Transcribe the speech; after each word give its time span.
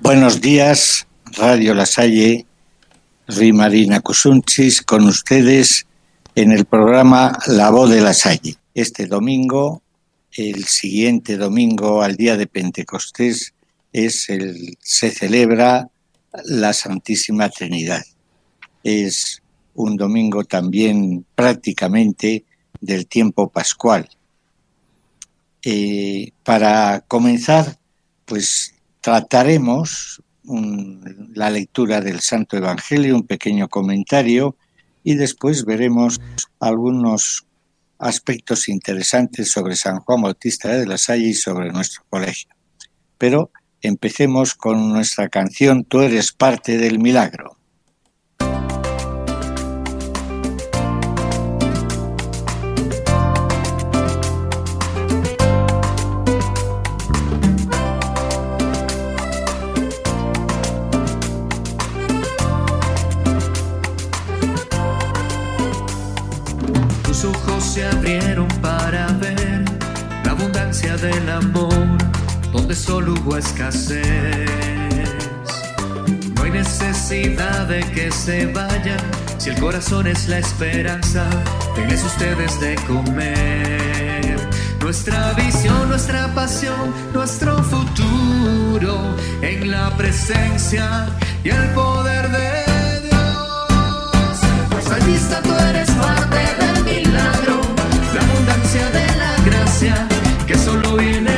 Buenos 0.00 0.40
días, 0.40 1.08
Radio 1.36 1.74
La 1.74 1.84
Salle, 1.84 2.46
Rui 3.26 3.52
Marina 3.52 4.00
Cusunchis, 4.00 4.80
con 4.80 5.04
ustedes 5.04 5.86
en 6.36 6.52
el 6.52 6.66
programa 6.66 7.36
La 7.48 7.70
Voz 7.70 7.90
de 7.90 8.00
La 8.00 8.14
Salle. 8.14 8.56
Este 8.74 9.06
domingo, 9.06 9.82
el 10.32 10.64
siguiente 10.66 11.36
domingo 11.36 12.00
al 12.00 12.16
día 12.16 12.36
de 12.36 12.46
Pentecostés, 12.46 13.52
es 13.92 14.28
el, 14.28 14.78
se 14.80 15.10
celebra 15.10 15.90
la 16.44 16.72
Santísima 16.72 17.48
Trinidad. 17.48 18.04
Es 18.84 19.42
un 19.74 19.96
domingo 19.96 20.44
también 20.44 21.26
prácticamente 21.34 22.44
del 22.80 23.08
tiempo 23.08 23.48
pascual. 23.50 24.08
Eh, 25.64 26.30
para 26.44 27.00
comenzar, 27.08 27.78
pues 28.24 28.74
trataremos 29.08 30.22
la 31.34 31.48
lectura 31.48 32.02
del 32.02 32.20
Santo 32.20 32.58
Evangelio, 32.58 33.16
un 33.16 33.26
pequeño 33.26 33.66
comentario 33.68 34.54
y 35.02 35.14
después 35.14 35.64
veremos 35.64 36.20
algunos 36.60 37.46
aspectos 37.98 38.68
interesantes 38.68 39.50
sobre 39.50 39.76
San 39.76 40.00
Juan 40.00 40.20
Bautista 40.20 40.68
de 40.68 40.84
la 40.84 40.98
Salle 40.98 41.28
y 41.28 41.34
sobre 41.34 41.72
nuestro 41.72 42.04
colegio. 42.10 42.50
Pero 43.16 43.50
empecemos 43.80 44.54
con 44.54 44.90
nuestra 44.90 45.30
canción 45.30 45.84
Tú 45.84 46.00
eres 46.02 46.32
parte 46.32 46.76
del 46.76 46.98
milagro. 46.98 47.56
De 77.08 77.80
que 77.94 78.10
se 78.12 78.44
vayan 78.52 79.00
si 79.38 79.48
el 79.48 79.58
corazón 79.58 80.06
es 80.06 80.28
la 80.28 80.40
esperanza. 80.40 81.24
Tenés 81.74 82.04
ustedes 82.04 82.60
de 82.60 82.74
comer. 82.86 84.36
Nuestra 84.82 85.32
visión, 85.32 85.88
nuestra 85.88 86.34
pasión, 86.34 86.92
nuestro 87.14 87.62
futuro 87.62 89.16
en 89.40 89.70
la 89.70 89.88
presencia 89.96 91.06
y 91.44 91.48
el 91.48 91.70
poder 91.70 92.28
de 92.30 93.08
Dios. 93.08 94.38
Está, 95.08 95.40
tú 95.40 95.54
eres 95.70 95.90
parte 95.92 96.40
del 96.60 96.84
milagro, 96.84 97.60
la 98.14 98.20
abundancia 98.20 98.90
de 98.90 99.06
la 99.16 99.32
gracia 99.46 100.08
que 100.46 100.58
solo 100.58 100.96
viene 100.96 101.37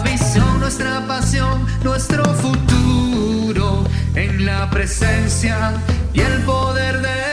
Visión, 0.00 0.58
nuestra 0.58 1.06
pasión, 1.06 1.66
nuestro 1.84 2.24
futuro 2.24 3.84
en 4.14 4.46
la 4.46 4.70
presencia 4.70 5.74
y 6.14 6.20
el 6.20 6.42
poder 6.42 7.02
de 7.02 7.31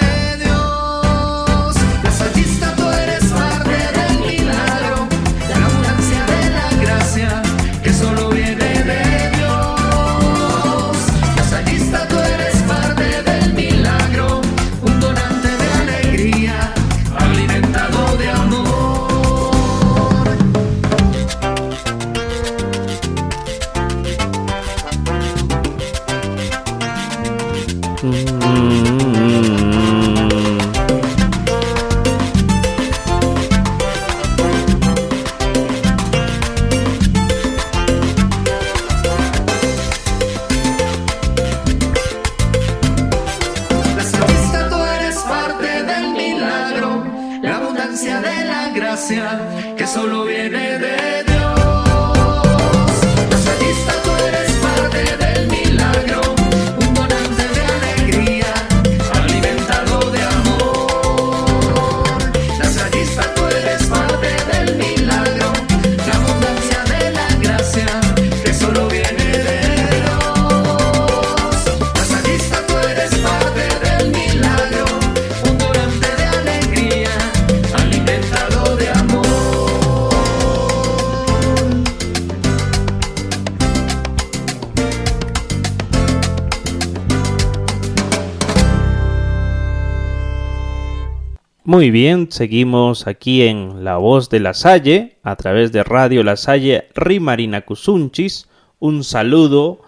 Muy 91.80 91.92
bien, 91.92 92.30
seguimos 92.30 93.08
aquí 93.08 93.44
en 93.44 93.86
La 93.86 93.96
Voz 93.96 94.30
de 94.30 94.42
la 94.42 94.54
Salle, 94.54 95.16
a 95.24 95.38
través 95.38 95.72
de 95.72 95.82
Radio 95.82 96.24
La 96.24 96.36
Salle 96.36 96.90
Rimarina 96.94 97.62
Cusunchis. 97.62 98.50
Un 98.80 99.06
saludo 99.06 99.80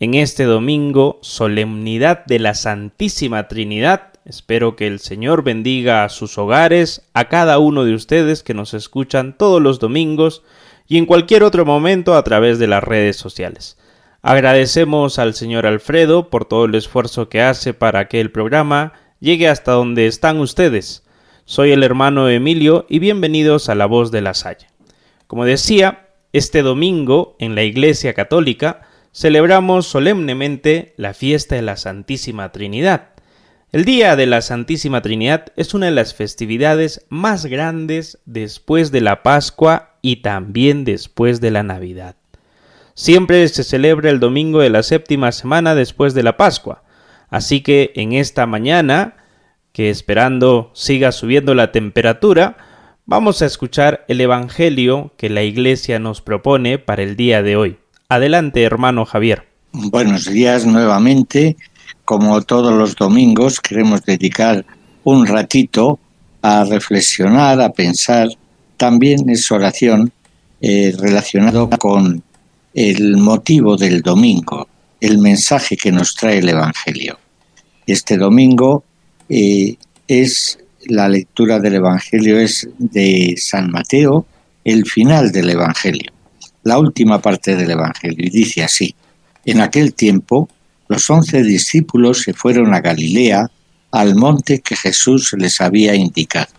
en 0.00 0.12
este 0.12 0.44
domingo, 0.44 1.18
solemnidad 1.22 2.26
de 2.26 2.40
la 2.40 2.52
Santísima 2.52 3.48
Trinidad. 3.48 4.12
Espero 4.26 4.76
que 4.76 4.86
el 4.86 4.98
Señor 4.98 5.42
bendiga 5.42 6.04
a 6.04 6.10
sus 6.10 6.36
hogares, 6.36 7.08
a 7.14 7.30
cada 7.30 7.58
uno 7.58 7.86
de 7.86 7.94
ustedes 7.94 8.42
que 8.42 8.52
nos 8.52 8.74
escuchan 8.74 9.34
todos 9.34 9.62
los 9.62 9.78
domingos 9.78 10.42
y 10.86 10.98
en 10.98 11.06
cualquier 11.06 11.42
otro 11.42 11.64
momento 11.64 12.16
a 12.16 12.22
través 12.22 12.58
de 12.58 12.66
las 12.66 12.84
redes 12.84 13.16
sociales. 13.16 13.78
Agradecemos 14.20 15.18
al 15.18 15.32
señor 15.32 15.64
Alfredo 15.64 16.28
por 16.28 16.44
todo 16.44 16.66
el 16.66 16.74
esfuerzo 16.74 17.30
que 17.30 17.40
hace 17.40 17.72
para 17.72 18.08
que 18.08 18.20
el 18.20 18.30
programa 18.30 18.92
llegue 19.20 19.48
hasta 19.48 19.72
donde 19.72 20.06
están 20.06 20.38
ustedes. 20.38 21.02
Soy 21.50 21.72
el 21.72 21.82
hermano 21.82 22.28
Emilio 22.28 22.86
y 22.88 23.00
bienvenidos 23.00 23.68
a 23.68 23.74
La 23.74 23.86
Voz 23.86 24.12
de 24.12 24.20
la 24.20 24.34
Salle. 24.34 24.68
Como 25.26 25.44
decía, 25.44 26.10
este 26.32 26.62
domingo 26.62 27.34
en 27.40 27.56
la 27.56 27.64
Iglesia 27.64 28.14
Católica 28.14 28.82
celebramos 29.12 29.88
solemnemente 29.88 30.94
la 30.96 31.12
fiesta 31.12 31.56
de 31.56 31.62
la 31.62 31.76
Santísima 31.76 32.52
Trinidad. 32.52 33.08
El 33.72 33.84
Día 33.84 34.14
de 34.14 34.26
la 34.26 34.42
Santísima 34.42 35.02
Trinidad 35.02 35.46
es 35.56 35.74
una 35.74 35.86
de 35.86 35.92
las 35.92 36.14
festividades 36.14 37.04
más 37.08 37.46
grandes 37.46 38.20
después 38.26 38.92
de 38.92 39.00
la 39.00 39.24
Pascua 39.24 39.96
y 40.02 40.22
también 40.22 40.84
después 40.84 41.40
de 41.40 41.50
la 41.50 41.64
Navidad. 41.64 42.14
Siempre 42.94 43.48
se 43.48 43.64
celebra 43.64 44.10
el 44.10 44.20
domingo 44.20 44.60
de 44.60 44.70
la 44.70 44.84
séptima 44.84 45.32
semana 45.32 45.74
después 45.74 46.14
de 46.14 46.22
la 46.22 46.36
Pascua, 46.36 46.84
así 47.28 47.60
que 47.60 47.90
en 47.96 48.12
esta 48.12 48.46
mañana, 48.46 49.16
que 49.72 49.90
esperando 49.90 50.70
siga 50.74 51.12
subiendo 51.12 51.54
la 51.54 51.72
temperatura, 51.72 52.56
vamos 53.06 53.42
a 53.42 53.46
escuchar 53.46 54.04
el 54.08 54.20
Evangelio 54.20 55.12
que 55.16 55.30
la 55.30 55.42
Iglesia 55.42 55.98
nos 55.98 56.20
propone 56.20 56.78
para 56.78 57.02
el 57.02 57.16
día 57.16 57.42
de 57.42 57.56
hoy. 57.56 57.78
Adelante, 58.08 58.62
hermano 58.62 59.04
Javier. 59.04 59.46
Buenos 59.72 60.24
días 60.24 60.66
nuevamente. 60.66 61.56
Como 62.04 62.42
todos 62.42 62.74
los 62.74 62.96
domingos, 62.96 63.60
queremos 63.60 64.02
dedicar 64.02 64.64
un 65.04 65.26
ratito 65.26 65.98
a 66.42 66.64
reflexionar, 66.64 67.60
a 67.60 67.72
pensar. 67.72 68.28
También 68.76 69.28
es 69.30 69.50
oración 69.52 70.12
eh, 70.60 70.92
relacionado 70.98 71.70
con 71.70 72.22
el 72.74 73.16
motivo 73.16 73.76
del 73.76 74.02
domingo, 74.02 74.68
el 75.00 75.18
mensaje 75.18 75.76
que 75.76 75.92
nos 75.92 76.14
trae 76.14 76.38
el 76.38 76.48
Evangelio. 76.48 77.18
Este 77.86 78.16
domingo 78.16 78.84
eh, 79.30 79.76
es 80.06 80.58
la 80.86 81.08
lectura 81.08 81.58
del 81.58 81.76
Evangelio 81.76 82.38
es 82.38 82.68
de 82.78 83.34
San 83.38 83.70
Mateo, 83.70 84.26
el 84.64 84.84
final 84.84 85.32
del 85.32 85.50
Evangelio 85.50 86.12
la 86.62 86.78
última 86.78 87.20
parte 87.20 87.56
del 87.56 87.70
Evangelio 87.70 88.26
y 88.26 88.30
dice 88.30 88.62
así, 88.62 88.94
en 89.44 89.60
aquel 89.60 89.94
tiempo 89.94 90.48
los 90.88 91.08
once 91.08 91.42
discípulos 91.42 92.22
se 92.22 92.34
fueron 92.34 92.74
a 92.74 92.80
Galilea, 92.80 93.50
al 93.92 94.14
monte 94.16 94.60
que 94.60 94.76
Jesús 94.76 95.32
les 95.38 95.60
había 95.60 95.94
indicado. 95.94 96.52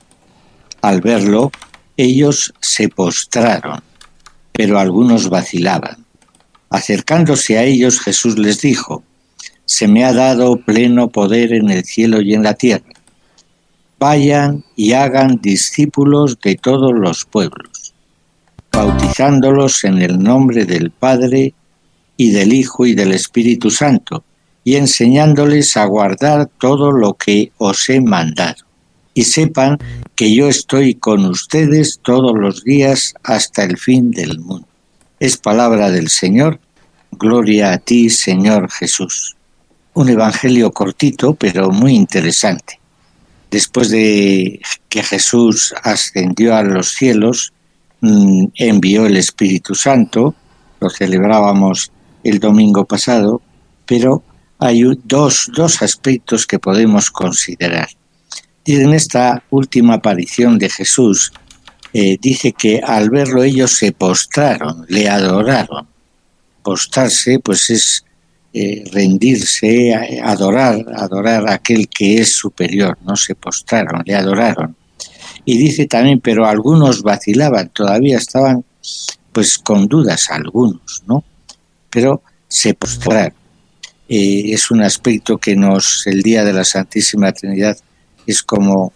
Al 0.81 1.01
verlo, 1.01 1.51
ellos 1.97 2.53
se 2.61 2.87
postraron, 2.89 3.81
pero 4.51 4.79
algunos 4.79 5.29
vacilaban. 5.29 6.05
Acercándose 6.69 7.57
a 7.57 7.63
ellos, 7.63 7.99
Jesús 7.99 8.37
les 8.37 8.61
dijo, 8.61 9.03
Se 9.71 9.87
me 9.87 10.03
ha 10.03 10.11
dado 10.13 10.57
pleno 10.57 11.07
poder 11.07 11.53
en 11.53 11.69
el 11.69 11.85
cielo 11.85 12.19
y 12.19 12.33
en 12.33 12.43
la 12.43 12.55
tierra. 12.55 12.91
Vayan 13.99 14.65
y 14.75 14.91
hagan 14.91 15.39
discípulos 15.41 16.37
de 16.41 16.55
todos 16.55 16.91
los 16.93 17.23
pueblos 17.23 17.71
bautizándolos 18.71 19.83
en 19.83 20.01
el 20.01 20.17
nombre 20.17 20.65
del 20.65 20.91
Padre 20.91 21.53
y 22.17 22.31
del 22.31 22.53
Hijo 22.53 22.85
y 22.85 22.93
del 22.93 23.11
Espíritu 23.11 23.69
Santo, 23.69 24.23
y 24.63 24.75
enseñándoles 24.75 25.75
a 25.75 25.85
guardar 25.85 26.49
todo 26.59 26.91
lo 26.91 27.15
que 27.15 27.51
os 27.57 27.89
he 27.89 27.99
mandado. 27.99 28.63
Y 29.13 29.23
sepan 29.23 29.77
que 30.15 30.33
yo 30.33 30.47
estoy 30.47 30.95
con 30.95 31.25
ustedes 31.25 31.99
todos 32.01 32.37
los 32.37 32.63
días 32.63 33.13
hasta 33.23 33.63
el 33.63 33.77
fin 33.77 34.11
del 34.11 34.39
mundo. 34.39 34.67
Es 35.19 35.37
palabra 35.37 35.89
del 35.89 36.09
Señor. 36.09 36.59
Gloria 37.11 37.73
a 37.73 37.77
ti, 37.77 38.09
Señor 38.09 38.71
Jesús. 38.71 39.35
Un 39.93 40.09
evangelio 40.09 40.71
cortito, 40.71 41.33
pero 41.33 41.71
muy 41.71 41.93
interesante. 41.95 42.79
Después 43.49 43.89
de 43.89 44.61
que 44.87 45.03
Jesús 45.03 45.73
ascendió 45.83 46.55
a 46.55 46.63
los 46.63 46.93
cielos, 46.93 47.53
Mm, 48.01 48.47
envió 48.55 49.05
el 49.05 49.15
Espíritu 49.15 49.75
Santo, 49.75 50.33
lo 50.79 50.89
celebrábamos 50.89 51.91
el 52.23 52.39
domingo 52.39 52.85
pasado, 52.85 53.41
pero 53.85 54.23
hay 54.57 54.81
dos, 55.03 55.51
dos 55.55 55.83
aspectos 55.83 56.47
que 56.47 56.57
podemos 56.57 57.11
considerar. 57.11 57.89
En 58.65 58.93
esta 58.93 59.43
última 59.51 59.95
aparición 59.95 60.57
de 60.57 60.69
Jesús, 60.69 61.31
eh, 61.93 62.17
dice 62.19 62.53
que 62.53 62.81
al 62.83 63.11
verlo 63.11 63.43
ellos 63.43 63.71
se 63.71 63.91
postraron, 63.91 64.85
le 64.89 65.07
adoraron. 65.07 65.87
Postrarse, 66.63 67.39
pues 67.39 67.69
es 67.69 68.03
eh, 68.53 68.83
rendirse, 68.91 69.93
adorar, 70.23 70.83
adorar 70.95 71.47
a 71.47 71.53
aquel 71.53 71.87
que 71.87 72.17
es 72.17 72.33
superior, 72.33 72.97
no 73.03 73.15
se 73.15 73.35
postraron, 73.35 74.03
le 74.05 74.15
adoraron. 74.15 74.75
Y 75.45 75.57
dice 75.57 75.87
también, 75.87 76.19
pero 76.19 76.45
algunos 76.45 77.01
vacilaban, 77.01 77.69
todavía 77.69 78.17
estaban 78.17 78.63
pues 79.31 79.57
con 79.57 79.87
dudas 79.87 80.29
algunos, 80.29 81.03
¿no? 81.07 81.23
Pero 81.89 82.21
se 82.47 82.73
postraron. 82.73 83.33
Eh, 84.09 84.51
es 84.51 84.69
un 84.69 84.81
aspecto 84.81 85.37
que 85.37 85.55
nos, 85.55 86.05
el 86.05 86.21
Día 86.21 86.43
de 86.43 86.51
la 86.51 86.65
Santísima 86.65 87.31
Trinidad, 87.31 87.77
es 88.27 88.43
como 88.43 88.91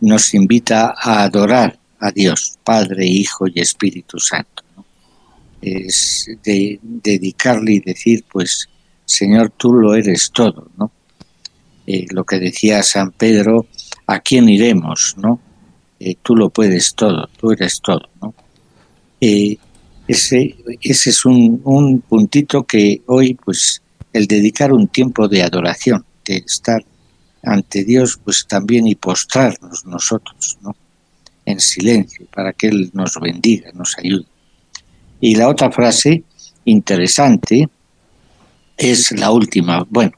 nos 0.00 0.34
invita 0.34 0.94
a 0.96 1.24
adorar 1.24 1.78
a 1.98 2.10
Dios, 2.12 2.58
Padre, 2.62 3.06
Hijo 3.06 3.46
y 3.48 3.60
Espíritu 3.60 4.18
Santo. 4.20 4.62
Es 5.60 6.28
de 6.44 6.78
dedicarle 6.82 7.74
y 7.74 7.80
decir, 7.80 8.24
pues, 8.30 8.68
Señor, 9.04 9.52
tú 9.56 9.72
lo 9.74 9.94
eres 9.94 10.30
todo, 10.32 10.70
¿no? 10.76 10.90
Eh, 11.86 12.06
lo 12.10 12.24
que 12.24 12.38
decía 12.38 12.82
San 12.82 13.12
Pedro, 13.12 13.66
¿a 14.06 14.20
quién 14.20 14.48
iremos, 14.48 15.14
no? 15.18 15.40
Eh, 16.00 16.16
tú 16.22 16.34
lo 16.34 16.50
puedes 16.50 16.94
todo, 16.94 17.28
tú 17.38 17.52
eres 17.52 17.80
todo. 17.80 18.08
¿no? 18.20 18.34
Eh, 19.20 19.56
ese, 20.08 20.56
ese 20.80 21.10
es 21.10 21.24
un, 21.24 21.60
un, 21.64 22.00
puntito 22.00 22.64
que 22.64 23.02
hoy, 23.06 23.34
pues, 23.34 23.82
el 24.12 24.26
dedicar 24.26 24.72
un 24.72 24.88
tiempo 24.88 25.28
de 25.28 25.42
adoración, 25.42 26.04
de 26.24 26.36
estar 26.36 26.82
ante 27.42 27.84
Dios, 27.84 28.18
pues 28.22 28.46
también 28.46 28.86
y 28.86 28.94
postrarnos 28.94 29.84
nosotros, 29.84 30.58
¿no? 30.62 30.74
En 31.44 31.60
silencio, 31.60 32.26
para 32.34 32.54
que 32.54 32.68
Él 32.68 32.90
nos 32.94 33.14
bendiga, 33.20 33.70
nos 33.74 33.98
ayude. 33.98 34.24
Y 35.20 35.36
la 35.36 35.48
otra 35.48 35.70
frase 35.70 36.24
interesante 36.64 37.68
es 38.76 39.12
la 39.12 39.30
última. 39.30 39.86
Bueno, 39.88 40.12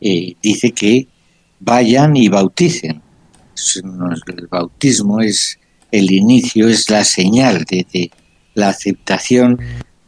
eh, 0.00 0.34
dice 0.42 0.72
que 0.72 1.08
vayan 1.60 2.16
y 2.16 2.28
bauticen 2.28 3.02
el 4.26 4.46
bautismo 4.46 5.20
es 5.20 5.58
el 5.90 6.10
inicio, 6.10 6.68
es 6.68 6.88
la 6.90 7.04
señal 7.04 7.64
de, 7.64 8.10
la 8.54 8.68
aceptación, 8.70 9.58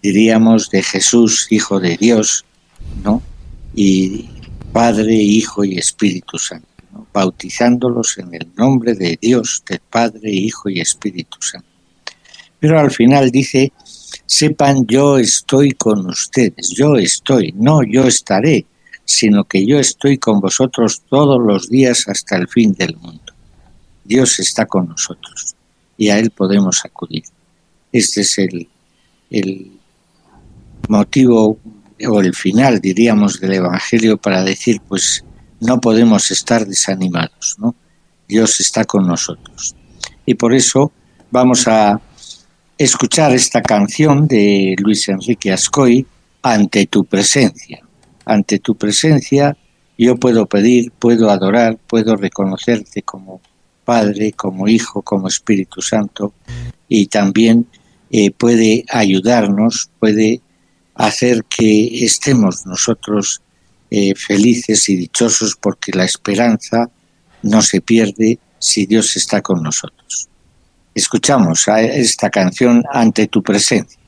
diríamos, 0.02 0.70
de 0.70 0.82
Jesús, 0.82 1.46
Hijo 1.50 1.80
de 1.80 1.96
Dios, 1.96 2.44
¿no? 3.04 3.22
Y 3.74 4.28
Padre, 4.72 5.14
Hijo 5.14 5.64
y 5.64 5.78
Espíritu 5.78 6.38
Santo, 6.38 6.66
bautizándolos 7.12 8.18
en 8.18 8.34
el 8.34 8.48
nombre 8.56 8.94
de 8.94 9.18
Dios, 9.20 9.62
del 9.68 9.80
Padre, 9.80 10.30
Hijo 10.30 10.68
y 10.68 10.80
Espíritu 10.80 11.38
Santo. 11.40 11.68
Pero 12.58 12.78
al 12.78 12.90
final 12.90 13.30
dice, 13.30 13.72
sepan 14.30 14.86
yo 14.86 15.18
estoy 15.18 15.72
con 15.72 16.06
ustedes, 16.06 16.70
yo 16.70 16.94
estoy, 16.94 17.52
no 17.56 17.82
yo 17.82 18.04
estaré, 18.04 18.64
sino 19.04 19.42
que 19.42 19.66
yo 19.66 19.76
estoy 19.80 20.18
con 20.18 20.38
vosotros 20.38 21.02
todos 21.10 21.40
los 21.44 21.68
días 21.68 22.06
hasta 22.06 22.36
el 22.36 22.46
fin 22.46 22.72
del 22.74 22.96
mundo. 22.96 23.32
Dios 24.04 24.38
está 24.38 24.66
con 24.66 24.86
nosotros 24.86 25.56
y 25.98 26.10
a 26.10 26.18
Él 26.20 26.30
podemos 26.30 26.84
acudir. 26.84 27.24
Este 27.90 28.20
es 28.20 28.38
el, 28.38 28.68
el 29.30 29.72
motivo 30.88 31.58
o 32.08 32.20
el 32.20 32.32
final, 32.32 32.80
diríamos, 32.80 33.40
del 33.40 33.54
Evangelio 33.54 34.16
para 34.16 34.44
decir, 34.44 34.80
pues 34.86 35.24
no 35.58 35.80
podemos 35.80 36.30
estar 36.30 36.68
desanimados, 36.68 37.56
¿no? 37.58 37.74
Dios 38.28 38.60
está 38.60 38.84
con 38.84 39.08
nosotros. 39.08 39.74
Y 40.24 40.34
por 40.34 40.54
eso 40.54 40.92
vamos 41.32 41.66
a 41.66 42.00
escuchar 42.80 43.34
esta 43.34 43.60
canción 43.60 44.26
de 44.26 44.74
Luis 44.78 45.06
Enrique 45.08 45.52
Ascoy, 45.52 46.06
Ante 46.42 46.86
tu 46.86 47.04
presencia. 47.04 47.80
Ante 48.24 48.58
tu 48.58 48.74
presencia 48.74 49.54
yo 49.98 50.16
puedo 50.16 50.46
pedir, 50.46 50.90
puedo 50.92 51.28
adorar, 51.28 51.76
puedo 51.86 52.16
reconocerte 52.16 53.02
como 53.02 53.42
Padre, 53.84 54.32
como 54.32 54.66
Hijo, 54.66 55.02
como 55.02 55.28
Espíritu 55.28 55.82
Santo, 55.82 56.32
y 56.88 57.08
también 57.08 57.66
eh, 58.10 58.30
puede 58.30 58.86
ayudarnos, 58.88 59.90
puede 59.98 60.40
hacer 60.94 61.44
que 61.44 62.02
estemos 62.02 62.64
nosotros 62.64 63.42
eh, 63.90 64.14
felices 64.14 64.88
y 64.88 64.96
dichosos 64.96 65.54
porque 65.60 65.92
la 65.92 66.04
esperanza 66.04 66.88
no 67.42 67.60
se 67.60 67.82
pierde 67.82 68.38
si 68.58 68.86
Dios 68.86 69.18
está 69.18 69.42
con 69.42 69.62
nosotros. 69.62 70.29
Escuchamos 70.94 71.68
a 71.68 71.80
esta 71.80 72.30
canción 72.30 72.82
ante 72.92 73.26
tu 73.26 73.42
presencia. 73.42 73.98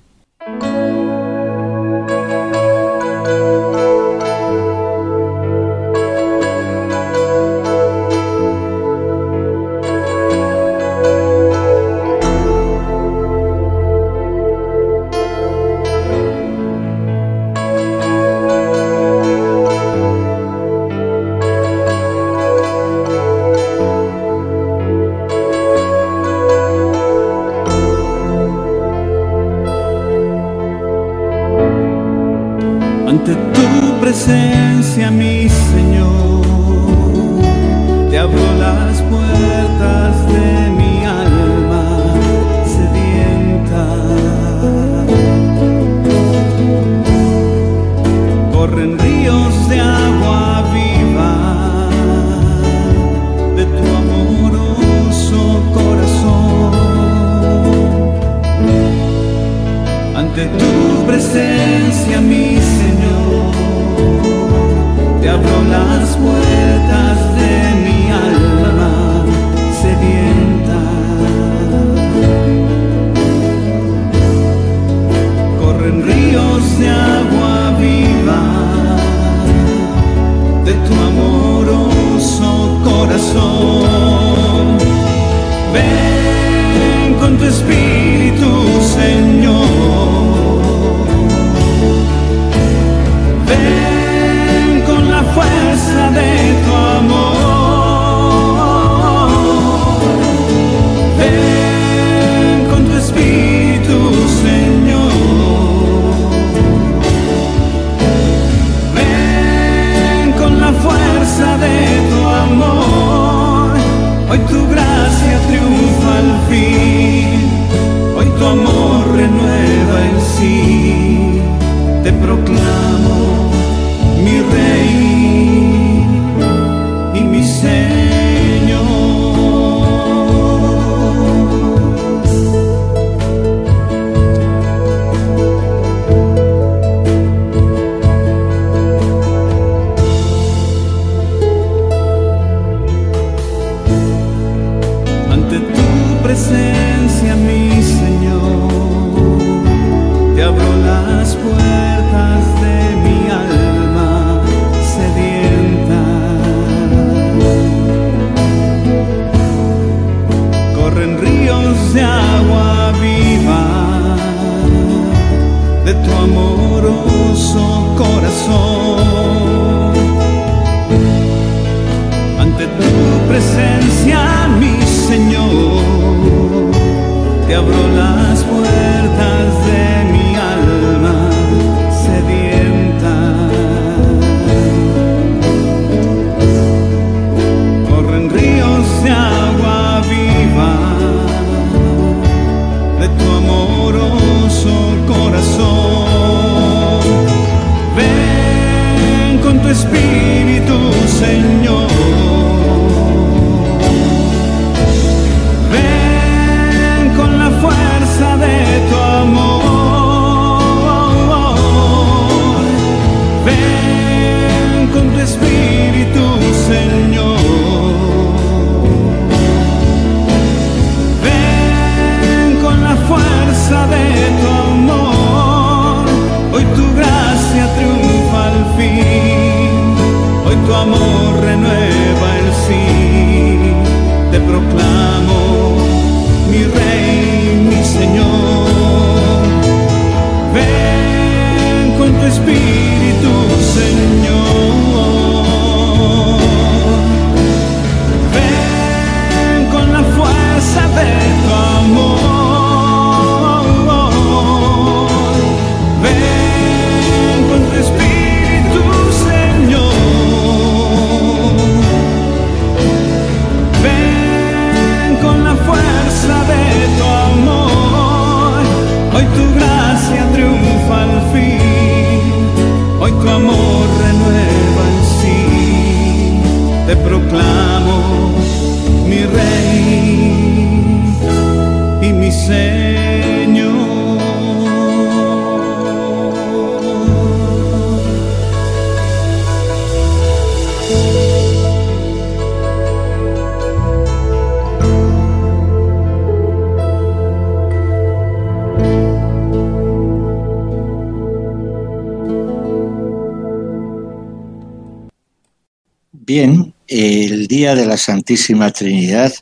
Día 307.62 307.76
de 307.76 307.87
la 307.87 307.97
Santísima 307.97 308.73
Trinidad 308.73 309.33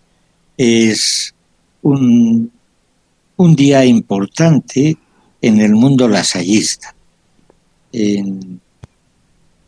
es 0.59 1.35
un, 1.81 2.53
un 3.39 3.57
día 3.57 3.83
importante 3.87 4.99
en 5.41 5.59
el 5.59 5.73
mundo 5.73 6.07
lasallista. 6.07 6.95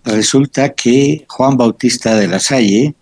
resulta 0.05 0.75
que 0.75 1.25
Juan 1.27 1.57
Bautista 1.57 2.15
de 2.15 2.29
la 2.29 2.41
Salle 2.41 2.95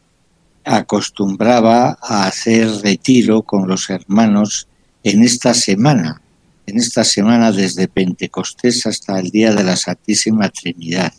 acostumbraba 0.64 1.99
a 2.00 2.28
hacer 2.28 2.69
retiro 2.85 3.42
con 3.42 3.66
los 3.66 3.90
hermanos 3.90 4.69
en 5.02 5.25
esta 5.25 5.52
semana, 5.52 6.23
en 6.64 6.78
esta 6.78 7.02
semana 7.02 7.50
desde 7.50 7.88
Pentecostés 7.88 8.87
hasta 8.87 9.19
el 9.19 9.30
día 9.30 9.52
de 9.52 9.64
la 9.64 9.75
Santísima 9.75 10.49
Trinidad. 10.49 11.12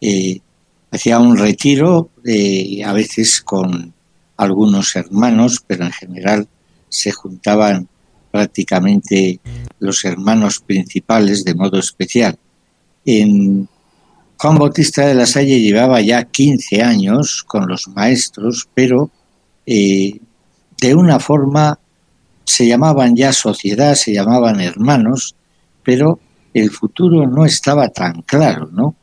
Eh, 0.00 0.40
hacía 0.90 1.18
un 1.18 1.36
retiro, 1.36 2.10
eh, 2.24 2.82
a 2.84 2.92
veces 2.92 3.40
con 3.42 3.92
algunos 4.36 4.96
hermanos, 4.96 5.62
pero 5.66 5.84
en 5.84 5.92
general 5.92 6.48
se 6.88 7.12
juntaban 7.12 7.88
prácticamente 8.30 9.40
los 9.78 10.04
hermanos 10.04 10.60
principales 10.60 11.44
de 11.44 11.54
modo 11.54 11.78
especial. 11.78 12.38
En 13.04 13.68
Juan 14.36 14.58
Bautista 14.58 15.06
de 15.06 15.14
la 15.14 15.26
Salle 15.26 15.60
llevaba 15.60 16.00
ya 16.00 16.24
15 16.24 16.82
años 16.82 17.44
con 17.46 17.68
los 17.68 17.88
maestros, 17.88 18.68
pero 18.74 19.10
eh, 19.66 20.18
de 20.80 20.94
una 20.94 21.20
forma 21.20 21.78
se 22.44 22.66
llamaban 22.66 23.14
ya 23.14 23.32
sociedad, 23.32 23.94
se 23.94 24.12
llamaban 24.12 24.60
hermanos, 24.60 25.34
pero 25.84 26.18
el 26.54 26.70
futuro 26.70 27.26
no 27.26 27.44
estaba 27.44 27.88
tan 27.90 28.22
claro, 28.22 28.68
¿no? 28.72 28.94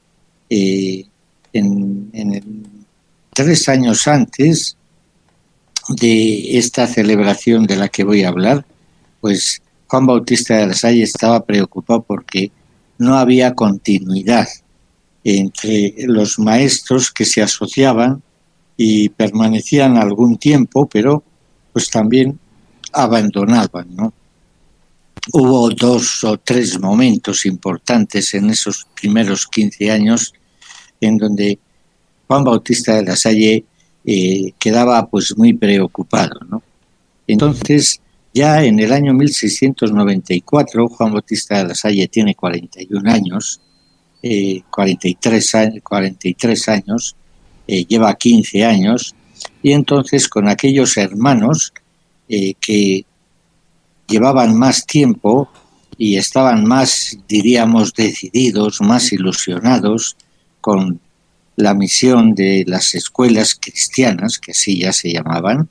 Eh, 0.50 1.06
en, 1.54 2.68
tres 3.34 3.70
años 3.70 4.08
antes 4.08 4.77
de 5.89 6.58
esta 6.58 6.88
celebración 6.88 7.66
de 7.66 7.75
la 7.75 7.88
que 7.88 8.03
voy 8.03 8.24
a 8.24 8.29
hablar, 8.29 8.66
pues 9.22 9.62
Juan 9.88 10.05
Bautista 10.05 10.57
de 10.57 10.68
la 10.68 10.92
estaba 10.92 11.46
preocupado 11.46 12.01
porque 12.01 12.51
no 12.98 13.16
había 13.16 13.53
continuidad 13.53 14.48
entre 15.24 15.94
los 16.07 16.40
maestros 16.40 17.12
que 17.12 17.25
se 17.25 17.42
asociaban 17.42 18.22
y 18.75 19.10
permanecían 19.10 19.98
algún 19.98 20.38
tiempo, 20.38 20.88
pero 20.88 21.24
pues 21.74 21.90
también 21.90 22.40
abandonaban. 22.94 23.88
Hubo 25.33 25.70
dos 25.72 26.24
o 26.24 26.38
tres 26.38 26.79
momentos 26.79 27.46
importantes 27.46 28.33
en 28.33 28.50
esos 28.50 28.88
primeros 29.00 29.48
15 29.48 29.92
años 29.92 30.33
en 31.01 31.18
donde 31.18 31.60
Juan 32.27 32.44
Bautista 32.44 32.96
de 32.96 33.03
la 33.03 33.16
Salle 33.16 33.64
eh, 34.05 34.51
quedaba 34.60 35.07
pues 35.07 35.38
muy 35.38 35.53
preocupado, 35.53 36.40
¿no? 36.50 36.62
Entonces, 37.27 38.00
ya 38.33 38.64
en 38.64 38.79
el 38.79 38.94
año 38.94 39.14
1694, 39.14 40.88
Juan 40.88 41.12
Bautista 41.12 41.57
de 41.57 41.70
la 41.70 41.75
Salle 41.75 42.07
tiene 42.07 42.36
41 42.36 43.12
años, 43.12 43.60
eh, 44.22 44.62
43 44.70 45.55
años, 45.55 45.83
43 45.83 46.70
años 46.70 47.16
eh, 47.68 47.86
lleva 47.86 48.14
15 48.16 48.64
años, 48.64 49.16
y 49.62 49.74
entonces 49.74 50.27
con 50.29 50.48
aquellos 50.48 50.98
hermanos 50.98 51.74
eh, 52.29 52.53
que 52.62 53.05
llevaban 54.07 54.57
más 54.57 54.86
tiempo 54.86 55.50
y 55.98 56.16
estaban 56.18 56.66
más, 56.66 57.18
diríamos, 57.27 57.94
decididos, 57.94 58.81
más 58.81 59.12
ilusionados 59.12 60.16
con 60.61 61.00
la 61.55 61.74
misión 61.74 62.35
de 62.35 62.63
las 62.67 62.93
escuelas 62.96 63.55
cristianas, 63.55 64.37
que 64.37 64.51
así 64.51 64.79
ya 64.79 64.93
se 64.93 65.11
llamaban. 65.11 65.70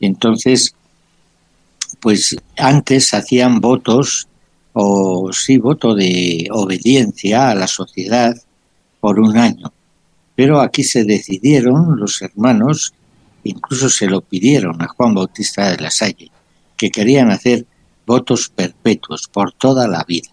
Entonces, 0.00 0.74
pues 2.00 2.36
antes 2.56 3.12
hacían 3.12 3.60
votos, 3.60 4.28
o 4.72 5.30
sí, 5.32 5.58
voto 5.58 5.94
de 5.94 6.48
obediencia 6.50 7.50
a 7.50 7.54
la 7.54 7.66
sociedad 7.66 8.34
por 9.00 9.20
un 9.20 9.36
año. 9.36 9.72
Pero 10.34 10.60
aquí 10.60 10.84
se 10.84 11.04
decidieron 11.04 11.98
los 11.98 12.22
hermanos, 12.22 12.94
incluso 13.44 13.90
se 13.90 14.06
lo 14.06 14.22
pidieron 14.22 14.80
a 14.80 14.88
Juan 14.88 15.14
Bautista 15.14 15.70
de 15.70 15.82
la 15.82 15.90
Salle, 15.90 16.30
que 16.76 16.90
querían 16.90 17.30
hacer 17.30 17.66
votos 18.06 18.48
perpetuos 18.48 19.28
por 19.28 19.52
toda 19.52 19.86
la 19.86 20.02
vida. 20.04 20.30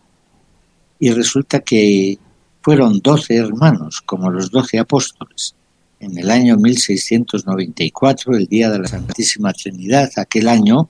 Y 1.00 1.12
resulta 1.12 1.60
que 1.60 2.18
fueron 2.62 3.00
doce 3.00 3.36
hermanos, 3.36 4.02
como 4.02 4.30
los 4.30 4.52
doce 4.52 4.80
apóstoles. 4.80 5.56
En 6.00 6.18
el 6.18 6.30
año 6.30 6.58
1694, 6.58 8.36
el 8.36 8.46
día 8.48 8.70
de 8.70 8.80
la 8.80 8.88
Santísima 8.88 9.54
Trinidad, 9.54 10.12
aquel 10.18 10.48
año 10.48 10.90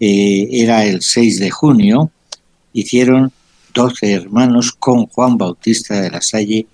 eh, 0.00 0.48
era 0.50 0.84
el 0.84 1.02
6 1.02 1.38
de 1.38 1.50
junio, 1.50 2.10
hicieron 2.72 3.32
doce 3.72 4.12
hermanos 4.12 4.72
con 4.72 5.06
Juan 5.06 5.38
Bautista 5.38 6.00
de 6.00 6.10
la 6.10 6.20
Salle 6.20 6.66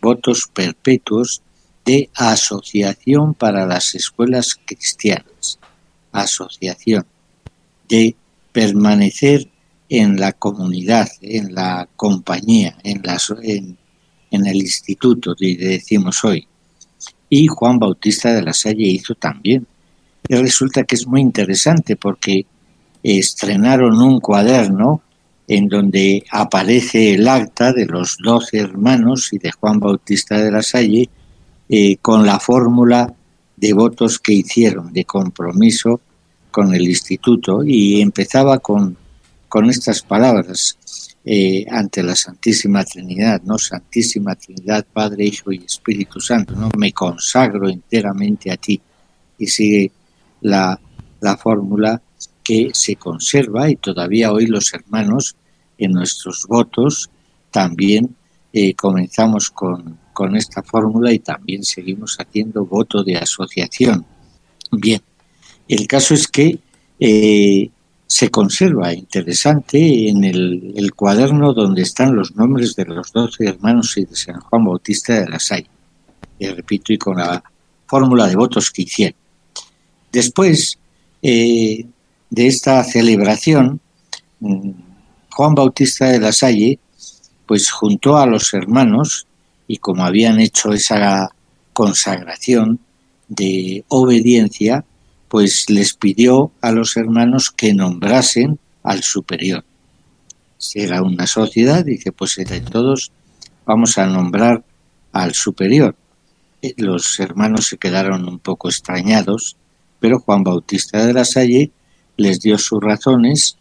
votos 0.00 0.50
perpetuos 0.52 1.40
de 1.84 2.10
asociación 2.14 3.34
para 3.34 3.66
las 3.66 3.94
escuelas 3.94 4.58
cristianas, 4.66 5.58
asociación 6.12 7.06
de 7.88 8.14
permanecer 8.52 9.48
en 9.88 10.18
la 10.18 10.32
comunidad, 10.32 11.08
en 11.20 11.54
la 11.54 11.88
compañía, 11.96 12.76
en, 12.82 13.76
el 14.30 14.56
instituto, 14.56 15.34
decimos 15.38 16.24
hoy. 16.24 16.46
Y 17.28 17.46
Juan 17.46 17.78
Bautista 17.78 18.32
de 18.32 18.42
la 18.42 18.52
Salle 18.52 18.86
hizo 18.86 19.14
también. 19.14 19.66
Y 20.28 20.34
resulta 20.36 20.84
que 20.84 20.94
es 20.94 21.06
muy 21.06 21.20
interesante 21.20 21.96
porque 21.96 22.46
estrenaron 23.02 24.00
un 24.00 24.20
cuaderno 24.20 25.02
en 25.46 25.68
donde 25.68 26.24
aparece 26.30 27.14
el 27.14 27.28
acta 27.28 27.72
de 27.72 27.86
los 27.86 28.16
doce 28.16 28.58
hermanos 28.58 29.32
y 29.32 29.38
de 29.38 29.52
Juan 29.52 29.78
Bautista 29.78 30.38
de 30.38 30.50
la 30.50 30.62
Salle 30.62 31.10
eh, 31.68 31.96
con 31.98 32.24
la 32.24 32.40
fórmula 32.40 33.12
de 33.56 33.72
votos 33.72 34.18
que 34.18 34.32
hicieron, 34.32 34.92
de 34.92 35.04
compromiso 35.04 36.00
con 36.50 36.74
el 36.74 36.82
instituto, 36.88 37.62
y 37.64 38.00
empezaba 38.00 38.58
con, 38.58 38.96
con 39.54 39.70
estas 39.70 40.02
palabras. 40.02 40.76
Eh, 41.24 41.64
ante 41.70 42.02
la 42.02 42.16
Santísima 42.16 42.84
Trinidad, 42.84 43.40
¿no? 43.44 43.56
Santísima 43.56 44.34
Trinidad, 44.34 44.84
Padre, 44.92 45.26
Hijo 45.26 45.52
y 45.52 45.58
Espíritu 45.64 46.20
Santo, 46.20 46.56
¿no? 46.56 46.70
Me 46.76 46.92
consagro 46.92 47.68
enteramente 47.68 48.50
a 48.50 48.56
ti. 48.56 48.80
Y 49.38 49.46
sigue 49.46 49.92
la, 50.40 50.78
la 51.20 51.36
fórmula 51.36 52.02
que 52.42 52.70
se 52.74 52.96
conserva 52.96 53.70
y 53.70 53.76
todavía 53.76 54.32
hoy 54.32 54.46
los 54.46 54.74
hermanos 54.74 55.36
en 55.78 55.92
nuestros 55.92 56.46
votos 56.48 57.08
también 57.52 58.16
eh, 58.52 58.74
comenzamos 58.74 59.50
con, 59.50 60.00
con 60.12 60.34
esta 60.34 60.64
fórmula 60.64 61.12
y 61.12 61.20
también 61.20 61.62
seguimos 61.62 62.16
haciendo 62.18 62.66
voto 62.66 63.04
de 63.04 63.18
asociación. 63.18 64.04
Bien, 64.72 65.00
el 65.68 65.86
caso 65.86 66.12
es 66.12 66.26
que 66.26 66.58
eh, 66.98 67.70
se 68.06 68.30
conserva 68.30 68.92
interesante 68.92 70.08
en 70.08 70.24
el, 70.24 70.92
cuaderno 70.94 71.52
donde 71.52 71.82
están 71.82 72.14
los 72.14 72.36
nombres 72.36 72.76
de 72.76 72.84
los 72.84 73.12
doce 73.12 73.46
hermanos 73.46 73.96
y 73.96 74.04
de 74.04 74.14
San 74.14 74.40
Juan 74.40 74.64
Bautista 74.64 75.20
de 75.20 75.28
la 75.28 75.38
Salle. 75.38 75.68
Y 76.38 76.46
repito, 76.48 76.92
y 76.92 76.98
con 76.98 77.16
la 77.16 77.42
fórmula 77.86 78.26
de 78.26 78.36
votos 78.36 78.70
que 78.70 78.82
hicieron. 78.82 79.18
Después 80.12 80.78
eh, 81.22 81.86
de 82.30 82.46
esta 82.46 82.84
celebración, 82.84 83.80
mm, 84.40 84.70
Juan 85.30 85.54
Bautista 85.54 86.06
de 86.06 86.20
la 86.20 86.32
Salle, 86.32 86.78
pues 87.46 87.70
juntó 87.70 88.16
a 88.16 88.26
los 88.26 88.52
hermanos 88.54 89.26
y 89.66 89.78
como 89.78 90.04
habían 90.04 90.40
hecho 90.40 90.72
esa 90.72 91.30
consagración 91.72 92.78
de 93.28 93.84
obediencia, 93.88 94.84
pues 95.34 95.68
les 95.68 95.94
pidió 95.94 96.52
a 96.60 96.70
los 96.70 96.96
hermanos 96.96 97.50
que 97.50 97.74
nombrasen 97.74 98.60
al 98.84 99.02
superior. 99.02 99.64
Si 100.58 100.78
era 100.78 101.02
una 101.02 101.26
sociedad, 101.26 101.84
dice, 101.84 102.12
pues 102.12 102.36
todos 102.70 103.10
vamos 103.66 103.98
a 103.98 104.06
nombrar 104.06 104.62
al 105.10 105.34
superior. 105.34 105.96
Eh, 106.62 106.74
los 106.76 107.18
hermanos 107.18 107.66
se 107.66 107.78
quedaron 107.78 108.28
un 108.28 108.38
poco 108.38 108.68
extrañados, 108.68 109.56
pero 109.98 110.20
Juan 110.20 110.44
Bautista 110.44 111.04
de 111.04 111.12
la 111.12 111.24
Salle 111.24 111.72
les 112.16 112.38
dio 112.38 112.56
sus 112.56 112.80
razones, 112.80 113.58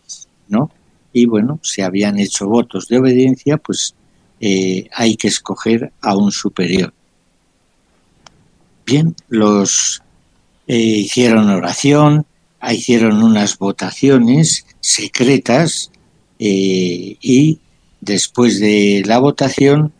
¿no? 0.49 0.69
Y 1.11 1.25
bueno, 1.25 1.59
si 1.63 1.81
habían 1.81 2.19
hecho 2.19 2.45
votos 2.45 2.87
de 2.87 2.99
obediencia, 2.99 3.57
pues 3.57 3.95
eh, 4.39 4.89
hay 4.93 5.15
que 5.15 5.29
escoger 5.29 5.91
a 6.01 6.15
un 6.15 6.31
superior. 6.31 6.93
Bien, 8.85 9.15
los 9.27 10.03
eh, 10.67 10.77
hicieron 10.77 11.49
oración, 11.49 12.25
hicieron 12.71 13.23
unas 13.23 13.57
votaciones 13.57 14.65
secretas 14.79 15.91
eh, 16.39 17.17
y 17.21 17.59
después 18.01 18.59
de 18.59 19.03
la 19.05 19.19
votación 19.19 19.91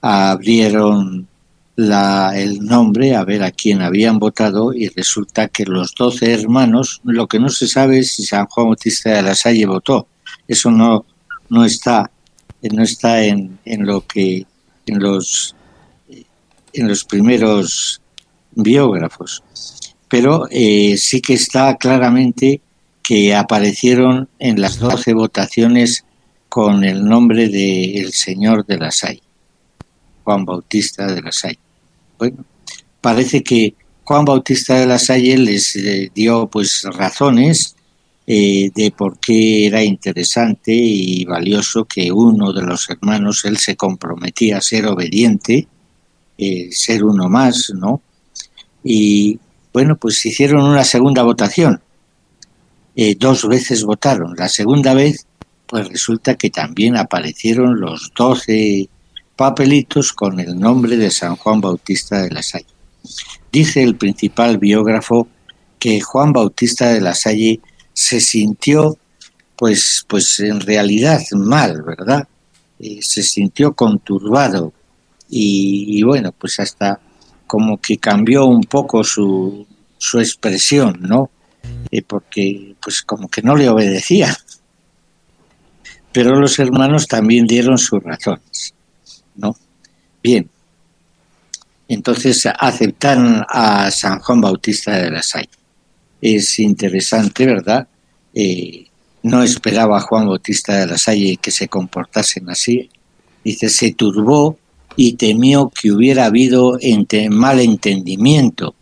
abrieron 0.00 1.28
la, 1.76 2.32
el 2.36 2.64
nombre, 2.64 3.14
a 3.14 3.24
ver 3.24 3.42
a 3.42 3.50
quién 3.50 3.80
habían 3.80 4.18
votado, 4.18 4.74
y 4.74 4.88
resulta 4.88 5.48
que 5.48 5.64
los 5.64 5.94
doce 5.94 6.32
hermanos, 6.32 7.00
lo 7.04 7.26
que 7.26 7.38
no 7.38 7.48
se 7.48 7.66
sabe 7.66 8.00
es 8.00 8.12
si 8.12 8.24
San 8.24 8.46
Juan 8.46 8.66
Bautista 8.66 9.10
de 9.10 9.22
la 9.22 9.34
Salle 9.34 9.64
votó. 9.66 10.06
Eso 10.46 10.70
no, 10.70 11.06
no 11.48 11.64
está, 11.64 12.10
no 12.60 12.82
está 12.82 13.24
en, 13.24 13.58
en 13.64 13.86
lo 13.86 14.06
que 14.06 14.46
en 14.86 14.98
los 14.98 15.54
en 16.72 16.88
los 16.88 17.04
primeros 17.04 18.00
biógrafos. 18.52 19.42
Pero 20.12 20.46
eh, 20.50 20.98
sí 20.98 21.22
que 21.22 21.32
está 21.32 21.78
claramente 21.78 22.60
que 23.02 23.34
aparecieron 23.34 24.28
en 24.38 24.60
las 24.60 24.78
doce 24.78 25.14
votaciones 25.14 26.04
con 26.50 26.84
el 26.84 27.02
nombre 27.02 27.48
de 27.48 27.94
el 27.94 28.12
Señor 28.12 28.66
de 28.66 28.76
la 28.76 28.90
Salle, 28.90 29.22
Juan 30.22 30.44
Bautista 30.44 31.06
de 31.06 31.22
la 31.22 31.32
Salle. 31.32 31.58
Bueno, 32.18 32.44
parece 33.00 33.42
que 33.42 33.74
Juan 34.04 34.26
Bautista 34.26 34.74
de 34.74 34.84
la 34.84 34.98
Salle 34.98 35.38
les 35.38 35.76
eh, 35.76 36.10
dio 36.14 36.46
pues 36.46 36.82
razones 36.92 37.74
eh, 38.26 38.70
de 38.74 38.90
por 38.90 39.18
qué 39.18 39.66
era 39.66 39.82
interesante 39.82 40.74
y 40.74 41.24
valioso 41.24 41.86
que 41.86 42.12
uno 42.12 42.52
de 42.52 42.60
los 42.60 42.90
hermanos, 42.90 43.46
él 43.46 43.56
se 43.56 43.76
comprometía 43.76 44.58
a 44.58 44.60
ser 44.60 44.88
obediente, 44.88 45.66
eh, 46.36 46.68
ser 46.70 47.02
uno 47.02 47.30
más, 47.30 47.72
¿no? 47.74 48.02
Y 48.84 49.38
bueno, 49.72 49.96
pues 49.96 50.24
hicieron 50.26 50.64
una 50.64 50.84
segunda 50.84 51.22
votación. 51.22 51.80
dos 53.18 53.48
veces 53.48 53.84
votaron. 53.84 54.34
La 54.36 54.48
segunda 54.48 54.94
vez 54.94 55.26
pues 55.72 55.88
resulta 55.88 56.34
que 56.34 56.50
también 56.50 56.98
aparecieron 56.98 57.80
los 57.80 58.12
doce 58.14 58.90
papelitos 59.36 60.12
con 60.12 60.38
el 60.38 60.60
nombre 60.60 60.98
de 60.98 61.10
San 61.10 61.36
Juan 61.36 61.62
Bautista 61.62 62.20
de 62.20 62.30
la 62.30 62.42
Salle. 62.42 62.66
Dice 63.50 63.82
el 63.82 63.96
principal 63.96 64.58
biógrafo 64.58 65.28
que 65.78 66.00
Juan 66.02 66.34
Bautista 66.34 66.92
de 66.92 67.00
la 67.00 67.14
Salle 67.14 67.60
se 67.94 68.20
sintió, 68.20 68.98
pues, 69.56 70.04
pues 70.06 70.40
en 70.40 70.60
realidad 70.60 71.22
mal, 71.32 71.82
¿verdad? 71.82 72.28
Eh, 72.78 72.98
se 73.00 73.22
sintió 73.22 73.72
conturbado 73.72 74.74
y, 75.30 76.02
bueno, 76.02 76.32
pues 76.32 76.60
hasta 76.60 77.00
como 77.52 77.76
que 77.76 77.98
cambió 77.98 78.46
un 78.46 78.62
poco 78.62 79.04
su, 79.04 79.66
su 79.98 80.18
expresión, 80.20 80.96
¿no? 81.02 81.28
Eh, 81.90 82.00
porque 82.00 82.74
pues 82.82 83.02
como 83.02 83.28
que 83.28 83.42
no 83.42 83.54
le 83.54 83.68
obedecía 83.68 84.34
pero 86.12 86.38
los 86.38 86.58
hermanos 86.58 87.06
también 87.06 87.46
dieron 87.46 87.76
sus 87.76 88.02
razones, 88.02 88.74
¿no? 89.34 89.54
Bien, 90.22 90.48
entonces 91.88 92.46
aceptaron 92.58 93.44
a 93.46 93.90
San 93.90 94.18
Juan 94.20 94.40
Bautista 94.40 94.92
de 94.92 95.10
la 95.10 95.22
Salle. 95.22 95.50
Es 96.22 96.58
interesante, 96.58 97.44
¿verdad? 97.44 97.86
Eh, 98.32 98.86
no 99.24 99.42
esperaba 99.42 99.98
a 99.98 100.00
Juan 100.00 100.26
Bautista 100.26 100.78
de 100.78 100.86
la 100.86 100.96
Salle 100.98 101.36
que 101.38 101.50
se 101.50 101.68
comportasen 101.68 102.48
así. 102.48 102.88
Dice, 103.44 103.68
se 103.68 103.92
turbó 103.92 104.58
y 104.96 105.14
temió 105.14 105.70
que 105.70 105.92
hubiera 105.92 106.26
habido 106.26 106.78
mal 107.30 107.60
entendimiento. 107.60 108.74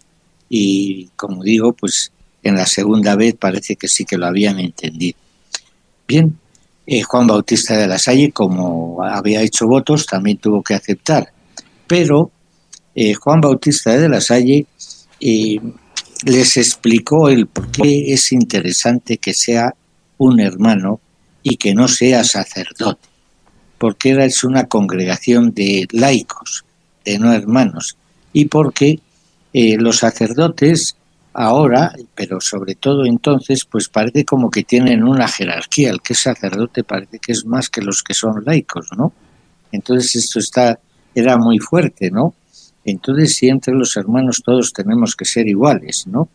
Y 0.48 1.08
como 1.16 1.42
digo, 1.42 1.72
pues 1.72 2.12
en 2.42 2.56
la 2.56 2.66
segunda 2.66 3.16
vez 3.16 3.34
parece 3.38 3.76
que 3.76 3.88
sí 3.88 4.04
que 4.04 4.18
lo 4.18 4.26
habían 4.26 4.58
entendido. 4.58 5.18
Bien, 6.06 6.38
eh, 6.86 7.02
Juan 7.02 7.26
Bautista 7.26 7.76
de 7.76 7.86
la 7.86 7.98
Salle, 7.98 8.32
como 8.32 9.02
había 9.02 9.42
hecho 9.42 9.66
votos, 9.66 10.06
también 10.06 10.38
tuvo 10.38 10.62
que 10.62 10.74
aceptar. 10.74 11.32
Pero 11.86 12.30
eh, 12.94 13.14
Juan 13.14 13.40
Bautista 13.40 13.96
de 13.96 14.08
la 14.08 14.20
Salle 14.20 14.66
eh, 15.20 15.60
les 16.24 16.56
explicó 16.56 17.28
el 17.28 17.46
por 17.46 17.70
qué 17.70 18.12
es 18.12 18.32
interesante 18.32 19.18
que 19.18 19.34
sea 19.34 19.74
un 20.18 20.40
hermano 20.40 21.00
y 21.42 21.56
que 21.56 21.74
no 21.74 21.88
sea 21.88 22.24
sacerdote, 22.24 23.08
porque 23.80 24.10
era 24.10 24.26
es 24.26 24.44
una 24.44 24.66
congregación 24.66 25.54
de 25.54 25.88
laicos, 25.90 26.66
de 27.02 27.18
no 27.18 27.32
hermanos, 27.32 27.96
y 28.32 28.44
porque 28.44 29.00
los 29.52 29.96
sacerdotes 29.96 30.94
ahora, 31.32 31.94
pero 32.14 32.40
sobre 32.40 32.74
todo 32.74 33.06
entonces, 33.06 33.64
pues 33.64 33.88
parece 33.88 34.24
como 34.24 34.50
que 34.50 34.64
tienen 34.64 35.02
una 35.02 35.28
jerarquía. 35.28 35.90
El 35.90 36.02
que 36.02 36.12
es 36.14 36.20
sacerdote 36.20 36.84
parece 36.84 37.18
que 37.18 37.32
es 37.32 37.44
más 37.44 37.68
que 37.68 37.82
los 37.82 38.02
que 38.02 38.14
son 38.14 38.44
laicos, 38.44 38.88
¿no? 38.96 39.12
Entonces 39.72 40.16
esto 40.16 40.38
está, 40.38 40.78
era 41.14 41.36
muy 41.38 41.58
fuerte, 41.58 42.10
¿no? 42.10 42.34
Entonces 42.84 43.36
si 43.36 43.48
entre 43.48 43.74
los 43.74 43.96
hermanos 43.96 44.42
todos 44.44 44.72
tenemos 44.72 45.14
que 45.14 45.24
ser 45.24 45.46
iguales, 45.48 46.06
¿no? 46.06 46.28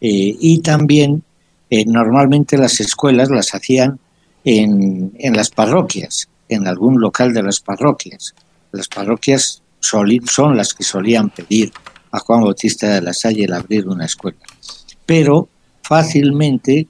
Eh, 0.00 0.36
y 0.40 0.60
también 0.60 1.22
eh, 1.68 1.84
normalmente 1.84 2.56
las 2.56 2.80
escuelas 2.80 3.28
las 3.30 3.54
hacían 3.54 3.98
en, 4.44 5.12
en 5.18 5.36
las 5.36 5.50
parroquias, 5.50 6.28
en 6.50 6.66
algún 6.66 7.00
local 7.00 7.32
de 7.32 7.42
las 7.42 7.60
parroquias. 7.60 8.34
Las 8.72 8.88
parroquias 8.88 9.62
son 9.80 10.56
las 10.56 10.74
que 10.74 10.84
solían 10.84 11.30
pedir 11.30 11.72
a 12.12 12.18
Juan 12.18 12.42
Bautista 12.42 12.94
de 12.94 13.02
la 13.02 13.14
Salle 13.14 13.44
el 13.44 13.52
abrir 13.52 13.88
una 13.88 14.04
escuela. 14.04 14.38
Pero 15.06 15.48
fácilmente 15.82 16.86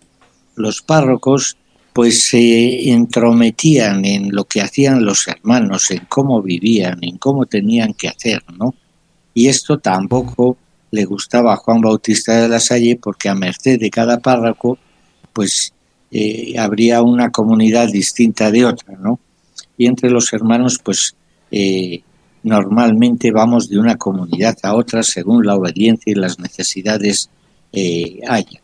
los 0.57 0.83
párrocos 0.83 1.57
pues 1.93 2.23
se 2.23 2.91
entrometían 2.91 4.05
en 4.05 4.31
lo 4.33 4.45
que 4.45 4.61
hacían 4.61 5.05
los 5.05 5.27
hermanos, 5.27 5.91
en 5.91 6.07
cómo 6.09 6.41
vivían, 6.41 6.99
en 7.03 7.19
cómo 7.19 7.47
tenían 7.47 7.95
que 7.95 8.09
hacer, 8.09 8.43
¿no? 8.57 8.75
Y 9.35 9.49
esto 9.49 9.79
tampoco 9.79 10.57
le 10.91 11.05
gustaba 11.05 11.53
a 11.53 11.57
Juan 11.57 11.81
Bautista 11.81 12.41
de 12.41 12.49
la 12.49 12.61
Salle 12.61 12.99
porque 13.01 13.29
a 13.29 13.35
merced 13.35 13.79
de 13.79 13.91
cada 13.91 14.21
párroco 14.21 14.79
pues 15.33 15.73
eh, 16.11 16.55
habría 16.59 17.03
una 17.03 17.31
comunidad 17.31 17.89
distinta 17.89 18.51
de 18.51 18.65
otra, 18.65 18.97
¿no? 18.97 19.21
Y 19.81 19.87
entre 19.87 20.11
los 20.11 20.31
hermanos 20.35 20.79
pues 20.85 21.17
eh, 21.51 22.03
normalmente 22.43 23.33
vamos 23.33 23.71
de 23.71 23.79
una 23.79 23.97
comunidad 23.97 24.55
a 24.63 24.75
otra 24.75 25.03
según 25.03 25.47
la 25.47 25.57
obediencia 25.57 26.13
y 26.13 26.17
las 26.17 26.39
necesidades 26.39 27.31
eh, 27.73 28.21
haya. 28.29 28.61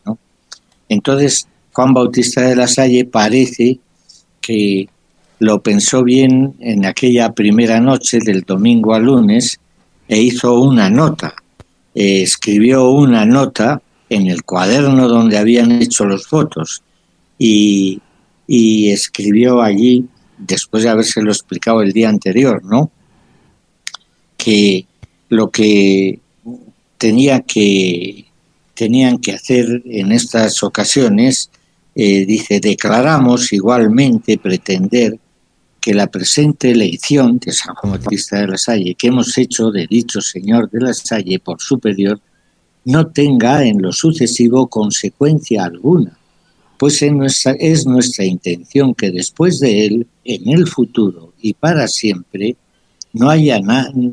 Entonces, 0.90 1.48
Juan 1.72 1.94
Bautista 1.94 2.42
de 2.42 2.54
la 2.54 2.66
Salle 2.66 3.06
parece 3.06 3.78
que 4.42 4.90
lo 5.38 5.62
pensó 5.62 6.04
bien 6.04 6.54
en 6.60 6.84
aquella 6.84 7.32
primera 7.32 7.80
noche 7.80 8.18
del 8.18 8.42
domingo 8.42 8.92
al 8.92 9.04
lunes 9.04 9.58
e 10.08 10.20
hizo 10.20 10.60
una 10.60 10.90
nota, 10.90 11.34
eh, 11.94 12.20
escribió 12.20 12.90
una 12.90 13.24
nota 13.24 13.80
en 14.10 14.26
el 14.26 14.44
cuaderno 14.44 15.08
donde 15.08 15.38
habían 15.38 15.72
hecho 15.72 16.04
los 16.04 16.28
votos 16.28 16.82
y, 17.38 18.02
y 18.46 18.90
escribió 18.90 19.62
allí, 19.62 20.04
después 20.38 20.82
de 20.82 20.90
habérselo 20.90 21.30
explicado 21.30 21.82
el 21.82 21.92
día 21.92 22.08
anterior, 22.08 22.64
¿no? 22.64 22.90
que 24.36 24.86
lo 25.28 25.50
que 25.50 26.20
tenía 26.98 27.40
que 27.40 28.26
tenían 28.74 29.18
que 29.18 29.32
hacer 29.32 29.82
en 29.86 30.12
estas 30.12 30.62
ocasiones, 30.62 31.50
eh, 31.94 32.26
dice, 32.26 32.60
declaramos 32.60 33.52
igualmente 33.52 34.36
pretender 34.38 35.18
que 35.80 35.94
la 35.94 36.08
presente 36.08 36.70
elección 36.70 37.38
de 37.38 37.52
San 37.52 37.74
Juan 37.74 37.92
Bautista 37.94 38.38
de 38.38 38.48
la 38.48 38.58
Salle 38.58 38.94
que 38.94 39.08
hemos 39.08 39.36
hecho 39.38 39.70
de 39.70 39.86
dicho 39.86 40.20
señor 40.20 40.70
de 40.70 40.80
la 40.80 40.92
Salle 40.92 41.38
por 41.38 41.60
superior 41.60 42.20
no 42.84 43.06
tenga 43.06 43.64
en 43.64 43.80
lo 43.80 43.92
sucesivo 43.92 44.68
consecuencia 44.68 45.64
alguna, 45.64 46.16
pues 46.78 47.02
es 47.02 47.86
nuestra 47.86 48.24
intención 48.24 48.94
que 48.94 49.10
después 49.10 49.60
de 49.60 49.86
él, 49.86 50.06
en 50.24 50.48
el 50.48 50.66
futuro 50.66 51.32
y 51.40 51.54
para 51.54 51.88
siempre, 51.88 52.56
no 53.12 53.30
haya 53.30 53.60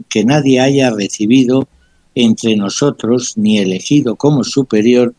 que 0.10 0.23
nadie 0.23 0.60
haya 0.60 0.91
recibido 0.91 1.67
entre 2.15 2.56
nosotros 2.56 3.34
ni 3.36 3.58
elegido 3.58 4.15
como 4.15 4.43
superior 4.43 5.13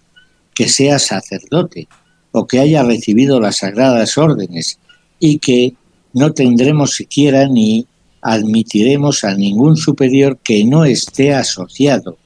que 0.55 0.69
sea 0.69 0.99
sacerdote 0.99 1.89
o 2.33 2.47
que 2.47 2.61
haya 2.61 2.83
recibido 2.83 3.41
las 3.41 3.59
sagradas 3.59 4.17
órdenes 4.17 4.79
y 5.19 5.39
que 5.39 5.75
no 6.13 6.33
tendremos 6.33 6.95
siquiera 6.95 7.47
ni 7.49 7.87
admitiremos 8.23 9.25
a 9.25 9.35
ningún 9.35 9.77
superior 9.77 10.39
que 10.43 10.65
no 10.65 10.85
esté 10.85 11.35
asociado 11.35 12.17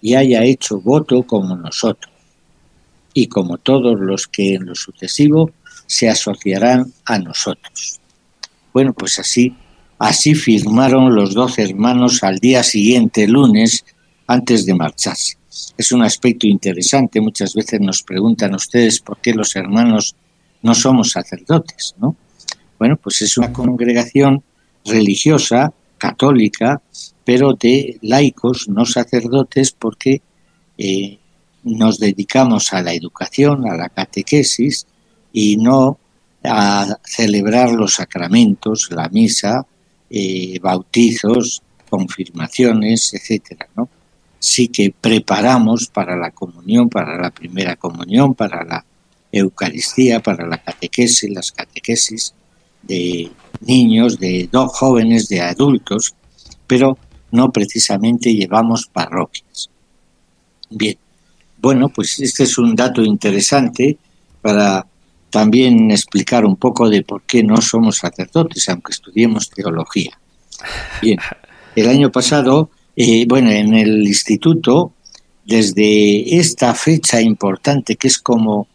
y 0.00 0.14
haya 0.14 0.44
hecho 0.44 0.80
voto 0.80 1.24
como 1.24 1.56
nosotros 1.56 2.07
y 3.14 3.26
como 3.28 3.58
todos 3.58 3.98
los 3.98 4.26
que 4.26 4.54
en 4.54 4.66
lo 4.66 4.74
sucesivo 4.74 5.50
se 5.86 6.08
asociarán 6.08 6.92
a 7.04 7.18
nosotros. 7.18 8.00
Bueno, 8.72 8.92
pues 8.92 9.18
así 9.18 9.56
Así 9.98 10.34
firmaron 10.34 11.14
los 11.14 11.34
doce 11.34 11.62
hermanos 11.64 12.22
al 12.22 12.38
día 12.38 12.62
siguiente, 12.62 13.26
lunes, 13.26 13.84
antes 14.28 14.64
de 14.64 14.74
marcharse. 14.74 15.36
Es 15.76 15.90
un 15.90 16.02
aspecto 16.02 16.46
interesante. 16.46 17.20
Muchas 17.20 17.54
veces 17.54 17.80
nos 17.80 18.04
preguntan 18.04 18.54
ustedes 18.54 19.00
por 19.00 19.18
qué 19.20 19.34
los 19.34 19.56
hermanos 19.56 20.14
no 20.62 20.74
somos 20.74 21.10
sacerdotes, 21.10 21.96
¿no? 21.98 22.16
Bueno, 22.78 22.96
pues 22.96 23.22
es 23.22 23.36
una 23.38 23.52
congregación 23.52 24.44
religiosa, 24.84 25.72
católica, 25.98 26.80
pero 27.24 27.54
de 27.54 27.98
laicos, 28.02 28.68
no 28.68 28.86
sacerdotes, 28.86 29.72
porque 29.72 30.22
eh, 30.78 31.18
nos 31.68 31.98
dedicamos 31.98 32.72
a 32.72 32.82
la 32.82 32.92
educación, 32.92 33.68
a 33.68 33.76
la 33.76 33.88
catequesis 33.88 34.86
y 35.32 35.56
no 35.56 35.98
a 36.44 36.98
celebrar 37.04 37.70
los 37.72 37.94
sacramentos, 37.94 38.88
la 38.90 39.08
misa, 39.08 39.66
eh, 40.10 40.58
bautizos, 40.60 41.62
confirmaciones, 41.88 43.12
etcétera, 43.14 43.68
¿no? 43.76 43.88
Sí 44.38 44.68
que 44.68 44.94
preparamos 44.98 45.88
para 45.88 46.16
la 46.16 46.30
comunión, 46.30 46.88
para 46.88 47.20
la 47.20 47.30
primera 47.30 47.76
comunión, 47.76 48.34
para 48.34 48.62
la 48.64 48.84
Eucaristía, 49.32 50.20
para 50.20 50.46
la 50.46 50.58
catequesis, 50.58 51.30
las 51.30 51.52
catequesis 51.52 52.34
de 52.82 53.30
niños, 53.60 54.18
de 54.18 54.48
dos 54.50 54.72
jóvenes, 54.72 55.28
de 55.28 55.40
adultos, 55.40 56.14
pero 56.66 56.96
no 57.30 57.50
precisamente 57.50 58.34
llevamos 58.34 58.86
parroquias. 58.86 59.70
Bien, 60.70 60.96
bueno, 61.60 61.88
pues 61.88 62.20
este 62.20 62.44
es 62.44 62.58
un 62.58 62.74
dato 62.74 63.02
interesante 63.02 63.98
para 64.40 64.86
también 65.30 65.90
explicar 65.90 66.44
un 66.44 66.56
poco 66.56 66.88
de 66.88 67.02
por 67.02 67.22
qué 67.22 67.42
no 67.42 67.60
somos 67.60 67.96
sacerdotes, 67.98 68.68
aunque 68.68 68.92
estudiemos 68.92 69.50
teología. 69.50 70.18
Bien, 71.02 71.18
el 71.76 71.88
año 71.88 72.10
pasado, 72.10 72.70
eh, 72.96 73.26
bueno, 73.28 73.50
en 73.50 73.74
el 73.74 74.06
instituto, 74.06 74.92
desde 75.44 76.38
esta 76.38 76.74
fecha 76.74 77.20
importante 77.20 77.96
que 77.96 78.08
es 78.08 78.18
como 78.18 78.68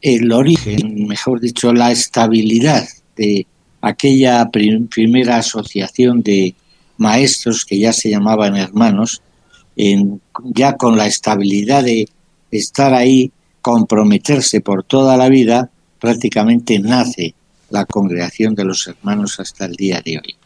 el 0.00 0.30
origen, 0.32 1.06
mejor 1.06 1.40
dicho, 1.40 1.72
la 1.72 1.90
estabilidad 1.90 2.86
de 3.16 3.46
aquella 3.80 4.48
primera 4.50 5.38
asociación 5.38 6.22
de 6.22 6.54
maestros 6.98 7.64
que 7.64 7.78
ya 7.78 7.92
se 7.92 8.10
llamaban 8.10 8.56
hermanos, 8.56 9.22
en, 9.76 10.20
ya 10.42 10.76
con 10.76 10.96
la 10.96 11.06
estabilidad 11.06 11.84
de 11.84 12.08
estar 12.50 12.94
ahí, 12.94 13.30
comprometerse 13.60 14.60
por 14.60 14.84
toda 14.84 15.16
la 15.16 15.28
vida, 15.28 15.70
prácticamente 16.00 16.78
nace 16.78 17.34
la 17.70 17.84
congregación 17.84 18.54
de 18.54 18.64
los 18.64 18.86
hermanos 18.86 19.40
hasta 19.40 19.66
el 19.66 19.74
día 19.74 20.00
de 20.04 20.18
hoy. 20.18 20.36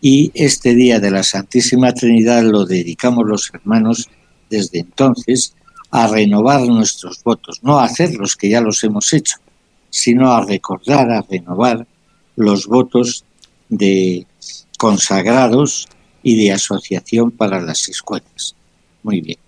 Y 0.00 0.32
este 0.34 0.74
día 0.74 0.98
de 0.98 1.10
la 1.10 1.22
Santísima 1.22 1.92
Trinidad 1.92 2.42
lo 2.42 2.64
dedicamos 2.64 3.26
los 3.26 3.50
hermanos 3.52 4.08
desde 4.50 4.80
entonces 4.80 5.54
a 5.90 6.08
renovar 6.08 6.62
nuestros 6.62 7.22
votos, 7.22 7.60
no 7.62 7.78
a 7.78 7.84
hacer 7.84 8.14
los 8.14 8.34
que 8.34 8.48
ya 8.48 8.60
los 8.60 8.82
hemos 8.82 9.12
hecho, 9.12 9.36
sino 9.90 10.32
a 10.32 10.44
recordar, 10.44 11.10
a 11.10 11.22
renovar 11.22 11.86
los 12.36 12.66
votos 12.66 13.24
de 13.68 14.26
consagrados 14.78 15.88
y 16.22 16.42
de 16.42 16.52
asociación 16.52 17.30
para 17.30 17.60
las 17.60 17.88
escuelas. 17.88 18.56
Muy 19.02 19.20
bien. 19.20 19.38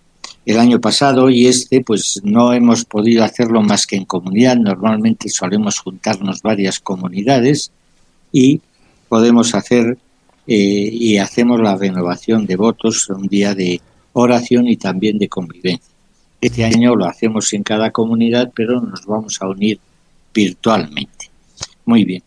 El 0.47 0.59
año 0.59 0.81
pasado 0.81 1.31
y 1.31 1.47
este, 1.47 1.81
pues 1.81 2.21
no 2.23 2.53
hemos 2.53 2.85
podido 2.85 3.25
hacerlo 3.25 3.63
más 3.63 3.87
que 3.87 3.97
en 3.97 4.05
comunidad. 4.05 4.57
Normalmente 4.57 5.29
solemos 5.31 5.79
juntarnos 5.79 6.43
varias 6.43 6.81
comunidades 6.81 7.71
y 8.31 8.61
podemos 9.09 9.55
hacer 9.55 9.97
eh, 10.47 10.89
y 10.93 11.17
hacemos 11.17 11.61
la 11.61 11.77
renovación 11.77 12.45
de 12.45 12.57
votos 12.57 13.09
un 13.09 13.27
día 13.27 13.55
de 13.55 13.81
oración 14.13 14.69
y 14.69 14.77
también 14.77 15.19
de 15.19 15.29
convivencia. 15.29 15.95
Este 16.41 16.65
año 16.65 16.95
lo 16.95 17.07
hacemos 17.07 17.51
en 17.55 17.63
cada 17.63 17.91
comunidad, 17.91 18.53
pero 18.55 18.81
nos 18.81 19.07
vamos 19.07 19.41
a 19.41 19.49
unir 19.49 19.79
virtualmente. 20.35 21.31
Muy 21.87 22.05
bien, 22.05 22.23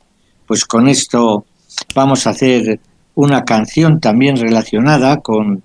pues 0.47 0.65
con 0.65 0.87
esto 0.87 1.45
vamos 1.93 2.25
a 2.25 2.31
hacer 2.31 2.79
una 3.13 3.45
canción 3.45 3.99
también 3.99 4.37
relacionada 4.37 5.17
con, 5.17 5.61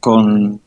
con 0.00 0.60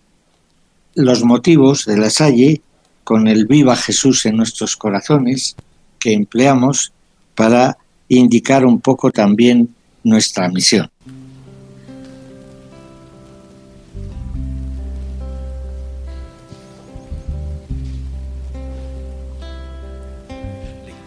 los 0.96 1.24
motivos 1.24 1.86
de 1.86 1.98
la 1.98 2.10
Salle, 2.10 2.62
con 3.04 3.28
el 3.28 3.46
Viva 3.46 3.76
Jesús 3.76 4.26
en 4.26 4.38
nuestros 4.38 4.76
corazones, 4.76 5.56
que 6.00 6.14
empleamos 6.14 6.92
para 7.36 7.78
indicar 8.08 8.66
un 8.66 8.80
poco 8.82 9.12
también 9.12 9.74
nuestra 10.04 10.50
misión. 10.50 10.90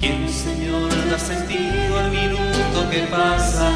¿Quién, 0.01 0.29
Señor, 0.29 0.91
da 1.11 1.19
sentido 1.19 1.99
al 1.99 2.11
minuto 2.11 2.91
que 2.91 3.01
pasa? 3.11 3.71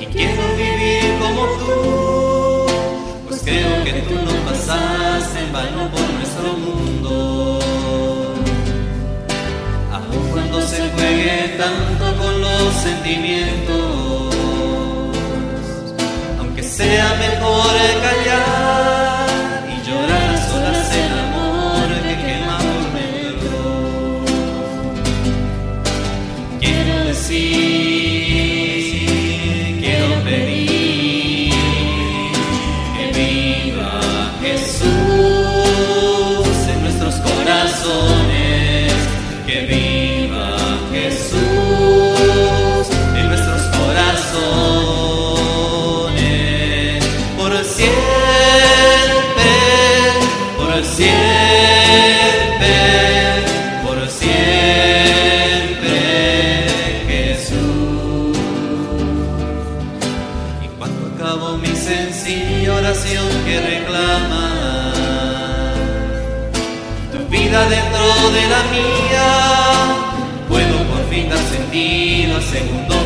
Y 0.00 0.06
quiero 0.06 0.57
vano 5.58 5.82
por 5.90 6.06
nuestro 6.18 6.48
mundo. 6.66 7.58
Aun 9.94 10.22
cuando 10.32 10.56
se 10.72 10.80
juegue 10.94 11.36
tanto 11.62 12.04
con 12.20 12.34
los 12.44 12.74
sentimientos, 12.86 14.34
aunque 16.38 16.62
sea 16.62 17.08
mejor 17.26 17.72
callar 18.04 18.17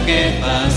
que 0.05 0.39
pasa. 0.41 0.72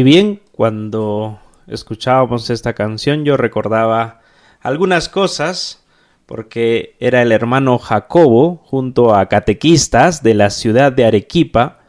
Y 0.00 0.02
bien, 0.02 0.40
cuando 0.52 1.40
escuchábamos 1.66 2.48
esta 2.48 2.72
canción 2.72 3.26
yo 3.26 3.36
recordaba 3.36 4.22
algunas 4.62 5.10
cosas 5.10 5.84
porque 6.24 6.96
era 7.00 7.20
el 7.20 7.32
hermano 7.32 7.78
Jacobo 7.78 8.62
junto 8.64 9.14
a 9.14 9.28
catequistas 9.28 10.22
de 10.22 10.32
la 10.32 10.48
ciudad 10.48 10.90
de 10.90 11.04
Arequipa 11.04 11.80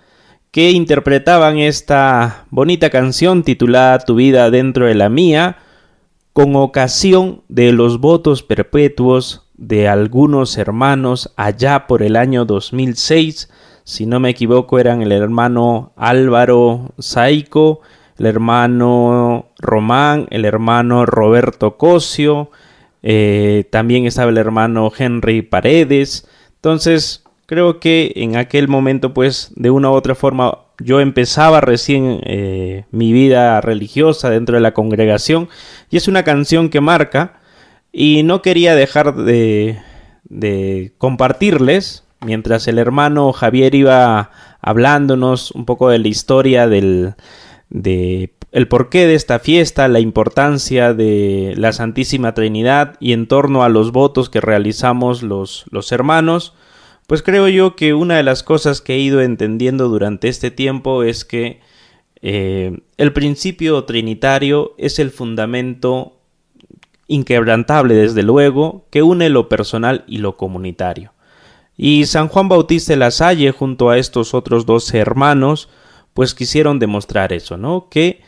que 0.52 0.72
interpretaban 0.72 1.58
esta 1.58 2.48
bonita 2.50 2.90
canción 2.90 3.44
titulada 3.44 4.00
Tu 4.00 4.16
vida 4.16 4.52
dentro 4.52 4.88
de 4.88 4.96
la 4.96 5.08
mía 5.08 5.60
con 6.34 6.58
ocasión 6.58 7.44
de 7.48 7.72
los 7.72 8.02
votos 8.02 8.44
perpetuos 8.44 9.48
de 9.54 9.88
algunos 9.88 10.58
hermanos 10.58 11.32
allá 11.38 11.88
por 11.88 12.04
el 12.04 12.18
año 12.18 12.44
2006 12.44 13.50
si 13.86 14.06
no 14.06 14.20
me 14.20 14.32
equivoco 14.32 14.80
eran 14.80 15.02
el 15.02 15.14
hermano 15.14 15.94
Álvaro 15.96 16.94
Saico 17.00 17.80
el 18.22 18.28
hermano 18.28 19.48
Román, 19.58 20.28
el 20.30 20.46
hermano 20.46 21.08
Roberto 21.08 21.78
Cosio, 21.78 22.52
eh, 23.02 23.66
también 23.72 24.06
estaba 24.06 24.30
el 24.30 24.38
hermano 24.38 24.92
Henry 24.96 25.42
Paredes. 25.42 26.28
Entonces, 26.58 27.24
creo 27.48 27.80
que 27.80 28.14
en 28.18 28.36
aquel 28.36 28.68
momento, 28.68 29.16
pues, 29.16 29.52
de 29.56 29.72
una 29.72 29.90
u 29.90 29.94
otra 29.94 30.14
forma, 30.14 30.60
yo 30.78 31.00
empezaba 31.00 31.62
recién 31.62 32.20
eh, 32.26 32.86
mi 32.92 33.12
vida 33.12 33.60
religiosa 33.60 34.30
dentro 34.30 34.54
de 34.54 34.62
la 34.62 34.76
congregación 34.76 35.50
y 35.90 35.98
es 35.98 36.08
una 36.08 36.24
canción 36.24 36.70
que 36.70 36.80
marca 36.80 37.40
y 37.92 38.22
no 38.22 38.44
quería 38.44 38.76
dejar 38.76 39.16
de, 39.16 39.80
de 40.26 40.94
compartirles 41.00 42.04
mientras 42.24 42.68
el 42.68 42.78
hermano 42.78 43.34
Javier 43.34 43.74
iba 43.74 44.30
hablándonos 44.62 45.50
un 45.52 45.66
poco 45.66 45.90
de 45.90 45.98
la 45.98 46.08
historia 46.08 46.68
del, 46.68 47.16
de 47.72 48.34
el 48.52 48.68
porqué 48.68 49.08
de 49.08 49.16
esta 49.16 49.40
fiesta, 49.40 49.88
la 49.88 50.02
importancia 50.02 50.94
de 50.94 51.54
la 51.58 51.72
Santísima 51.72 52.34
Trinidad 52.34 52.98
y 53.00 53.14
en 53.14 53.28
torno 53.28 53.64
a 53.64 53.70
los 53.70 53.94
votos 53.94 54.30
que 54.30 54.42
realizamos 54.42 55.24
los, 55.24 55.66
los 55.72 55.94
hermanos, 55.94 56.54
pues 57.08 57.24
creo 57.24 57.48
yo 57.48 57.78
que 57.78 57.94
una 57.94 58.18
de 58.18 58.24
las 58.24 58.44
cosas 58.44 58.82
que 58.82 58.96
he 58.96 59.00
ido 59.00 59.22
entendiendo 59.22 59.88
durante 59.88 60.28
este 60.28 60.52
tiempo 60.52 61.04
es 61.04 61.24
que 61.24 61.62
eh, 62.22 62.82
el 62.98 63.14
principio 63.14 63.86
trinitario 63.86 64.76
es 64.78 65.00
el 65.00 65.12
fundamento 65.12 66.18
inquebrantable, 67.08 67.96
desde 67.96 68.24
luego, 68.24 68.86
que 68.90 69.02
une 69.02 69.30
lo 69.30 69.50
personal 69.50 70.04
y 70.08 70.18
lo 70.18 70.38
comunitario. 70.38 71.14
Y 71.78 72.06
San 72.06 72.28
Juan 72.28 72.48
Bautista 72.48 72.94
de 72.94 72.98
la 72.98 73.12
Salle, 73.12 73.52
junto 73.52 73.90
a 73.90 73.98
estos 73.98 74.34
otros 74.34 74.66
dos 74.66 74.94
hermanos, 74.94 75.70
pues 76.14 76.36
quisieron 76.36 76.80
demostrar 76.80 77.34
eso, 77.34 77.58
¿no? 77.58 77.88
Que 77.90 78.22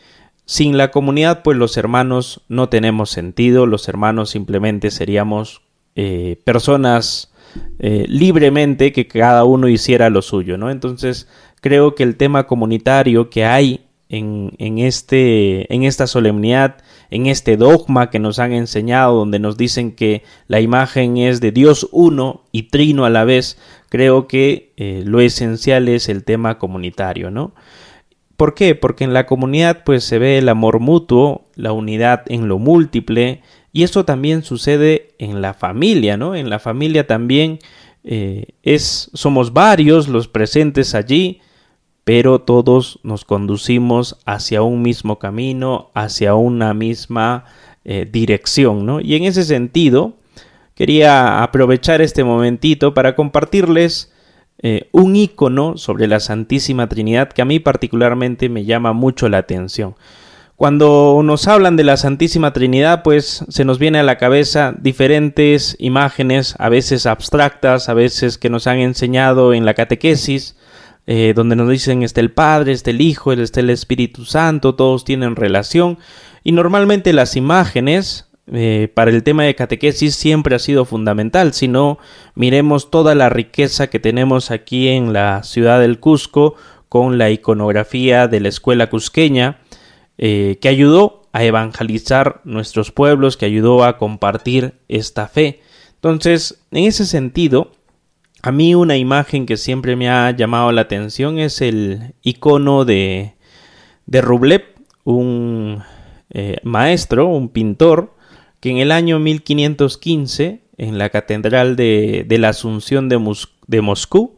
sin 0.45 0.77
la 0.77 0.91
comunidad, 0.91 1.41
pues 1.43 1.57
los 1.57 1.77
hermanos 1.77 2.41
no 2.49 2.69
tenemos 2.69 3.09
sentido, 3.09 3.65
los 3.65 3.87
hermanos 3.87 4.29
simplemente 4.29 4.91
seríamos 4.91 5.61
eh, 5.95 6.39
personas 6.43 7.33
eh, 7.79 8.05
libremente 8.07 8.91
que 8.91 9.07
cada 9.07 9.43
uno 9.43 9.67
hiciera 9.67 10.09
lo 10.09 10.21
suyo, 10.21 10.57
¿no? 10.57 10.69
Entonces 10.69 11.27
creo 11.61 11.95
que 11.95 12.03
el 12.03 12.17
tema 12.17 12.45
comunitario 12.45 13.29
que 13.29 13.45
hay 13.45 13.85
en, 14.09 14.53
en, 14.57 14.79
este, 14.79 15.73
en 15.73 15.83
esta 15.83 16.07
solemnidad, 16.07 16.77
en 17.09 17.27
este 17.27 17.57
dogma 17.57 18.09
que 18.09 18.19
nos 18.19 18.39
han 18.39 18.51
enseñado, 18.51 19.15
donde 19.15 19.39
nos 19.39 19.57
dicen 19.57 19.95
que 19.95 20.23
la 20.47 20.61
imagen 20.61 21.17
es 21.17 21.41
de 21.41 21.51
Dios 21.51 21.87
uno 21.91 22.43
y 22.51 22.63
trino 22.63 23.05
a 23.05 23.09
la 23.09 23.23
vez, 23.23 23.57
creo 23.89 24.27
que 24.27 24.73
eh, 24.77 25.03
lo 25.05 25.21
esencial 25.21 25.87
es 25.87 26.09
el 26.09 26.23
tema 26.23 26.57
comunitario, 26.57 27.31
¿no? 27.31 27.53
¿Por 28.37 28.55
qué? 28.55 28.75
Porque 28.75 29.03
en 29.03 29.13
la 29.13 29.25
comunidad 29.25 29.83
pues 29.83 30.03
se 30.03 30.19
ve 30.19 30.37
el 30.37 30.49
amor 30.49 30.79
mutuo, 30.79 31.45
la 31.55 31.71
unidad 31.71 32.23
en 32.27 32.47
lo 32.47 32.57
múltiple 32.57 33.41
y 33.71 33.83
eso 33.83 34.05
también 34.05 34.43
sucede 34.43 35.15
en 35.17 35.41
la 35.41 35.53
familia, 35.53 36.17
¿no? 36.17 36.35
En 36.35 36.49
la 36.49 36.59
familia 36.59 37.07
también 37.07 37.59
eh, 38.03 38.47
es 38.63 39.09
somos 39.13 39.53
varios 39.53 40.07
los 40.07 40.27
presentes 40.27 40.93
allí, 40.93 41.41
pero 42.03 42.39
todos 42.39 42.99
nos 43.03 43.25
conducimos 43.25 44.17
hacia 44.25 44.61
un 44.61 44.81
mismo 44.81 45.19
camino, 45.19 45.89
hacia 45.93 46.35
una 46.35 46.73
misma 46.73 47.45
eh, 47.83 48.07
dirección, 48.09 48.85
¿no? 48.85 49.01
Y 49.01 49.15
en 49.15 49.23
ese 49.23 49.43
sentido 49.43 50.13
quería 50.75 51.43
aprovechar 51.43 52.01
este 52.01 52.23
momentito 52.23 52.93
para 52.93 53.15
compartirles 53.15 54.12
eh, 54.65 54.87
un 54.93 55.15
icono 55.17 55.77
sobre 55.77 56.07
la 56.07 56.21
Santísima 56.21 56.87
Trinidad 56.87 57.27
que 57.27 57.41
a 57.41 57.45
mí 57.45 57.59
particularmente 57.59 58.47
me 58.47 58.63
llama 58.63 58.93
mucho 58.93 59.27
la 59.27 59.39
atención. 59.39 59.95
Cuando 60.55 61.19
nos 61.21 61.49
hablan 61.49 61.75
de 61.75 61.83
la 61.83 61.97
Santísima 61.97 62.53
Trinidad, 62.53 63.03
pues 63.03 63.43
se 63.49 63.65
nos 63.65 63.77
viene 63.77 63.99
a 63.99 64.03
la 64.03 64.17
cabeza 64.17 64.73
diferentes 64.79 65.75
imágenes, 65.79 66.55
a 66.59 66.69
veces 66.69 67.05
abstractas, 67.05 67.89
a 67.89 67.93
veces 67.93 68.37
que 68.37 68.49
nos 68.49 68.65
han 68.65 68.77
enseñado 68.77 69.53
en 69.53 69.65
la 69.65 69.73
catequesis, 69.73 70.55
eh, 71.07 71.33
donde 71.35 71.57
nos 71.57 71.69
dicen 71.69 72.01
está 72.01 72.21
el 72.21 72.31
Padre, 72.31 72.71
está 72.71 72.91
el 72.91 73.01
Hijo, 73.01 73.33
está 73.33 73.59
el 73.59 73.69
Espíritu 73.69 74.23
Santo, 74.23 74.75
todos 74.75 75.03
tienen 75.03 75.35
relación. 75.35 75.97
Y 76.43 76.53
normalmente 76.53 77.11
las 77.11 77.35
imágenes 77.35 78.29
eh, 78.51 78.89
para 78.93 79.11
el 79.11 79.23
tema 79.23 79.43
de 79.43 79.55
catequesis 79.55 80.15
siempre 80.15 80.55
ha 80.55 80.59
sido 80.59 80.85
fundamental, 80.85 81.53
si 81.53 81.67
no 81.67 81.97
miremos 82.35 82.91
toda 82.91 83.15
la 83.15 83.29
riqueza 83.29 83.87
que 83.87 83.99
tenemos 83.99 84.51
aquí 84.51 84.89
en 84.89 85.13
la 85.13 85.43
ciudad 85.43 85.79
del 85.79 85.99
Cusco 85.99 86.55
con 86.89 87.17
la 87.17 87.31
iconografía 87.31 88.27
de 88.27 88.39
la 88.39 88.49
escuela 88.49 88.89
cusqueña 88.89 89.59
eh, 90.17 90.59
que 90.61 90.67
ayudó 90.67 91.23
a 91.31 91.43
evangelizar 91.43 92.41
nuestros 92.43 92.91
pueblos, 92.91 93.35
que 93.37 93.45
ayudó 93.45 93.83
a 93.83 93.97
compartir 93.97 94.75
esta 94.87 95.27
fe. 95.27 95.61
Entonces, 95.95 96.63
en 96.69 96.83
ese 96.83 97.05
sentido, 97.05 97.71
a 98.43 98.51
mí 98.51 98.75
una 98.75 98.97
imagen 98.97 99.45
que 99.45 99.57
siempre 99.57 99.95
me 99.95 100.09
ha 100.09 100.29
llamado 100.31 100.71
la 100.71 100.81
atención 100.81 101.39
es 101.39 101.61
el 101.61 102.13
icono 102.21 102.85
de, 102.85 103.33
Rublev, 104.05 104.63
un 105.03 105.81
eh, 106.29 106.57
maestro, 106.61 107.25
un 107.27 107.49
pintor, 107.49 108.12
que 108.63 108.69
en 108.69 108.77
el 108.77 108.93
año 108.93 109.19
1515, 109.19 110.61
en 110.77 110.97
la 110.97 111.09
Catedral 111.09 111.75
de, 111.75 112.25
la 112.39 112.47
Asunción 112.47 113.09
de, 113.09 113.19
de 113.67 113.81
Moscú, 113.81 114.37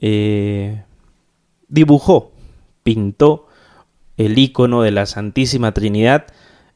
eh, 0.00 0.82
dibujó, 1.68 2.32
pintó 2.82 3.48
el 4.18 4.38
icono 4.38 4.82
de 4.82 4.90
la 4.90 5.06
Santísima 5.06 5.72
Trinidad 5.72 6.26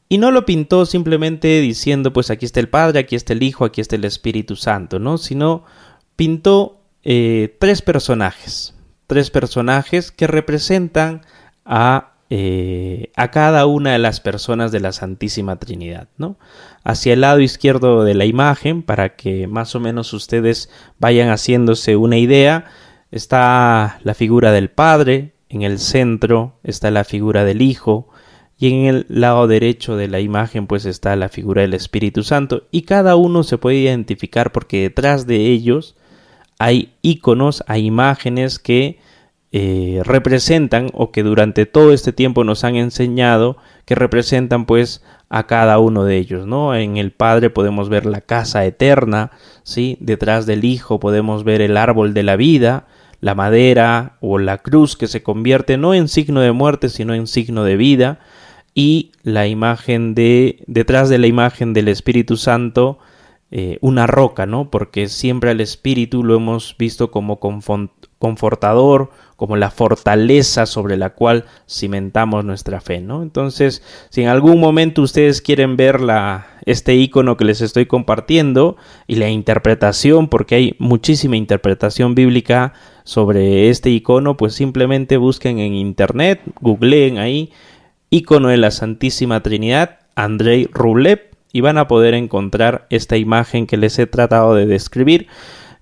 y 0.09 0.17
no 0.17 0.31
lo 0.31 0.47
pintó 0.47 0.87
simplemente 0.87 1.61
diciendo 1.61 2.11
pues 2.11 2.31
aquí 2.31 2.45
está 2.45 2.59
el 2.59 2.69
Padre, 2.69 3.01
aquí 3.01 3.15
está 3.15 3.33
el 3.33 3.43
Hijo, 3.43 3.65
aquí 3.65 3.81
está 3.81 3.95
el 3.95 4.05
Espíritu 4.05 4.55
Santo, 4.55 4.97
¿no? 4.97 5.19
Sino 5.19 5.65
pintó 6.15 6.81
eh, 7.03 7.55
tres 7.59 7.83
personajes, 7.83 8.73
tres 9.05 9.29
personajes 9.29 10.11
que 10.11 10.25
representan 10.25 11.21
a 11.65 12.08
eh, 12.31 13.11
a 13.15 13.31
cada 13.31 13.65
una 13.65 13.93
de 13.93 13.97
las 13.97 14.19
personas 14.19 14.71
de 14.71 14.79
la 14.79 14.91
Santísima 14.91 15.55
Trinidad, 15.55 16.09
¿no? 16.17 16.37
Hacia 16.83 17.13
el 17.13 17.21
lado 17.21 17.39
izquierdo 17.39 18.03
de 18.03 18.13
la 18.13 18.25
imagen, 18.25 18.83
para 18.83 19.15
que 19.15 19.47
más 19.47 19.73
o 19.73 19.79
menos 19.79 20.13
ustedes 20.13 20.69
vayan 20.99 21.29
haciéndose 21.29 21.95
una 21.95 22.17
idea, 22.17 22.65
está 23.11 23.99
la 24.03 24.13
figura 24.13 24.51
del 24.51 24.69
Padre, 24.69 25.33
en 25.49 25.63
el 25.63 25.79
centro 25.79 26.59
está 26.63 26.91
la 26.91 27.03
figura 27.03 27.45
del 27.45 27.63
Hijo, 27.63 28.09
y 28.59 28.67
en 28.67 28.85
el 28.85 29.05
lado 29.09 29.47
derecho 29.47 29.95
de 29.95 30.07
la 30.07 30.19
imagen 30.19 30.67
pues 30.67 30.85
está 30.85 31.15
la 31.15 31.29
figura 31.29 31.63
del 31.63 31.73
Espíritu 31.73 32.23
Santo, 32.23 32.67
y 32.69 32.83
cada 32.83 33.15
uno 33.15 33.41
se 33.43 33.57
puede 33.57 33.77
identificar 33.77 34.51
porque 34.51 34.83
detrás 34.83 35.25
de 35.25 35.47
ellos 35.47 35.95
hay 36.59 36.93
iconos, 37.01 37.63
hay 37.65 37.87
imágenes 37.87 38.59
que 38.59 38.99
eh, 39.51 40.01
representan 40.03 40.89
o 40.93 41.11
que 41.11 41.23
durante 41.23 41.65
todo 41.65 41.91
este 41.91 42.13
tiempo 42.13 42.43
nos 42.43 42.63
han 42.63 42.75
enseñado 42.75 43.57
que 43.85 43.95
representan 43.95 44.65
pues 44.65 45.03
a 45.29 45.47
cada 45.47 45.79
uno 45.79 46.05
de 46.05 46.17
ellos, 46.17 46.45
¿no? 46.47 46.75
En 46.75 46.97
el 46.97 47.11
Padre 47.11 47.49
podemos 47.49 47.89
ver 47.89 48.05
la 48.05 48.21
casa 48.21 48.65
eterna, 48.65 49.31
¿sí? 49.63 49.97
Detrás 49.99 50.45
del 50.45 50.65
Hijo 50.65 50.99
podemos 50.99 51.43
ver 51.43 51.61
el 51.61 51.77
árbol 51.77 52.13
de 52.13 52.23
la 52.23 52.35
vida, 52.35 52.87
la 53.21 53.35
madera 53.35 54.17
o 54.21 54.37
la 54.37 54.59
cruz 54.59 54.95
que 54.95 55.07
se 55.07 55.23
convierte 55.23 55.77
no 55.77 55.93
en 55.93 56.07
signo 56.07 56.41
de 56.41 56.51
muerte, 56.51 56.89
sino 56.89 57.13
en 57.13 57.27
signo 57.27 57.63
de 57.63 57.77
vida, 57.77 58.19
y 58.73 59.11
la 59.23 59.47
imagen 59.47 60.15
de, 60.15 60.63
detrás 60.67 61.09
de 61.09 61.17
la 61.17 61.27
imagen 61.27 61.73
del 61.73 61.87
Espíritu 61.87 62.37
Santo, 62.37 62.99
eh, 63.51 63.77
una 63.81 64.07
roca, 64.07 64.45
¿no? 64.45 64.69
Porque 64.69 65.09
siempre 65.09 65.49
al 65.49 65.59
Espíritu 65.59 66.23
lo 66.23 66.35
hemos 66.35 66.75
visto 66.77 67.11
como 67.11 67.39
confortador, 68.19 69.09
como 69.39 69.55
la 69.55 69.71
fortaleza 69.71 70.65
sobre 70.65 70.97
la 70.97 71.11
cual 71.11 71.45
cimentamos 71.65 72.43
nuestra 72.43 72.81
fe, 72.81 72.99
¿no? 72.99 73.23
Entonces, 73.23 73.81
si 74.09 74.21
en 74.21 74.27
algún 74.27 74.59
momento 74.59 75.01
ustedes 75.01 75.41
quieren 75.41 75.77
ver 75.77 76.01
este 76.65 76.95
icono 76.95 77.37
que 77.37 77.45
les 77.45 77.61
estoy 77.61 77.85
compartiendo 77.85 78.75
y 79.07 79.15
la 79.15 79.29
interpretación, 79.29 80.27
porque 80.27 80.55
hay 80.55 80.75
muchísima 80.77 81.37
interpretación 81.37 82.15
bíblica 82.15 82.73
sobre 83.05 83.69
este 83.69 83.91
icono, 83.91 84.35
pues 84.35 84.55
simplemente 84.55 85.15
busquen 85.15 85.59
en 85.59 85.73
internet, 85.73 86.41
googleen 86.59 87.17
ahí 87.17 87.53
icono 88.09 88.49
de 88.49 88.57
la 88.57 88.71
Santísima 88.71 89.41
Trinidad, 89.41 89.99
Andrei 90.15 90.67
Rublev, 90.73 91.29
y 91.53 91.61
van 91.61 91.77
a 91.77 91.87
poder 91.87 92.13
encontrar 92.13 92.87
esta 92.89 93.15
imagen 93.15 93.67
que 93.67 93.77
les 93.77 93.97
he 93.99 94.05
tratado 94.05 94.53
de 94.53 94.65
describir. 94.65 95.27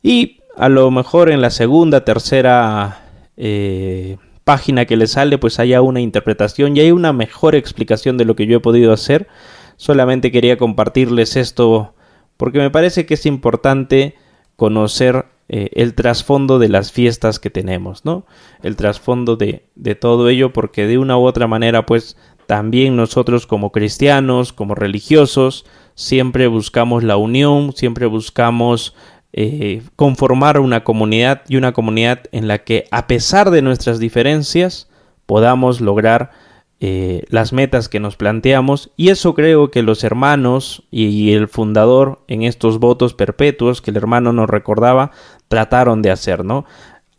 Y 0.03 0.41
a 0.55 0.69
lo 0.69 0.91
mejor 0.91 1.31
en 1.31 1.41
la 1.41 1.49
segunda, 1.49 2.05
tercera 2.05 3.06
eh, 3.37 4.17
página 4.43 4.85
que 4.85 4.97
les 4.97 5.11
sale, 5.11 5.37
pues 5.37 5.59
haya 5.59 5.81
una 5.81 6.01
interpretación 6.01 6.75
y 6.75 6.81
hay 6.81 6.91
una 6.91 7.13
mejor 7.13 7.55
explicación 7.55 8.17
de 8.17 8.25
lo 8.25 8.35
que 8.35 8.47
yo 8.47 8.57
he 8.57 8.61
podido 8.61 8.93
hacer. 8.93 9.27
Solamente 9.75 10.31
quería 10.31 10.57
compartirles 10.57 11.35
esto 11.35 11.93
porque 12.37 12.59
me 12.59 12.71
parece 12.71 13.05
que 13.05 13.15
es 13.15 13.25
importante 13.25 14.15
conocer 14.55 15.25
eh, 15.49 15.69
el 15.73 15.93
trasfondo 15.93 16.59
de 16.59 16.69
las 16.69 16.91
fiestas 16.91 17.39
que 17.39 17.49
tenemos, 17.49 18.05
¿no? 18.05 18.25
El 18.63 18.75
trasfondo 18.75 19.37
de, 19.37 19.65
de 19.75 19.95
todo 19.95 20.29
ello, 20.29 20.51
porque 20.51 20.87
de 20.87 20.97
una 20.97 21.17
u 21.17 21.25
otra 21.25 21.47
manera, 21.47 21.85
pues 21.85 22.17
también 22.47 22.95
nosotros 22.95 23.47
como 23.47 23.71
cristianos, 23.71 24.53
como 24.53 24.75
religiosos, 24.75 25.65
siempre 25.95 26.47
buscamos 26.47 27.03
la 27.03 27.17
unión, 27.17 27.73
siempre 27.75 28.05
buscamos 28.05 28.93
eh, 29.33 29.83
conformar 29.95 30.59
una 30.59 30.83
comunidad 30.83 31.41
y 31.47 31.57
una 31.57 31.73
comunidad 31.73 32.23
en 32.31 32.47
la 32.47 32.59
que 32.59 32.85
a 32.91 33.07
pesar 33.07 33.51
de 33.51 33.61
nuestras 33.61 33.99
diferencias 33.99 34.89
podamos 35.25 35.81
lograr 35.81 36.31
eh, 36.79 37.23
las 37.29 37.53
metas 37.53 37.89
que 37.89 37.99
nos 37.99 38.17
planteamos 38.17 38.91
y 38.95 39.09
eso 39.09 39.33
creo 39.33 39.71
que 39.71 39.81
los 39.81 40.03
hermanos 40.03 40.83
y 40.91 41.33
el 41.33 41.47
fundador 41.47 42.23
en 42.27 42.43
estos 42.43 42.79
votos 42.79 43.15
perpetuos 43.15 43.81
que 43.81 43.91
el 43.91 43.97
hermano 43.97 44.31
nos 44.31 44.49
recordaba 44.49 45.11
trataron 45.47 46.01
de 46.01 46.11
hacer, 46.11 46.45
¿no? 46.45 46.65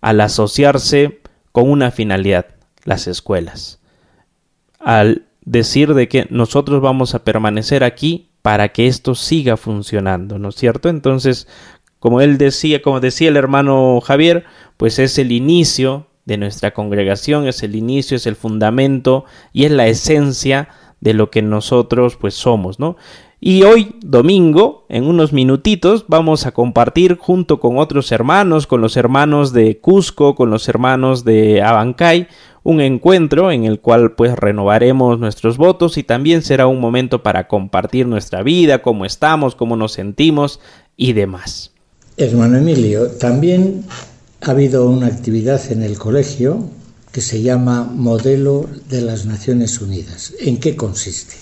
Al 0.00 0.20
asociarse 0.20 1.20
con 1.50 1.68
una 1.68 1.90
finalidad, 1.90 2.46
las 2.84 3.08
escuelas. 3.08 3.80
Al 4.78 5.24
decir 5.44 5.94
de 5.94 6.08
que 6.08 6.26
nosotros 6.30 6.80
vamos 6.80 7.14
a 7.14 7.24
permanecer 7.24 7.82
aquí 7.82 8.28
para 8.42 8.68
que 8.68 8.86
esto 8.86 9.14
siga 9.14 9.56
funcionando, 9.56 10.38
¿no 10.38 10.50
es 10.50 10.54
cierto? 10.54 10.88
Entonces, 10.88 11.48
como 11.98 12.20
él 12.20 12.38
decía, 12.38 12.82
como 12.82 13.00
decía 13.00 13.28
el 13.28 13.36
hermano 13.36 14.00
Javier, 14.00 14.44
pues 14.76 14.98
es 14.98 15.18
el 15.18 15.32
inicio 15.32 16.06
de 16.24 16.36
nuestra 16.36 16.72
congregación, 16.72 17.48
es 17.48 17.62
el 17.62 17.74
inicio, 17.74 18.16
es 18.16 18.26
el 18.26 18.36
fundamento 18.36 19.24
y 19.52 19.64
es 19.64 19.70
la 19.70 19.86
esencia 19.86 20.68
de 21.00 21.14
lo 21.14 21.30
que 21.30 21.42
nosotros 21.42 22.16
pues 22.16 22.34
somos, 22.34 22.78
¿no? 22.78 22.96
Y 23.40 23.62
hoy, 23.62 23.94
domingo, 24.00 24.84
en 24.88 25.04
unos 25.04 25.32
minutitos, 25.32 26.06
vamos 26.08 26.44
a 26.44 26.50
compartir 26.50 27.16
junto 27.16 27.60
con 27.60 27.78
otros 27.78 28.10
hermanos, 28.10 28.66
con 28.66 28.80
los 28.80 28.96
hermanos 28.96 29.52
de 29.52 29.78
Cusco, 29.78 30.34
con 30.34 30.50
los 30.50 30.68
hermanos 30.68 31.24
de 31.24 31.62
Abancay, 31.62 32.26
un 32.64 32.80
encuentro 32.80 33.52
en 33.52 33.64
el 33.64 33.80
cual 33.80 34.12
pues 34.16 34.36
renovaremos 34.36 35.20
nuestros 35.20 35.56
votos 35.56 35.98
y 35.98 36.02
también 36.02 36.42
será 36.42 36.66
un 36.66 36.80
momento 36.80 37.22
para 37.22 37.46
compartir 37.46 38.08
nuestra 38.08 38.42
vida, 38.42 38.82
cómo 38.82 39.04
estamos, 39.04 39.54
cómo 39.54 39.76
nos 39.76 39.92
sentimos 39.92 40.60
y 40.96 41.12
demás. 41.12 41.72
Hermano 42.20 42.58
Emilio, 42.58 43.12
también 43.12 43.84
ha 44.40 44.50
habido 44.50 44.90
una 44.90 45.06
actividad 45.06 45.70
en 45.70 45.84
el 45.84 45.96
colegio 45.98 46.68
que 47.12 47.20
se 47.20 47.42
llama 47.42 47.84
Modelo 47.84 48.68
de 48.88 49.02
las 49.02 49.24
Naciones 49.24 49.80
Unidas. 49.80 50.34
¿En 50.40 50.56
qué 50.58 50.74
consiste? 50.74 51.36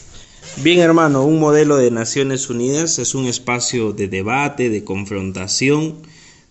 Bien 0.63 0.81
hermano, 0.81 1.25
un 1.25 1.41
modelo 1.41 1.79
de 1.79 1.91
Naciones 1.91 2.51
Unidas 2.51 2.99
es 2.99 3.15
un 3.15 3.25
espacio 3.25 3.95
de 3.95 4.09
debate, 4.09 4.69
de 4.69 4.85
confrontación, 4.85 5.95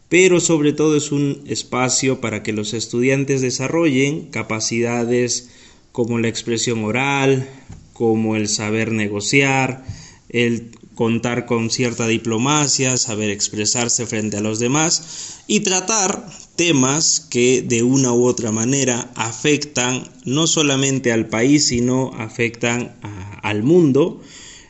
pero 0.09 0.39
sobre 0.39 0.73
todo 0.73 0.97
es 0.97 1.11
un 1.11 1.43
espacio 1.45 2.19
para 2.19 2.41
que 2.41 2.51
los 2.51 2.73
estudiantes 2.73 3.41
desarrollen 3.41 4.32
capacidades 4.32 5.49
como 5.91 6.17
la 6.17 6.30
expresión 6.30 6.84
oral, 6.84 7.47
como 7.93 8.36
el 8.36 8.47
saber 8.47 8.91
negociar, 8.91 9.86
el 10.30 10.71
contar 10.95 11.45
con 11.45 11.69
cierta 11.69 12.07
diplomacia, 12.07 12.97
saber 12.97 13.29
expresarse 13.29 14.05
frente 14.05 14.37
a 14.37 14.41
los 14.41 14.59
demás 14.59 15.41
y 15.45 15.59
tratar 15.59 16.25
temas 16.55 17.19
que 17.29 17.61
de 17.61 17.83
una 17.83 18.13
u 18.13 18.25
otra 18.25 18.51
manera 18.51 19.11
afectan 19.15 20.09
no 20.23 20.47
solamente 20.47 21.11
al 21.11 21.27
país, 21.27 21.67
sino 21.67 22.11
afectan 22.17 22.95
al 23.43 23.61
mundo. 23.61 24.21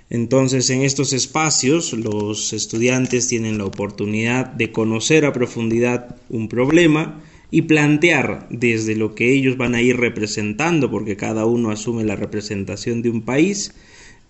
Entonces, 0.10 0.70
en 0.70 0.82
estos 0.82 1.14
espacios 1.14 1.94
los 1.94 2.54
estudiantes 2.54 3.28
tienen 3.28 3.58
la 3.58 3.66
oportunidad 3.66 4.46
de 4.48 4.72
conocer 4.72 5.26
a 5.26 5.34
profundidad 5.34 6.18
un 6.30 6.50
problema 6.50 7.22
y 7.52 7.64
plantear 7.64 8.48
desde 8.50 8.96
lo 8.96 9.16
que 9.16 9.32
ellos 9.34 9.58
van 9.58 9.76
a 9.76 9.82
ir 9.82 9.98
representando, 9.98 10.92
porque 10.92 11.16
cada 11.16 11.46
uno 11.46 11.72
asume 11.72 12.04
la 12.04 12.16
representación 12.16 13.02
de 13.02 13.10
un 13.10 13.22
país, 13.22 13.74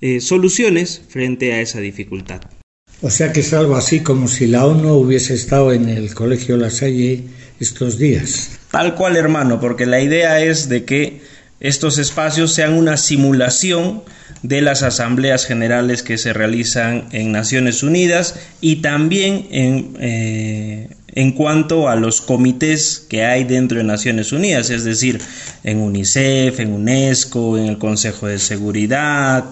eh, 0.07 0.21
soluciones 0.21 1.01
frente 1.09 1.51
a 1.53 1.61
esa 1.61 1.79
dificultad. 1.79 2.39
O 3.01 3.09
sea 3.09 3.33
que 3.33 3.39
es 3.39 3.53
algo 3.53 3.75
así 3.75 4.01
como 4.01 4.27
si 4.27 4.45
la 4.45 4.63
ONU 4.63 4.93
hubiese 4.93 5.33
estado 5.33 5.73
en 5.73 5.89
el 5.89 6.13
Colegio 6.13 6.57
La 6.57 6.69
Salle 6.69 7.23
estos 7.59 7.97
días. 7.97 8.51
Tal 8.69 8.93
cual, 8.93 9.15
hermano, 9.15 9.59
porque 9.59 9.87
la 9.87 10.01
idea 10.01 10.41
es 10.41 10.69
de 10.69 10.85
que 10.85 11.21
estos 11.59 11.97
espacios 11.97 12.53
sean 12.53 12.73
una 12.73 12.97
simulación 12.97 14.03
de 14.43 14.61
las 14.61 14.83
asambleas 14.83 15.47
generales 15.47 16.03
que 16.03 16.19
se 16.19 16.33
realizan 16.33 17.07
en 17.11 17.31
Naciones 17.31 17.81
Unidas 17.81 18.35
y 18.61 18.83
también 18.83 19.47
en, 19.49 19.97
eh, 19.99 20.89
en 21.15 21.31
cuanto 21.31 21.89
a 21.89 21.95
los 21.95 22.21
comités 22.21 23.03
que 23.09 23.23
hay 23.23 23.45
dentro 23.45 23.77
de 23.77 23.85
Naciones 23.85 24.33
Unidas, 24.33 24.69
es 24.69 24.83
decir, 24.83 25.19
en 25.63 25.79
UNICEF, 25.79 26.59
en 26.59 26.73
UNESCO, 26.73 27.57
en 27.57 27.65
el 27.67 27.77
Consejo 27.77 28.27
de 28.27 28.37
Seguridad, 28.37 29.45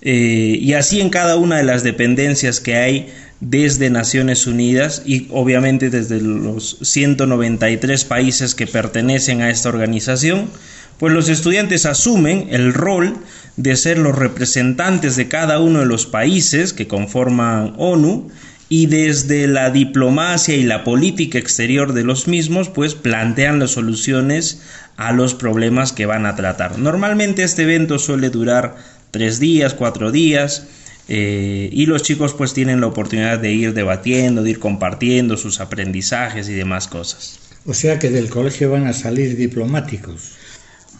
eh, 0.00 0.58
y 0.60 0.74
así 0.74 1.00
en 1.00 1.10
cada 1.10 1.36
una 1.36 1.56
de 1.56 1.64
las 1.64 1.82
dependencias 1.82 2.60
que 2.60 2.76
hay 2.76 3.08
desde 3.40 3.90
Naciones 3.90 4.46
Unidas 4.46 5.02
y 5.06 5.28
obviamente 5.30 5.90
desde 5.90 6.20
los 6.20 6.78
193 6.82 8.04
países 8.04 8.54
que 8.54 8.66
pertenecen 8.66 9.42
a 9.42 9.50
esta 9.50 9.68
organización, 9.68 10.50
pues 10.98 11.12
los 11.12 11.28
estudiantes 11.28 11.86
asumen 11.86 12.48
el 12.50 12.74
rol 12.74 13.16
de 13.56 13.76
ser 13.76 13.98
los 13.98 14.16
representantes 14.16 15.16
de 15.16 15.28
cada 15.28 15.60
uno 15.60 15.80
de 15.80 15.86
los 15.86 16.06
países 16.06 16.72
que 16.72 16.88
conforman 16.88 17.74
ONU 17.76 18.30
y 18.68 18.86
desde 18.86 19.46
la 19.46 19.70
diplomacia 19.70 20.54
y 20.54 20.62
la 20.62 20.84
política 20.84 21.38
exterior 21.38 21.94
de 21.94 22.04
los 22.04 22.28
mismos, 22.28 22.68
pues 22.68 22.94
plantean 22.94 23.58
las 23.58 23.70
soluciones 23.70 24.60
a 24.96 25.12
los 25.12 25.34
problemas 25.34 25.92
que 25.92 26.06
van 26.06 26.26
a 26.26 26.36
tratar. 26.36 26.78
Normalmente 26.78 27.44
este 27.44 27.62
evento 27.62 27.98
suele 27.98 28.30
durar 28.30 28.76
tres 29.10 29.40
días, 29.40 29.74
cuatro 29.74 30.10
días, 30.10 30.66
eh, 31.08 31.70
y 31.72 31.86
los 31.86 32.02
chicos 32.02 32.34
pues 32.34 32.52
tienen 32.52 32.82
la 32.82 32.88
oportunidad 32.88 33.38
de 33.38 33.52
ir 33.52 33.72
debatiendo, 33.72 34.42
de 34.42 34.50
ir 34.50 34.58
compartiendo 34.58 35.38
sus 35.38 35.60
aprendizajes 35.60 36.48
y 36.48 36.52
demás 36.52 36.88
cosas. 36.88 37.38
O 37.64 37.72
sea 37.72 37.98
que 37.98 38.10
del 38.10 38.28
colegio 38.28 38.70
van 38.70 38.86
a 38.86 38.92
salir 38.92 39.36
diplomáticos. 39.36 40.34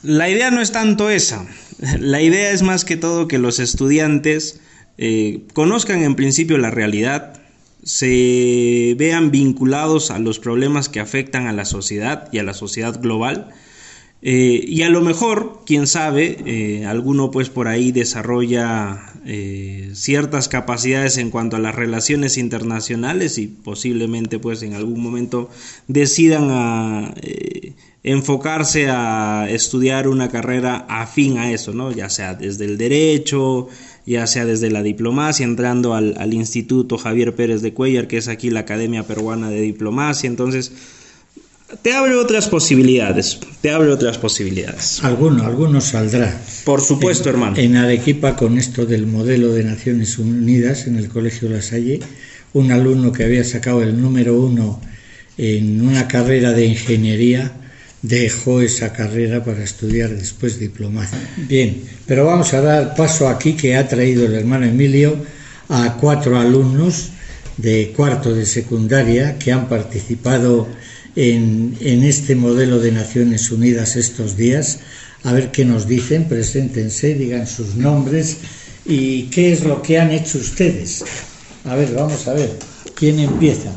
La 0.02 0.30
idea 0.30 0.50
no 0.50 0.62
es 0.62 0.72
tanto 0.72 1.10
esa, 1.10 1.46
la 1.98 2.22
idea 2.22 2.50
es 2.50 2.62
más 2.62 2.86
que 2.86 2.96
todo 2.96 3.28
que 3.28 3.38
los 3.38 3.58
estudiantes 3.58 4.60
eh, 4.96 5.42
conozcan 5.52 6.02
en 6.02 6.14
principio 6.14 6.56
la 6.56 6.70
realidad, 6.70 7.40
se 7.88 8.94
vean 8.98 9.30
vinculados 9.30 10.10
a 10.10 10.18
los 10.18 10.38
problemas 10.38 10.90
que 10.90 11.00
afectan 11.00 11.46
a 11.46 11.54
la 11.54 11.64
sociedad 11.64 12.28
y 12.32 12.38
a 12.38 12.42
la 12.42 12.52
sociedad 12.52 13.00
global, 13.00 13.48
eh, 14.20 14.62
y 14.66 14.82
a 14.82 14.90
lo 14.90 15.00
mejor, 15.00 15.60
quién 15.64 15.86
sabe, 15.86 16.36
eh, 16.44 16.84
alguno 16.84 17.30
pues 17.30 17.48
por 17.48 17.66
ahí 17.66 17.92
desarrolla 17.92 19.14
eh, 19.24 19.90
ciertas 19.94 20.48
capacidades 20.48 21.16
en 21.16 21.30
cuanto 21.30 21.56
a 21.56 21.60
las 21.60 21.74
relaciones 21.74 22.36
internacionales 22.36 23.38
y 23.38 23.46
posiblemente 23.46 24.38
pues 24.38 24.62
en 24.62 24.74
algún 24.74 25.00
momento 25.00 25.48
decidan 25.86 26.48
a 26.50 27.14
enfocarse 28.02 28.88
a 28.90 29.46
estudiar 29.48 30.08
una 30.08 30.28
carrera 30.28 30.84
afín 30.88 31.38
a 31.38 31.52
eso, 31.52 31.72
¿no? 31.72 31.92
Ya 31.92 32.10
sea 32.10 32.34
desde 32.34 32.64
el 32.64 32.76
derecho, 32.76 33.68
ya 34.08 34.26
sea 34.26 34.46
desde 34.46 34.70
la 34.70 34.82
diplomacia, 34.82 35.44
entrando 35.44 35.94
al, 35.94 36.14
al 36.18 36.32
Instituto 36.34 36.98
Javier 36.98 37.34
Pérez 37.34 37.60
de 37.60 37.74
Cuellar, 37.74 38.08
que 38.08 38.16
es 38.16 38.28
aquí 38.28 38.50
la 38.50 38.60
Academia 38.60 39.06
Peruana 39.06 39.50
de 39.50 39.60
Diplomacia, 39.60 40.26
entonces 40.26 40.72
te 41.82 41.92
abre 41.92 42.14
otras 42.14 42.48
posibilidades, 42.48 43.38
te 43.60 43.70
abre 43.70 43.90
otras 43.90 44.16
posibilidades. 44.16 45.04
Alguno, 45.04 45.44
alguno 45.44 45.82
saldrá. 45.82 46.40
Por 46.64 46.80
supuesto, 46.80 47.28
hermano. 47.28 47.56
En 47.58 47.76
Arequipa, 47.76 48.36
con 48.36 48.56
esto 48.56 48.86
del 48.86 49.06
modelo 49.06 49.52
de 49.52 49.64
Naciones 49.64 50.18
Unidas 50.18 50.86
en 50.86 50.96
el 50.96 51.08
Colegio 51.08 51.50
La 51.50 51.60
Salle, 51.60 52.00
un 52.54 52.72
alumno 52.72 53.12
que 53.12 53.24
había 53.24 53.44
sacado 53.44 53.82
el 53.82 54.00
número 54.00 54.40
uno 54.40 54.80
en 55.36 55.86
una 55.86 56.08
carrera 56.08 56.52
de 56.52 56.66
ingeniería, 56.66 57.52
dejó 58.02 58.60
esa 58.60 58.92
carrera 58.92 59.44
para 59.44 59.64
estudiar 59.64 60.10
después 60.10 60.58
diplomacia. 60.58 61.18
Bien, 61.36 61.82
pero 62.06 62.26
vamos 62.26 62.54
a 62.54 62.60
dar 62.60 62.94
paso 62.94 63.28
aquí 63.28 63.54
que 63.54 63.76
ha 63.76 63.88
traído 63.88 64.26
el 64.26 64.34
hermano 64.34 64.66
Emilio 64.66 65.16
a 65.68 65.96
cuatro 66.00 66.38
alumnos 66.38 67.10
de 67.56 67.92
cuarto 67.94 68.32
de 68.32 68.46
secundaria 68.46 69.38
que 69.38 69.52
han 69.52 69.68
participado 69.68 70.68
en, 71.16 71.76
este 71.80 72.36
modelo 72.36 72.78
de 72.78 72.92
Naciones 72.92 73.50
Unidas 73.50 73.96
estos 73.96 74.36
días. 74.36 74.78
a 75.24 75.32
ver 75.32 75.50
qué 75.50 75.64
nos 75.64 75.88
dicen, 75.88 76.28
preséntense, 76.28 77.14
digan 77.14 77.48
sus 77.48 77.74
nombres 77.74 78.36
y 78.86 79.24
qué 79.24 79.52
es 79.52 79.64
lo 79.64 79.82
que 79.82 79.98
han 79.98 80.12
hecho 80.12 80.38
ustedes. 80.38 81.04
A 81.64 81.74
ver, 81.74 81.92
vamos 81.92 82.28
a 82.28 82.34
ver, 82.34 82.56
¿quién 82.94 83.18
empieza? 83.18 83.72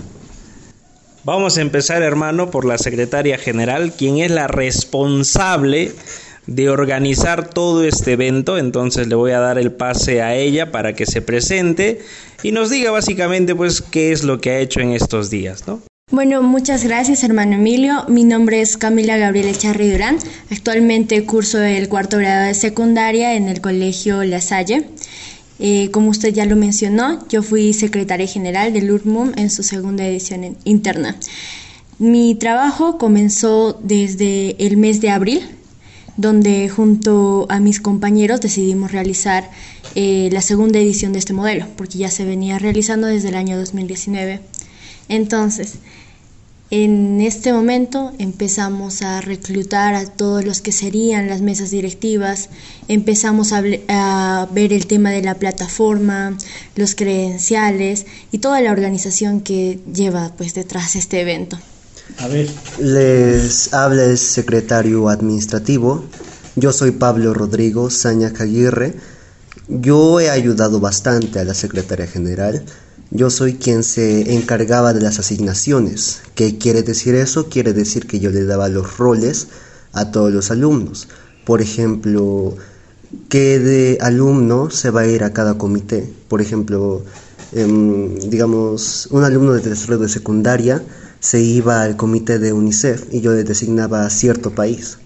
Vamos 1.24 1.58
a 1.58 1.62
empezar, 1.62 2.02
hermano, 2.02 2.50
por 2.50 2.66
la 2.66 2.80
secretaria 2.80 3.38
general, 3.38 3.94
quien 3.94 4.18
es 4.18 4.32
la 4.32 4.48
responsable 4.48 5.92
de 6.48 6.70
organizar 6.70 7.48
todo 7.48 7.84
este 7.84 8.14
evento. 8.14 8.58
Entonces 8.58 9.06
le 9.06 9.14
voy 9.14 9.32
a 9.32 9.40
dar 9.40 9.60
el 9.60 9.72
pase 9.72 10.24
a 10.24 10.36
ella 10.36 10.72
para 10.72 10.94
que 10.94 11.06
se 11.06 11.22
presente 11.22 12.02
y 12.42 12.52
nos 12.52 12.72
diga 12.72 12.90
básicamente 12.90 13.54
pues 13.54 13.84
qué 13.84 14.12
es 14.12 14.24
lo 14.24 14.42
que 14.42 14.50
ha 14.50 14.60
hecho 14.60 14.80
en 14.80 14.94
estos 14.94 15.30
días, 15.30 15.68
¿no? 15.68 15.82
Bueno, 16.10 16.42
muchas 16.42 16.84
gracias 16.84 17.24
hermano 17.24 17.54
Emilio. 17.56 18.04
Mi 18.10 18.24
nombre 18.24 18.60
es 18.60 18.76
Camila 18.76 19.16
Gabriela 19.18 19.54
Charri 19.54 19.92
Durán. 19.92 20.18
Actualmente 20.50 21.24
curso 21.24 21.62
el 21.62 21.88
cuarto 21.88 22.18
grado 22.18 22.48
de 22.48 22.56
secundaria 22.56 23.36
en 23.36 23.48
el 23.48 23.62
Colegio 23.62 24.24
La 24.24 24.42
Salle. 24.42 24.88
Eh, 25.64 25.92
como 25.92 26.10
usted 26.10 26.34
ya 26.34 26.46
lo 26.48 26.56
mencionó, 26.56 27.26
yo 27.30 27.44
fui 27.44 27.74
secretaria 27.74 28.26
general 28.26 28.74
del 28.74 28.90
URMUM 28.90 29.34
en 29.36 29.52
su 29.52 29.62
segunda 29.62 30.04
edición 30.08 30.58
interna. 30.64 31.16
Mi 32.00 32.34
trabajo 32.34 32.98
comenzó 32.98 33.80
desde 33.84 34.56
el 34.58 34.78
mes 34.78 35.02
de 35.02 35.12
abril, 35.12 35.42
donde 36.18 36.68
junto 36.68 37.46
a 37.50 37.60
mis 37.60 37.80
compañeros 37.80 38.42
decidimos 38.42 38.92
realizar 38.92 39.52
eh, 39.94 40.30
la 40.32 40.42
segunda 40.42 40.80
edición 40.80 41.14
de 41.14 41.20
este 41.20 41.34
modelo, 41.34 41.68
porque 41.78 42.00
ya 42.00 42.10
se 42.10 42.26
venía 42.26 42.58
realizando 42.58 43.06
desde 43.06 43.30
el 43.30 43.36
año 43.36 43.56
2019. 43.56 44.42
Entonces, 45.10 45.76
en 46.72 47.20
este 47.20 47.52
momento 47.52 48.14
empezamos 48.18 49.02
a 49.02 49.20
reclutar 49.20 49.94
a 49.94 50.06
todos 50.06 50.46
los 50.46 50.62
que 50.62 50.72
serían 50.72 51.28
las 51.28 51.42
mesas 51.42 51.70
directivas, 51.70 52.48
empezamos 52.88 53.52
a, 53.52 53.60
ver 53.60 54.72
el 54.72 54.88
tema 54.88 55.12
de 55.12 55.22
la 55.22 55.36
plataforma, 55.36 56.38
los 56.78 56.96
credenciales 56.96 58.06
y 58.32 58.38
toda 58.38 58.62
la 58.62 58.72
organización 58.72 59.42
que 59.42 59.82
lleva 59.94 60.32
pues 60.38 60.54
detrás 60.54 60.96
este 60.96 61.20
evento. 61.20 61.60
A 62.20 62.28
ver. 62.30 62.48
Les 62.80 63.74
habla 63.74 64.06
el 64.06 64.18
secretario 64.18 65.10
administrativo. 65.10 66.06
Yo 66.56 66.72
soy 66.72 66.92
Pablo 66.92 67.34
Rodrigo 67.34 67.90
Saña 67.90 68.32
Aguirre. 68.40 68.96
Yo 69.68 70.22
he 70.22 70.30
ayudado 70.30 70.80
bastante 70.80 71.40
a 71.40 71.44
la 71.44 71.54
secretaria 71.54 72.08
general 72.08 72.64
yo 73.12 73.30
soy 73.30 73.56
quien 73.56 73.84
se 73.84 74.34
encargaba 74.34 74.94
de 74.94 75.02
las 75.02 75.20
asignaciones. 75.20 76.22
¿Qué 76.34 76.58
quiere 76.58 76.82
decir 76.82 77.14
eso? 77.14 77.50
Quiere 77.50 77.74
decir 77.74 78.08
que 78.08 78.22
yo 78.22 78.30
le 78.30 78.46
daba 78.46 78.70
los 78.70 78.98
roles 78.98 79.48
a 79.92 80.12
todos 80.12 80.32
los 80.32 80.50
alumnos. 80.50 81.10
Por 81.46 81.62
ejemplo, 81.62 82.56
qué 83.28 83.60
de 83.60 83.98
alumno 84.00 84.70
se 84.70 84.92
va 84.92 85.02
a 85.02 85.08
ir 85.08 85.26
a 85.26 85.34
cada 85.34 85.58
comité. 85.58 86.10
Por 86.30 86.42
ejemplo, 86.42 87.04
em, 87.52 88.16
digamos, 88.30 89.10
un 89.12 89.26
alumno 89.26 89.54
de 89.54 89.60
tercero 89.60 89.98
de 89.98 90.08
secundaria 90.08 90.82
se 91.20 91.42
iba 91.42 91.84
al 91.84 91.98
comité 91.98 92.40
de 92.40 92.54
UNICEF 92.54 93.14
y 93.14 93.20
yo 93.20 93.34
le 93.34 93.44
designaba 93.44 94.06
a 94.06 94.10
cierto 94.10 94.52
país. 94.52 95.00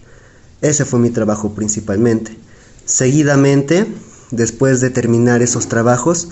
Ese 0.62 0.86
fue 0.86 0.99
mi 0.99 1.10
trabajo 1.10 1.53
principalmente. 1.56 2.38
Seguidamente, 2.86 3.88
después 4.30 4.80
de 4.80 4.91
terminar 4.91 5.41
esos 5.41 5.68
trabajos, 5.68 6.30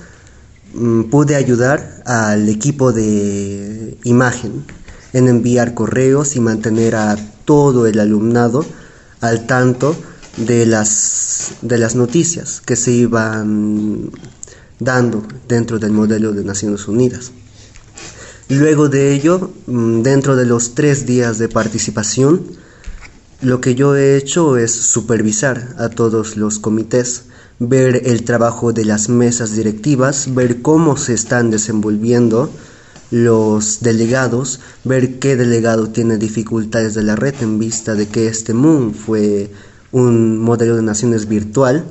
pude 1.09 1.36
ayudar 1.36 2.01
al 2.05 2.49
equipo 2.49 2.91
de 2.91 3.97
imagen 4.03 4.65
en 5.13 5.28
enviar 5.28 5.74
correos 5.74 6.36
y 6.36 6.39
mantener 6.39 6.95
a 6.95 7.15
todo 7.45 7.86
el 7.86 7.99
alumnado 7.99 8.65
al 9.21 9.45
tanto 9.45 9.95
de 10.38 10.65
las, 10.65 11.53
de 11.61 11.78
las 11.78 11.95
noticias 11.95 12.61
que 12.61 12.76
se 12.76 12.91
iban 12.91 14.09
dando 14.80 15.24
dentro 15.47 15.80
del 15.80 15.91
modelo 15.91 16.34
de 16.34 16.43
Naciones 16.43 16.88
Unidas. 16.88 17.32
Luego 18.49 18.89
de 18.89 19.13
ello, 19.13 19.51
mm, 19.67 20.01
dentro 20.01 20.36
de 20.36 20.45
los 20.45 20.76
tres 20.76 21.05
días 21.05 21.38
de 21.38 21.49
participación, 21.49 22.45
lo 23.41 23.61
que 23.61 23.76
yo 23.76 23.95
he 23.95 24.17
hecho 24.17 24.57
es 24.57 24.71
supervisar 24.74 25.76
a 25.78 25.89
todos 25.89 26.38
los 26.38 26.59
comités 26.59 27.24
ver 27.60 28.04
el 28.06 28.24
trabajo 28.24 28.74
de 28.74 28.86
las 28.86 29.10
mesas 29.10 29.56
directivas, 29.56 30.34
ver 30.34 30.62
cómo 30.62 30.97
se 30.97 31.14
están 31.14 31.51
desenvolviendo 31.51 32.49
los 33.12 33.82
delegados, 33.82 34.60
ver 34.84 35.20
qué 35.20 35.36
delegado 35.36 35.89
tiene 35.89 36.18
dificultades 36.18 36.95
de 36.95 37.04
la 37.04 37.16
red 37.16 37.36
en 37.41 37.60
vista 37.60 37.93
de 37.93 38.08
que 38.08 38.28
este 38.28 38.54
MOON 38.54 38.93
fue 38.95 39.51
un 39.91 40.39
modelo 40.39 40.76
de 40.76 40.82
naciones 40.82 41.28
virtual 41.28 41.86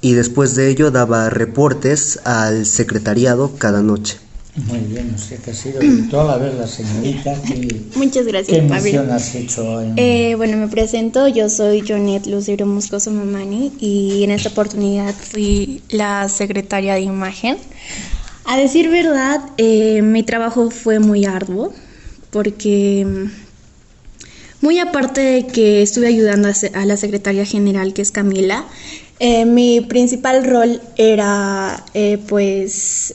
y 0.00 0.14
después 0.14 0.54
de 0.54 0.68
ello 0.68 0.90
daba 0.90 1.28
reportes 1.28 2.20
al 2.24 2.64
secretariado 2.64 3.52
cada 3.58 3.82
noche. 3.82 4.18
Muy 4.56 4.80
bien, 4.80 5.12
o 5.14 5.18
sea 5.18 5.38
que 5.38 5.52
ha 5.52 5.54
sido 5.54 5.80
virtual. 5.80 6.28
A 6.28 6.36
ver, 6.36 6.54
la 6.54 6.66
señorita. 6.66 7.34
Muchas 7.94 8.26
gracias, 8.26 8.58
¿Qué 8.58 8.62
misión 8.62 9.10
has 9.10 9.34
hecho? 9.34 9.80
Eh, 9.96 10.34
bueno, 10.36 10.56
me 10.56 10.66
presento. 10.66 11.28
Yo 11.28 11.48
soy 11.48 11.84
Jonet 11.86 12.26
Lucero 12.26 12.66
Muscoso 12.66 13.12
Mamani 13.12 13.72
y 13.78 14.24
en 14.24 14.32
esta 14.32 14.48
oportunidad 14.48 15.14
fui 15.14 15.82
la 15.88 16.28
secretaria 16.28 16.94
de 16.94 17.02
imagen. 17.02 17.58
A 18.44 18.56
decir 18.56 18.88
verdad, 18.88 19.40
eh, 19.56 20.02
mi 20.02 20.24
trabajo 20.24 20.70
fue 20.70 20.98
muy 20.98 21.24
arduo 21.24 21.72
porque. 22.30 23.06
Muy 24.62 24.78
aparte 24.78 25.22
de 25.22 25.46
que 25.46 25.80
estuve 25.80 26.08
ayudando 26.08 26.50
a 26.74 26.84
la 26.84 26.96
secretaria 26.98 27.46
general, 27.46 27.94
que 27.94 28.02
es 28.02 28.10
Camila, 28.10 28.66
eh, 29.18 29.46
mi 29.46 29.80
principal 29.80 30.44
rol 30.44 30.82
era 30.98 31.82
pues 32.28 33.14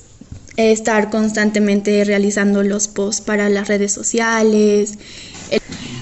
estar 0.58 1.10
constantemente 1.10 2.04
realizando 2.04 2.64
los 2.64 2.88
posts 2.88 3.22
para 3.22 3.50
las 3.50 3.68
redes 3.68 3.92
sociales. 3.92 4.98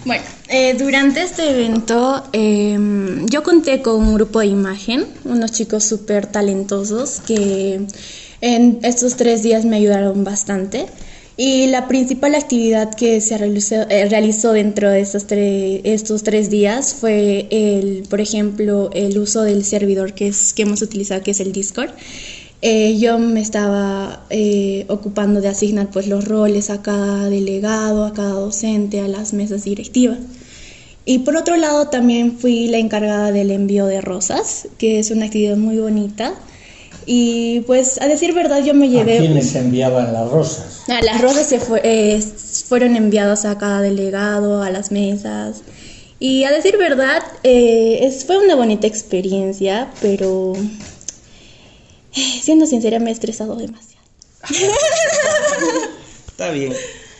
Bueno, 0.05 0.23
eh, 0.49 0.75
durante 0.77 1.21
este 1.21 1.49
evento 1.49 2.23
em, 2.33 3.25
yo 3.27 3.41
conté 3.41 3.81
con 3.81 3.95
un 3.95 4.13
grupo 4.15 4.39
de 4.39 4.47
imagen, 4.47 5.05
unos 5.23 5.51
chicos 5.51 5.85
súper 5.85 6.27
talentosos 6.27 7.21
que 7.25 7.81
en 8.41 8.79
estos 8.83 9.15
tres 9.15 9.43
días 9.43 9.63
me 9.65 9.77
ayudaron 9.77 10.23
bastante. 10.23 10.87
Y 11.35 11.67
la 11.67 11.87
principal 11.87 12.35
actividad 12.35 12.93
que 12.93 13.19
se 13.19 13.37
realizó, 13.39 13.89
eh, 13.89 14.07
realizó 14.07 14.51
dentro 14.51 14.89
de 14.91 15.01
estos, 15.01 15.25
estos 15.31 16.21
tres 16.21 16.51
días 16.51 16.93
fue, 16.93 17.47
el, 17.49 18.03
por 18.07 18.21
ejemplo, 18.21 18.91
el 18.93 19.17
uso 19.17 19.41
del 19.41 19.65
servidor 19.65 20.13
que, 20.13 20.27
es, 20.27 20.53
que 20.53 20.61
hemos 20.61 20.83
utilizado, 20.83 21.23
que 21.23 21.31
es 21.31 21.39
el 21.39 21.51
Discord. 21.51 21.89
Eh, 22.65 22.97
yo 22.97 23.19
me 23.19 23.41
estaba 23.41 24.23
eh, 24.29 24.85
ocupando 24.87 25.41
de 25.41 25.49
asignar 25.49 25.89
pues 25.89 26.07
los 26.07 26.23
roles 26.23 26.69
a 26.69 26.81
cada 26.81 27.27
delegado, 27.27 28.05
a 28.05 28.13
cada 28.13 28.31
docente, 28.31 29.01
a 29.01 29.09
las 29.09 29.33
mesas 29.33 29.65
directivas. 29.65 30.17
Y 31.03 31.19
por 31.19 31.35
otro 31.35 31.57
lado 31.57 31.89
también 31.89 32.37
fui 32.39 32.67
la 32.69 32.77
encargada 32.77 33.33
del 33.33 33.51
envío 33.51 33.85
de 33.85 33.99
rosas, 33.99 34.69
que 34.77 34.99
es 34.99 35.11
una 35.11 35.25
actividad 35.25 35.57
muy 35.57 35.77
bonita. 35.77 36.35
Y 37.05 37.59
pues 37.67 38.01
a 38.01 38.07
decir 38.07 38.33
verdad 38.33 38.63
yo 38.63 38.73
me 38.73 38.87
llevé... 38.87 39.17
¿A 39.17 39.19
quiénes 39.19 39.53
enviaban 39.55 40.13
las 40.13 40.31
rosas? 40.31 40.83
Ah, 40.87 41.01
las 41.03 41.19
rosas 41.19 41.47
se 41.47 41.59
eh, 41.83 42.23
fueron 42.69 42.95
enviadas 42.95 43.43
a 43.43 43.57
cada 43.57 43.81
delegado, 43.81 44.63
a 44.63 44.69
las 44.69 44.89
mesas. 44.89 45.63
Y 46.17 46.45
a 46.45 46.51
decir 46.53 46.77
verdad, 46.77 47.23
fue 48.25 48.37
una 48.37 48.55
bonita 48.55 48.87
experiencia, 48.87 49.91
pero 50.01 50.53
Siendo 52.13 52.65
sincera, 52.65 52.99
me 52.99 53.09
he 53.09 53.13
estresado 53.13 53.55
demasiado. 53.55 54.05
Está 56.27 56.51
bien. 56.51 56.73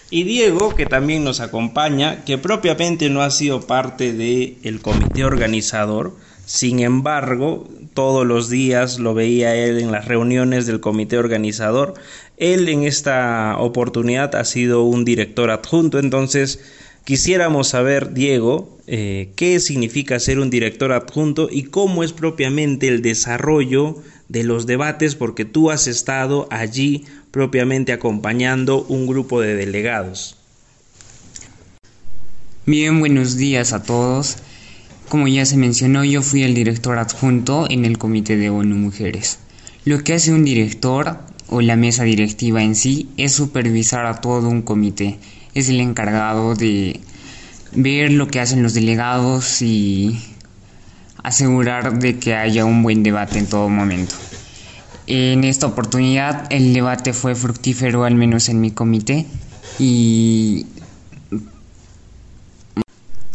Y 0.09 0.23
Diego, 0.23 0.75
que 0.75 0.85
también 0.85 1.23
nos 1.23 1.39
acompaña, 1.39 2.23
que 2.23 2.37
propiamente 2.37 3.09
no 3.09 3.21
ha 3.21 3.31
sido 3.31 3.65
parte 3.65 4.13
del 4.13 4.79
comité 4.81 5.25
organizador, 5.25 6.15
sin 6.45 6.81
embargo, 6.81 7.67
todos 7.93 8.25
los 8.25 8.49
días 8.49 8.99
lo 8.99 9.13
veía 9.13 9.55
él 9.55 9.79
en 9.79 9.91
las 9.91 10.05
reuniones 10.05 10.65
del 10.65 10.81
comité 10.81 11.17
organizador. 11.17 11.93
Él 12.37 12.67
en 12.69 12.83
esta 12.83 13.55
oportunidad 13.57 14.35
ha 14.35 14.43
sido 14.43 14.83
un 14.83 15.05
director 15.05 15.49
adjunto, 15.49 15.99
entonces 15.99 16.59
quisiéramos 17.05 17.69
saber, 17.69 18.13
Diego, 18.13 18.77
eh, 18.87 19.31
qué 19.35 19.59
significa 19.59 20.19
ser 20.19 20.39
un 20.39 20.49
director 20.49 20.91
adjunto 20.91 21.47
y 21.49 21.63
cómo 21.63 22.03
es 22.03 22.11
propiamente 22.11 22.87
el 22.87 23.01
desarrollo 23.01 23.95
de 24.29 24.43
los 24.43 24.65
debates 24.65 25.15
porque 25.15 25.45
tú 25.45 25.71
has 25.71 25.87
estado 25.87 26.47
allí 26.51 27.05
propiamente 27.31 27.93
acompañando 27.93 28.83
un 28.83 29.07
grupo 29.07 29.41
de 29.41 29.55
delegados. 29.55 30.37
Bien, 32.65 32.99
buenos 32.99 33.35
días 33.35 33.73
a 33.73 33.83
todos. 33.83 34.37
Como 35.09 35.27
ya 35.27 35.45
se 35.45 35.57
mencionó, 35.57 36.03
yo 36.03 36.21
fui 36.21 36.43
el 36.43 36.53
director 36.55 36.97
adjunto 36.97 37.67
en 37.69 37.85
el 37.85 37.97
Comité 37.97 38.37
de 38.37 38.49
ONU 38.49 38.75
Mujeres. 38.75 39.39
Lo 39.85 40.03
que 40.03 40.13
hace 40.13 40.31
un 40.31 40.45
director 40.45 41.19
o 41.47 41.61
la 41.61 41.75
mesa 41.75 42.03
directiva 42.03 42.63
en 42.63 42.75
sí 42.75 43.09
es 43.17 43.33
supervisar 43.33 44.05
a 44.05 44.21
todo 44.21 44.47
un 44.47 44.61
comité. 44.61 45.19
Es 45.53 45.69
el 45.69 45.81
encargado 45.81 46.55
de 46.55 47.01
ver 47.73 48.11
lo 48.11 48.27
que 48.27 48.39
hacen 48.39 48.63
los 48.63 48.73
delegados 48.73 49.61
y 49.61 50.19
asegurar 51.23 51.99
de 51.99 52.19
que 52.19 52.35
haya 52.35 52.65
un 52.65 52.83
buen 52.83 53.01
debate 53.01 53.39
en 53.39 53.47
todo 53.47 53.69
momento. 53.69 54.15
En 55.07 55.43
esta 55.43 55.67
oportunidad 55.67 56.47
el 56.49 56.73
debate 56.73 57.13
fue 57.13 57.35
fructífero 57.35 58.03
al 58.03 58.15
menos 58.15 58.49
en 58.49 58.61
mi 58.61 58.71
comité 58.71 59.25
y 59.79 60.65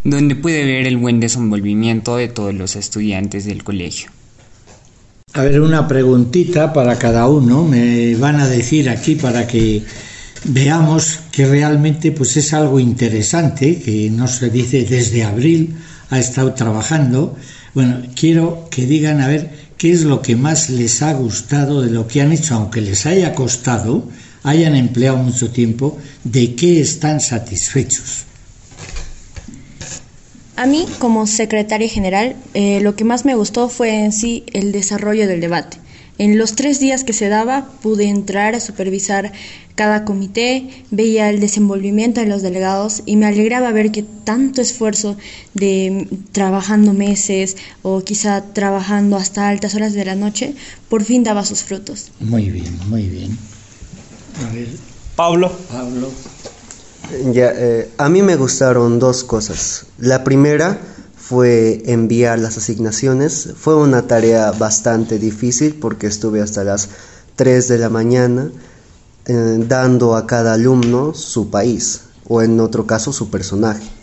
donde 0.05 0.37
pude 0.37 0.65
ver 0.65 0.87
el 0.87 0.97
buen 0.97 1.21
desenvolvimiento 1.21 2.17
de 2.17 2.29
todos 2.29 2.55
los 2.55 2.77
estudiantes 2.77 3.45
del 3.45 3.65
colegio. 3.65 4.11
A 5.35 5.43
ver, 5.43 5.61
una 5.61 5.87
preguntita 5.87 6.73
para 6.73 6.99
cada 6.99 7.29
uno. 7.29 7.65
Me 7.65 8.15
van 8.17 8.41
a 8.41 8.49
decir 8.49 8.89
aquí 8.89 9.15
para 9.15 9.47
que 9.47 9.83
veamos 10.45 11.21
que 11.31 11.47
realmente 11.47 12.13
pues 12.13 12.37
es 12.39 12.55
algo 12.55 12.81
interesante, 12.81 13.79
que 13.79 14.09
no 14.11 14.27
se 14.27 14.49
dice 14.49 14.85
desde 14.85 15.25
abril 15.25 15.77
ha 16.11 16.19
estado 16.19 16.55
trabajando. 16.55 17.37
Bueno, 17.75 18.03
quiero 18.15 18.69
que 18.71 18.87
digan 18.87 19.21
a 19.21 19.29
ver 19.29 19.51
qué 19.77 19.93
es 19.93 20.03
lo 20.03 20.23
que 20.23 20.37
más 20.37 20.71
les 20.71 21.03
ha 21.03 21.13
gustado 21.13 21.83
de 21.83 21.91
lo 21.91 22.07
que 22.07 22.21
han 22.21 22.33
hecho, 22.33 22.55
aunque 22.55 22.81
les 22.81 23.07
haya 23.07 23.35
costado, 23.35 24.09
hayan 24.43 24.75
empleado 24.75 25.19
mucho 25.19 25.51
tiempo, 25.51 25.99
de 26.25 26.55
qué 26.55 26.81
están 26.81 27.21
satisfechos. 27.21 28.25
A 30.57 30.67
mí, 30.67 30.87
como 30.99 31.29
secretaria 31.29 31.89
general, 31.89 32.35
eh, 32.55 32.81
lo 32.81 32.97
que 32.97 33.05
más 33.05 33.25
me 33.25 33.37
gustó 33.37 33.69
fue 33.69 34.05
en 34.05 34.13
sí 34.13 34.45
el 34.53 34.73
desarrollo 34.73 35.29
del 35.29 35.41
debate. 35.41 35.79
En 36.19 36.37
los 36.37 36.55
tres 36.55 36.81
días 36.81 37.05
que 37.05 37.13
se 37.13 37.29
daba, 37.29 37.69
pude 37.81 38.09
entrar 38.09 38.57
a 38.57 38.61
supervisar 38.61 39.33
cada 39.77 40.05
comité, 40.05 40.69
veía 40.91 41.31
el 41.31 41.39
desenvolvimiento 41.39 42.21
de 42.21 42.27
los 42.27 42.43
delegados 42.43 43.03
y 43.07 43.15
me 43.15 43.27
alegraba 43.27 43.71
ver 43.71 43.93
que 43.93 44.03
tanto 44.03 44.61
esfuerzo 44.61 45.17
de 45.55 46.09
trabajando 46.33 46.93
meses 46.93 47.57
o 47.83 48.03
quizá 48.03 48.43
trabajando 48.53 49.17
hasta 49.17 49.49
altas 49.49 49.77
horas 49.77 49.93
de 49.93 50.05
la 50.05 50.17
noche, 50.17 50.57
por 50.89 51.05
fin 51.05 51.23
daba 51.23 51.45
sus 51.45 51.63
frutos. 51.63 52.11
Muy 52.19 52.51
bien, 52.51 52.77
muy 52.89 53.05
bien. 53.05 53.39
A 54.45 54.53
ver. 54.53 54.69
Pablo. 55.15 55.53
Pablo. 55.71 56.11
Ya, 57.33 57.53
eh, 57.55 57.91
a 57.97 58.09
mí 58.09 58.23
me 58.23 58.35
gustaron 58.35 58.99
dos 58.99 59.23
cosas. 59.23 59.87
La 59.99 60.25
primera 60.25 60.81
fue 61.29 61.83
enviar 61.85 62.39
las 62.39 62.57
asignaciones. 62.57 63.51
Fue 63.55 63.75
una 63.75 64.07
tarea 64.07 64.51
bastante 64.53 65.19
difícil 65.19 65.75
porque 65.75 66.07
estuve 66.07 66.41
hasta 66.41 66.65
las 66.65 66.89
3 67.37 67.69
de 67.69 67.77
la 67.77 67.91
mañana 67.91 68.51
eh, 69.27 69.57
dando 69.69 70.17
a 70.17 70.27
cada 70.27 70.55
alumno 70.55 71.13
su 71.13 71.51
país 71.51 72.05
o 72.27 72.41
en 72.41 72.59
otro 72.61 72.87
caso 72.87 73.13
su 73.13 73.29
personaje. 73.29 73.98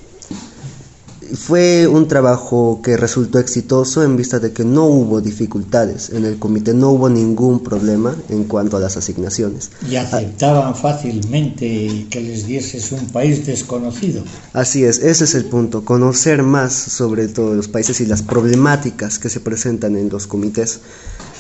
Fue 1.34 1.88
un 1.88 2.07
trabajo 2.07 2.82
que 2.84 2.97
resultó 2.97 3.39
exitoso 3.39 4.03
en 4.03 4.15
vista 4.15 4.39
de 4.39 4.51
que 4.51 4.63
no 4.63 4.86
hubo 4.86 5.21
dificultades 5.21 6.09
en 6.11 6.26
el 6.26 6.38
comité, 6.38 6.73
no 6.73 6.91
hubo 6.91 7.09
ningún 7.09 7.61
problema 7.61 8.15
en 8.30 8.43
cuanto 8.43 8.78
a 8.78 8.80
las 8.80 8.95
asignaciones. 8.97 9.71
Y 9.89 9.95
aceptaban 9.95 10.76
fácilmente 10.76 12.07
que 12.09 12.21
les 12.21 12.45
dieses 12.45 12.91
un 12.91 13.07
país 13.07 13.45
desconocido. 13.45 14.23
Así 14.53 14.84
es, 14.84 14.99
ese 14.99 15.23
es 15.23 15.36
el 15.36 15.45
punto, 15.45 15.84
conocer 15.84 16.43
más 16.43 16.73
sobre 16.73 17.28
todos 17.28 17.55
los 17.55 17.67
países 17.67 18.01
y 18.01 18.05
las 18.05 18.21
problemáticas 18.21 19.19
que 19.19 19.30
se 19.30 19.39
presentan 19.39 19.95
en 19.95 20.09
los 20.09 20.28
comités. 20.28 20.80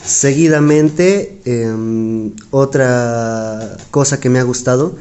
Seguidamente, 0.05 1.41
em, 1.45 2.31
otra 2.51 3.77
cosa 3.91 4.19
que 4.19 4.29
me 4.29 4.39
ha 4.39 4.43
gustado 4.43 4.95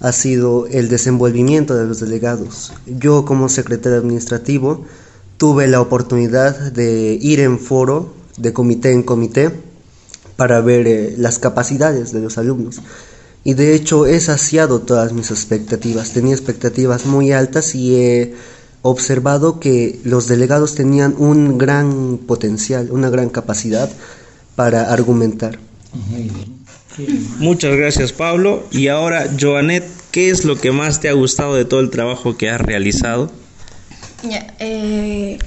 ha 0.00 0.12
sido 0.12 0.66
el 0.66 0.88
desenvolvimiento 0.88 1.74
de 1.74 1.86
los 1.86 2.00
delegados. 2.00 2.72
Yo 2.86 3.24
como 3.24 3.48
secretario 3.48 3.98
administrativo 3.98 4.84
tuve 5.36 5.66
la 5.66 5.80
oportunidad 5.80 6.72
de 6.72 7.18
ir 7.20 7.40
en 7.40 7.58
foro, 7.58 8.14
de 8.36 8.52
comité 8.52 8.92
en 8.92 9.02
comité, 9.02 9.50
para 10.36 10.60
ver 10.60 10.86
eh, 10.86 11.14
las 11.16 11.38
capacidades 11.38 12.12
de 12.12 12.20
los 12.20 12.38
alumnos. 12.38 12.80
Y 13.44 13.54
de 13.54 13.74
hecho 13.74 14.06
he 14.06 14.20
saciado 14.20 14.80
todas 14.80 15.12
mis 15.12 15.30
expectativas, 15.30 16.10
tenía 16.10 16.34
expectativas 16.34 17.06
muy 17.06 17.32
altas 17.32 17.74
y 17.74 17.96
he 17.96 18.34
observado 18.82 19.58
que 19.58 20.00
los 20.04 20.28
delegados 20.28 20.74
tenían 20.74 21.14
un 21.18 21.58
gran 21.58 22.18
potencial, 22.18 22.90
una 22.90 23.10
gran 23.10 23.30
capacidad 23.30 23.90
para 24.54 24.92
argumentar. 24.92 25.58
Muchas 27.38 27.76
gracias 27.76 28.12
Pablo. 28.12 28.66
Y 28.70 28.88
ahora, 28.88 29.28
Joanet, 29.38 29.84
¿qué 30.10 30.30
es 30.30 30.44
lo 30.44 30.56
que 30.56 30.72
más 30.72 31.00
te 31.00 31.08
ha 31.08 31.12
gustado 31.12 31.54
de 31.54 31.64
todo 31.64 31.80
el 31.80 31.90
trabajo 31.90 32.36
que 32.36 32.50
has 32.50 32.60
realizado? 32.60 33.30
Eh, 34.58 35.38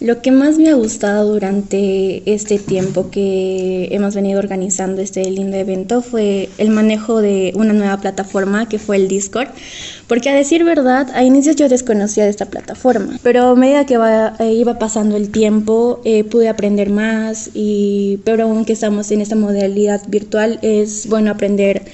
lo 0.00 0.22
que 0.22 0.30
más 0.30 0.56
me 0.56 0.70
ha 0.70 0.74
gustado 0.74 1.30
durante 1.30 2.22
este 2.32 2.58
tiempo 2.58 3.10
que 3.10 3.88
hemos 3.90 4.14
venido 4.14 4.38
organizando 4.38 5.02
este 5.02 5.30
lindo 5.30 5.58
evento 5.58 6.00
fue 6.00 6.48
el 6.56 6.70
manejo 6.70 7.20
de 7.20 7.52
una 7.54 7.74
nueva 7.74 7.98
plataforma 7.98 8.66
que 8.66 8.78
fue 8.78 8.96
el 8.96 9.08
Discord, 9.08 9.48
porque 10.06 10.30
a 10.30 10.34
decir 10.34 10.64
verdad, 10.64 11.10
a 11.14 11.22
inicios 11.22 11.56
yo 11.56 11.68
desconocía 11.68 12.24
de 12.24 12.30
esta 12.30 12.46
plataforma, 12.46 13.18
pero 13.22 13.48
a 13.48 13.54
medida 13.54 13.84
que 13.84 13.98
eh, 14.38 14.52
iba 14.54 14.78
pasando 14.78 15.18
el 15.18 15.30
tiempo 15.30 16.00
eh, 16.04 16.24
pude 16.24 16.48
aprender 16.48 16.88
más 16.88 17.50
y 17.52 18.20
pero 18.24 18.44
aunque 18.44 18.72
estamos 18.72 19.10
en 19.10 19.20
esta 19.20 19.36
modalidad 19.36 20.00
virtual 20.08 20.58
es 20.62 21.08
bueno 21.08 21.30
aprender 21.30 21.84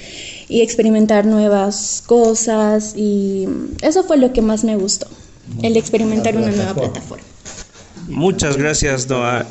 y 0.47 0.61
experimentar 0.61 1.25
nuevas 1.25 2.01
cosas 2.05 2.93
y 2.95 3.49
eso 3.81 4.03
fue 4.03 4.15
lo 4.15 4.31
que 4.31 4.41
más 4.41 4.63
me 4.63 4.77
gustó, 4.77 5.07
el 5.61 5.75
experimentar 5.75 6.37
una 6.37 6.51
nueva 6.51 6.73
plataforma. 6.73 7.36
Muchas 8.07 8.57
gracias, 8.57 9.07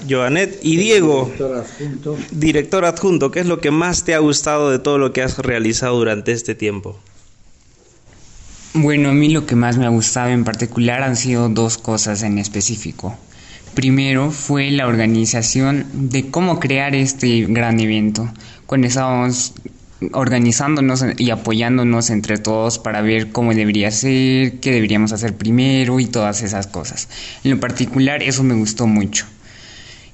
Joanet. 0.08 0.58
Y 0.62 0.76
Diego, 0.76 1.30
director 2.30 2.84
adjunto. 2.84 3.30
¿qué 3.30 3.40
es 3.40 3.46
lo 3.46 3.60
que 3.60 3.70
más 3.70 4.04
te 4.04 4.14
ha 4.14 4.18
gustado 4.18 4.70
de 4.70 4.78
todo 4.78 4.98
lo 4.98 5.12
que 5.12 5.22
has 5.22 5.38
realizado 5.38 5.96
durante 5.96 6.32
este 6.32 6.54
tiempo? 6.54 6.98
Bueno, 8.72 9.10
a 9.10 9.12
mí 9.12 9.28
lo 9.30 9.46
que 9.46 9.56
más 9.56 9.78
me 9.78 9.86
ha 9.86 9.90
gustado 9.90 10.30
en 10.30 10.44
particular 10.44 11.02
han 11.02 11.16
sido 11.16 11.48
dos 11.48 11.78
cosas 11.78 12.22
en 12.22 12.38
específico. 12.38 13.16
Primero 13.74 14.30
fue 14.30 14.70
la 14.70 14.86
organización 14.86 15.86
de 15.92 16.30
cómo 16.30 16.58
crear 16.58 16.94
este 16.94 17.46
gran 17.46 17.78
evento. 17.80 18.30
Cuando 18.66 18.86
estábamos 18.86 19.52
organizándonos 20.12 21.04
y 21.16 21.30
apoyándonos 21.30 22.10
entre 22.10 22.38
todos 22.38 22.78
para 22.78 23.00
ver 23.00 23.32
cómo 23.32 23.54
debería 23.54 23.90
ser, 23.90 24.60
qué 24.60 24.72
deberíamos 24.72 25.12
hacer 25.12 25.36
primero 25.36 26.00
y 26.00 26.06
todas 26.06 26.42
esas 26.42 26.66
cosas. 26.66 27.08
En 27.44 27.52
lo 27.52 27.60
particular 27.60 28.22
eso 28.22 28.42
me 28.42 28.54
gustó 28.54 28.86
mucho. 28.86 29.26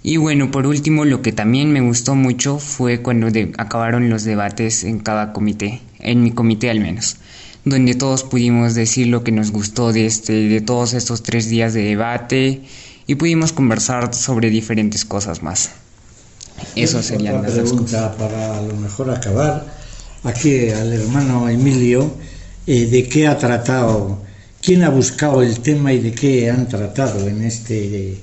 Y 0.05 0.17
bueno, 0.17 0.51
por 0.51 0.67
último, 0.67 1.05
lo 1.05 1.23
que 1.23 1.31
también 1.31 1.73
me 1.73 1.81
gustó 1.81 2.17
mucho 2.17 2.59
fue 2.59 3.03
cuando 3.03 3.29
acabaron 3.57 4.11
los 4.11 4.25
debates 4.25 4.83
en 4.83 4.99
cada 4.99 5.33
comité, 5.33 5.81
en 6.01 6.25
mi 6.25 6.33
comité 6.33 6.71
al 6.71 6.81
menos, 6.81 7.19
donde 7.65 7.95
todos 7.95 8.25
pudimos 8.25 8.75
decir 8.75 9.07
lo 9.07 9.23
que 9.23 9.31
nos 9.31 9.53
gustó 9.53 9.93
de, 9.93 10.07
este, 10.07 10.33
de 10.33 10.61
todos 10.61 10.95
estos 10.95 11.23
tres 11.23 11.49
días 11.49 11.73
de 11.73 11.83
debate 11.83 12.63
y 13.07 13.15
pudimos 13.15 13.53
conversar 13.53 14.13
sobre 14.13 14.51
diferentes 14.51 15.05
cosas 15.05 15.45
más. 15.45 15.71
Eso 16.77 17.03
sería 17.03 17.33
la 17.33 17.43
pregunta 17.43 18.15
para 18.17 18.59
a 18.59 18.63
lo 18.63 18.75
mejor 18.77 19.11
acabar. 19.11 19.67
Aquí 20.25 20.71
al 20.71 20.93
hermano 20.93 21.49
Emilio, 21.49 22.13
eh, 22.67 22.87
¿de 22.87 23.09
qué 23.09 23.27
ha 23.27 23.37
tratado? 23.37 24.19
¿Quién 24.61 24.85
ha 24.85 24.91
buscado 24.91 25.43
el 25.43 25.61
tema 25.61 25.93
y 25.93 25.99
de 25.99 26.13
qué 26.13 26.51
han 26.51 26.69
tratado 26.69 27.27
en 27.27 27.43
este 27.43 28.21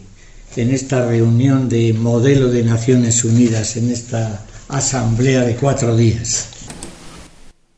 en 0.56 0.72
esta 0.72 1.06
reunión 1.06 1.70
de 1.70 1.94
modelo 1.94 2.50
de 2.50 2.64
Naciones 2.64 3.24
Unidas, 3.24 3.78
en 3.78 3.90
esta 3.90 4.46
asamblea 4.68 5.42
de 5.42 5.56
cuatro 5.56 5.96
días? 5.96 6.50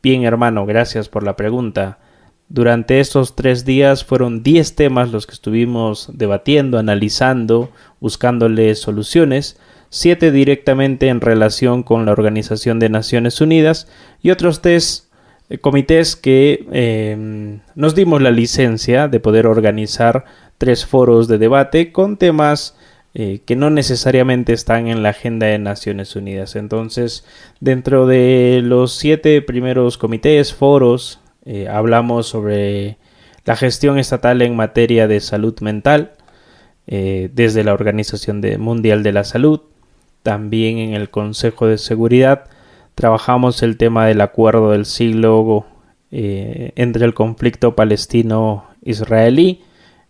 Bien, 0.02 0.24
hermano, 0.24 0.66
gracias 0.66 1.10
por 1.10 1.24
la 1.24 1.36
pregunta. 1.36 2.00
Durante 2.50 3.00
estos 3.00 3.36
tres 3.36 3.66
días 3.66 4.04
fueron 4.04 4.44
diez 4.44 4.76
temas 4.76 5.12
los 5.12 5.26
que 5.26 5.34
estuvimos 5.34 6.10
debatiendo, 6.14 6.78
analizando, 6.78 7.72
buscándole 8.00 8.76
soluciones 8.76 9.58
siete 9.92 10.32
directamente 10.32 11.10
en 11.10 11.20
relación 11.20 11.84
con 11.84 12.06
la 12.06 12.14
Organización 12.14 12.80
de 12.80 12.90
Naciones 12.90 13.42
Unidas 13.42 13.88
y 14.24 14.32
otros 14.32 14.62
tres 14.62 15.12
eh, 15.50 15.58
comités 15.58 16.16
que 16.16 16.66
em, 16.72 17.60
nos 17.76 17.94
dimos 17.94 18.22
la 18.22 18.32
licencia 18.32 19.10
de 19.10 19.20
poder 19.20 19.46
organizar 19.46 20.24
tres 20.58 20.86
foros 20.86 21.28
de 21.28 21.38
debate 21.38 21.92
con 21.92 22.16
temas 22.16 22.78
eh, 23.14 23.42
que 23.46 23.58
no 23.58 23.70
necesariamente 23.70 24.54
están 24.54 24.88
en 24.88 25.04
la 25.04 25.10
agenda 25.10 25.48
de 25.48 25.60
Naciones 25.60 26.16
Unidas. 26.16 26.56
Entonces, 26.56 27.26
dentro 27.60 28.08
de 28.08 28.62
los 28.64 28.94
siete 28.94 29.42
primeros 29.42 29.98
comités, 29.98 30.54
foros, 30.54 31.20
eh, 31.44 31.68
hablamos 31.68 32.28
sobre 32.28 32.98
la 33.44 33.58
gestión 33.58 34.00
estatal 34.00 34.42
en 34.42 34.56
materia 34.56 35.10
de 35.10 35.20
salud 35.20 35.60
mental, 35.60 36.14
desde 36.88 37.64
la 37.64 37.74
Organización 37.74 38.42
Mundial 38.60 39.02
de 39.02 39.14
la 39.14 39.24
Salud, 39.24 39.62
también 40.24 40.78
en 40.78 40.94
el 40.94 41.10
Consejo 41.10 41.68
de 41.68 41.78
Seguridad 41.78 42.46
trabajamos 42.96 43.64
el 43.64 43.78
tema 43.78 44.06
del 44.06 44.22
acuerdo 44.22 44.72
del 44.72 44.86
siglo 44.86 45.66
eh, 46.12 46.72
entre 46.76 47.06
el 47.06 47.14
conflicto 47.14 47.76
palestino-israelí 47.76 49.62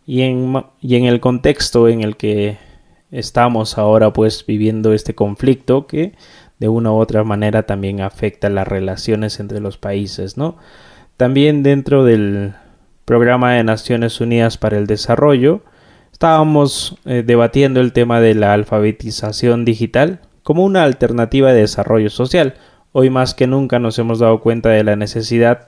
y 0.06 0.22
en, 0.22 0.64
y 0.82 0.96
en 0.96 1.06
el 1.06 1.20
contexto 1.20 1.88
en 1.88 2.02
el 2.02 2.18
que 2.18 2.58
estamos 3.12 3.78
ahora 3.78 4.14
pues 4.14 4.46
viviendo 4.46 4.94
este 4.94 5.16
conflicto 5.16 5.88
que 5.88 6.14
de 6.60 6.70
una 6.70 6.92
u 6.92 6.96
otra 6.96 7.24
manera 7.24 7.64
también 7.64 8.02
afecta 8.02 8.50
las 8.50 8.68
relaciones 8.68 9.40
entre 9.40 9.60
los 9.60 9.78
países, 9.78 10.38
¿no? 10.38 10.58
También 11.18 11.64
dentro 11.64 12.04
del 12.04 12.54
programa 13.06 13.54
de 13.54 13.64
Naciones 13.64 14.22
Unidas 14.22 14.58
para 14.58 14.78
el 14.78 14.88
Desarrollo 14.88 15.62
estábamos 16.22 16.98
eh, 17.06 17.24
debatiendo 17.26 17.82
el 17.82 17.94
tema 17.94 18.22
de 18.22 18.36
la 18.36 18.54
alfabetización 18.54 19.66
digital 19.66 20.20
como 20.44 20.64
una 20.64 20.84
alternativa 20.84 21.52
de 21.52 21.62
desarrollo 21.62 22.12
social. 22.12 22.54
Hoy 22.92 23.10
más 23.10 23.34
que 23.34 23.48
nunca 23.48 23.80
nos 23.80 23.98
hemos 23.98 24.20
dado 24.20 24.40
cuenta 24.40 24.70
de 24.70 24.84
la 24.84 24.96
necesidad 24.96 25.66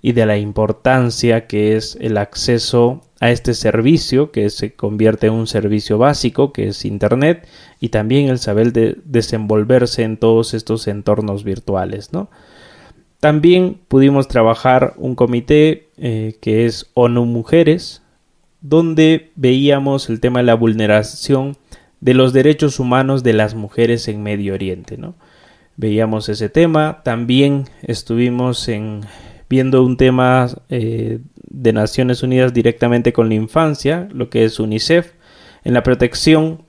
y 0.00 0.10
de 0.10 0.26
la 0.26 0.38
importancia 0.38 1.46
que 1.46 1.76
es 1.76 1.96
el 2.00 2.16
acceso 2.16 3.02
a 3.20 3.30
este 3.30 3.54
servicio 3.54 4.32
que 4.32 4.50
se 4.50 4.74
convierte 4.74 5.28
en 5.28 5.34
un 5.34 5.46
servicio 5.46 5.98
básico 5.98 6.52
que 6.52 6.66
es 6.66 6.84
Internet 6.84 7.46
y 7.78 7.90
también 7.90 8.28
el 8.28 8.40
saber 8.40 8.72
de 8.72 8.98
desenvolverse 9.04 10.02
en 10.02 10.16
todos 10.16 10.52
estos 10.52 10.88
entornos 10.88 11.44
virtuales. 11.44 12.12
¿no? 12.12 12.28
También 13.20 13.78
pudimos 13.86 14.26
trabajar 14.26 14.94
un 14.96 15.14
comité 15.14 15.90
eh, 15.96 16.38
que 16.40 16.66
es 16.66 16.90
ONU 16.94 17.24
Mujeres, 17.24 18.01
donde 18.62 19.32
veíamos 19.34 20.08
el 20.08 20.20
tema 20.20 20.40
de 20.40 20.46
la 20.46 20.54
vulneración 20.54 21.56
de 22.00 22.14
los 22.14 22.32
derechos 22.32 22.80
humanos 22.80 23.22
de 23.22 23.32
las 23.32 23.54
mujeres 23.54 24.08
en 24.08 24.22
Medio 24.22 24.54
Oriente. 24.54 24.96
¿no? 24.96 25.14
Veíamos 25.76 26.28
ese 26.28 26.48
tema, 26.48 27.02
también 27.04 27.64
estuvimos 27.82 28.68
en 28.68 29.02
viendo 29.48 29.84
un 29.84 29.98
tema 29.98 30.48
eh, 30.70 31.18
de 31.36 31.72
Naciones 31.74 32.22
Unidas 32.22 32.54
directamente 32.54 33.12
con 33.12 33.28
la 33.28 33.34
infancia, 33.34 34.08
lo 34.10 34.30
que 34.30 34.44
es 34.44 34.58
UNICEF, 34.58 35.12
en 35.64 35.74
la 35.74 35.82
protección 35.82 36.62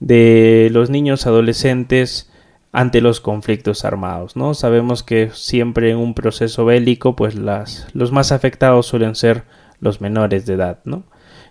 de 0.00 0.68
los 0.72 0.90
niños 0.90 1.26
adolescentes 1.26 2.30
ante 2.72 3.00
los 3.00 3.20
conflictos 3.20 3.84
armados, 3.84 4.34
¿no? 4.34 4.52
Sabemos 4.54 5.04
que 5.04 5.30
siempre 5.32 5.92
en 5.92 5.96
un 5.96 6.14
proceso 6.14 6.64
bélico, 6.64 7.14
pues 7.14 7.36
las, 7.36 7.86
los 7.92 8.10
más 8.10 8.32
afectados 8.32 8.86
suelen 8.86 9.14
ser 9.14 9.44
los 9.78 10.00
menores 10.00 10.44
de 10.44 10.54
edad, 10.54 10.80
¿no? 10.84 11.04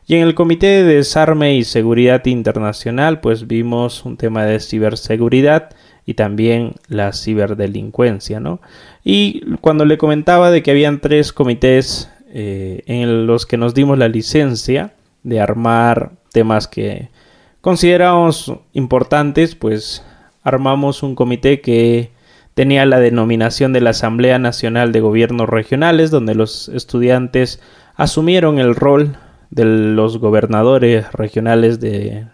Y 0.06 0.16
en 0.16 0.22
el 0.24 0.36
Comité 0.36 0.68
de 0.68 0.96
Desarme 0.96 1.56
y 1.56 1.64
Seguridad 1.64 2.26
Internacional, 2.26 3.22
pues 3.22 3.48
vimos 3.48 4.04
un 4.04 4.18
tema 4.18 4.46
de 4.46 4.60
ciberseguridad 4.60 5.70
y 6.06 6.16
también 6.16 6.74
la 6.88 7.14
ciberdelincuencia, 7.14 8.42
¿no? 8.42 8.60
Y 9.04 9.56
cuando 9.62 9.86
le 9.86 9.98
comentaba 9.98 10.52
de 10.52 10.62
que 10.62 10.72
habían 10.72 11.00
tres 11.00 11.32
comités 11.32 12.10
eh, 12.34 12.84
en 12.88 13.28
los 13.28 13.46
que 13.46 13.58
nos 13.58 13.74
dimos 13.74 13.98
la 13.98 14.10
licencia 14.10 14.94
de 15.24 15.40
armar 15.40 16.12
temas 16.34 16.68
que 16.68 17.10
consideramos 17.62 18.54
importantes, 18.74 19.56
pues 19.56 20.04
armamos 20.44 21.02
un 21.04 21.16
comité 21.16 21.62
que 21.62 22.12
tenía 22.54 22.86
la 22.86 23.00
denominación 23.00 23.72
de 23.72 23.80
la 23.80 23.92
Asamblea 23.92 24.38
Nacional 24.38 24.92
de 24.92 25.00
Gobiernos 25.00 25.48
Regionales, 25.48 26.12
donde 26.12 26.36
los 26.36 26.68
estudiantes 26.70 27.62
asumieron 27.96 28.60
el 28.60 28.76
rol 28.76 29.16
de 29.54 29.66
los 29.66 30.18
gobernadores 30.18 31.12
regionales 31.14 31.80
de 31.80 32.26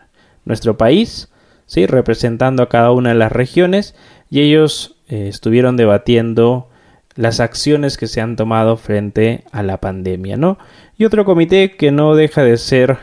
nuestro 0.45 0.77
país, 0.77 1.29
¿sí? 1.65 1.85
representando 1.85 2.63
a 2.63 2.69
cada 2.69 2.91
una 2.91 3.09
de 3.09 3.15
las 3.15 3.31
regiones, 3.31 3.95
y 4.29 4.41
ellos 4.41 4.97
eh, 5.09 5.27
estuvieron 5.27 5.75
debatiendo 5.75 6.69
las 7.15 7.39
acciones 7.39 7.97
que 7.97 8.07
se 8.07 8.21
han 8.21 8.35
tomado 8.35 8.77
frente 8.77 9.43
a 9.51 9.61
la 9.63 9.77
pandemia, 9.77 10.37
¿no? 10.37 10.57
Y 10.97 11.03
otro 11.03 11.25
comité 11.25 11.75
que 11.75 11.91
no 11.91 12.15
deja 12.15 12.43
de 12.43 12.57
ser 12.57 12.97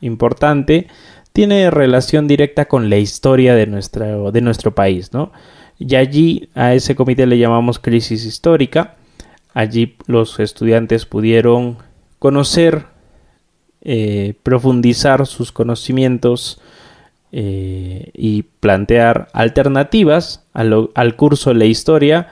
importante 0.00 0.88
tiene 1.32 1.70
relación 1.70 2.26
directa 2.26 2.64
con 2.64 2.90
la 2.90 2.96
historia 2.96 3.54
de, 3.54 3.66
de 3.66 4.40
nuestro 4.40 4.74
país, 4.74 5.12
¿no? 5.12 5.30
Y 5.78 5.94
allí 5.94 6.48
a 6.54 6.74
ese 6.74 6.96
comité 6.96 7.26
le 7.26 7.38
llamamos 7.38 7.78
crisis 7.78 8.26
histórica. 8.26 8.96
Allí 9.54 9.96
los 10.06 10.40
estudiantes 10.40 11.06
pudieron 11.06 11.78
conocer, 12.18 12.86
eh, 13.82 14.34
profundizar 14.42 15.26
sus 15.26 15.52
conocimientos 15.52 16.60
eh, 17.32 18.10
y 18.12 18.42
plantear 18.42 19.28
alternativas 19.32 20.44
al, 20.52 21.16
curso 21.16 21.50
de 21.50 21.56
la 21.56 21.64
historia 21.64 22.28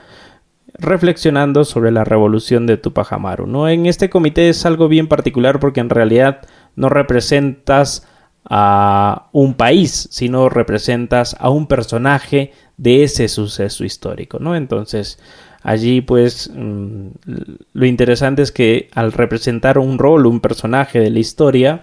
reflexionando 0.73 1.65
sobre 1.65 1.91
la 1.91 2.03
revolución 2.03 2.67
de 2.67 2.77
Tupac 2.77 3.11
Amaru. 3.13 3.47
¿no? 3.47 3.67
En 3.67 3.85
este 3.85 4.09
comité 4.09 4.49
es 4.49 4.65
algo 4.65 4.87
bien 4.87 5.07
particular 5.07 5.59
porque 5.59 5.79
en 5.79 5.89
realidad 5.89 6.41
no 6.75 6.89
representas 6.89 8.07
a 8.45 9.29
un 9.31 9.53
país, 9.53 10.07
sino 10.11 10.49
representas 10.49 11.35
a 11.39 11.49
un 11.49 11.67
personaje 11.67 12.53
de 12.77 13.03
ese 13.03 13.27
suceso 13.27 13.83
histórico, 13.83 14.39
¿no? 14.39 14.55
Entonces, 14.55 15.19
allí 15.63 16.01
pues 16.01 16.51
mm, 16.53 17.07
lo 17.73 17.85
interesante 17.85 18.41
es 18.41 18.51
que 18.51 18.89
al 18.93 19.11
representar 19.11 19.77
un 19.77 19.97
rol, 19.97 20.25
un 20.25 20.39
personaje 20.39 20.99
de 20.99 21.09
la 21.09 21.19
historia, 21.19 21.81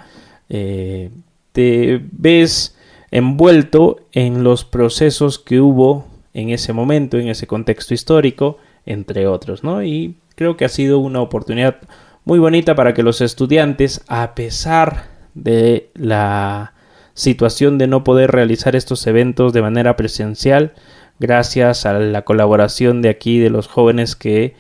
eh, 0.49 1.11
te 1.53 2.01
ves 2.13 2.77
envuelto 3.11 4.01
en 4.13 4.45
los 4.45 4.65
procesos 4.65 5.39
que 5.39 5.61
hubo 5.61 6.07
en 6.35 6.51
ese 6.51 6.73
momento, 6.73 7.19
en 7.19 7.29
ese 7.29 7.47
contexto 7.47 7.95
histórico, 7.95 8.59
entre 8.85 9.27
otros, 9.27 9.65
¿no? 9.65 9.83
Y 9.83 10.17
creo 10.35 10.57
que 10.57 10.65
ha 10.65 10.69
sido 10.69 10.99
una 10.99 11.21
oportunidad 11.21 11.77
muy 12.25 12.39
bonita 12.39 12.75
para 12.75 12.93
que 12.93 13.03
los 13.03 13.21
estudiantes, 13.21 14.03
a 14.09 14.35
pesar 14.35 15.05
de 15.35 15.91
la 15.95 16.75
situación 17.15 17.79
de 17.79 17.87
no 17.87 18.05
poder 18.05 18.31
realizar 18.31 18.77
estos 18.77 19.07
eventos 19.07 19.53
de 19.53 19.63
manera 19.63 19.97
presencial, 19.97 20.75
gracias 21.19 21.87
a 21.87 21.95
la 21.95 22.23
colaboración 22.23 23.03
de 23.03 23.09
aquí 23.09 23.39
de 23.39 23.51
los 23.51 23.69
jóvenes 23.69 24.17
que 24.17 24.55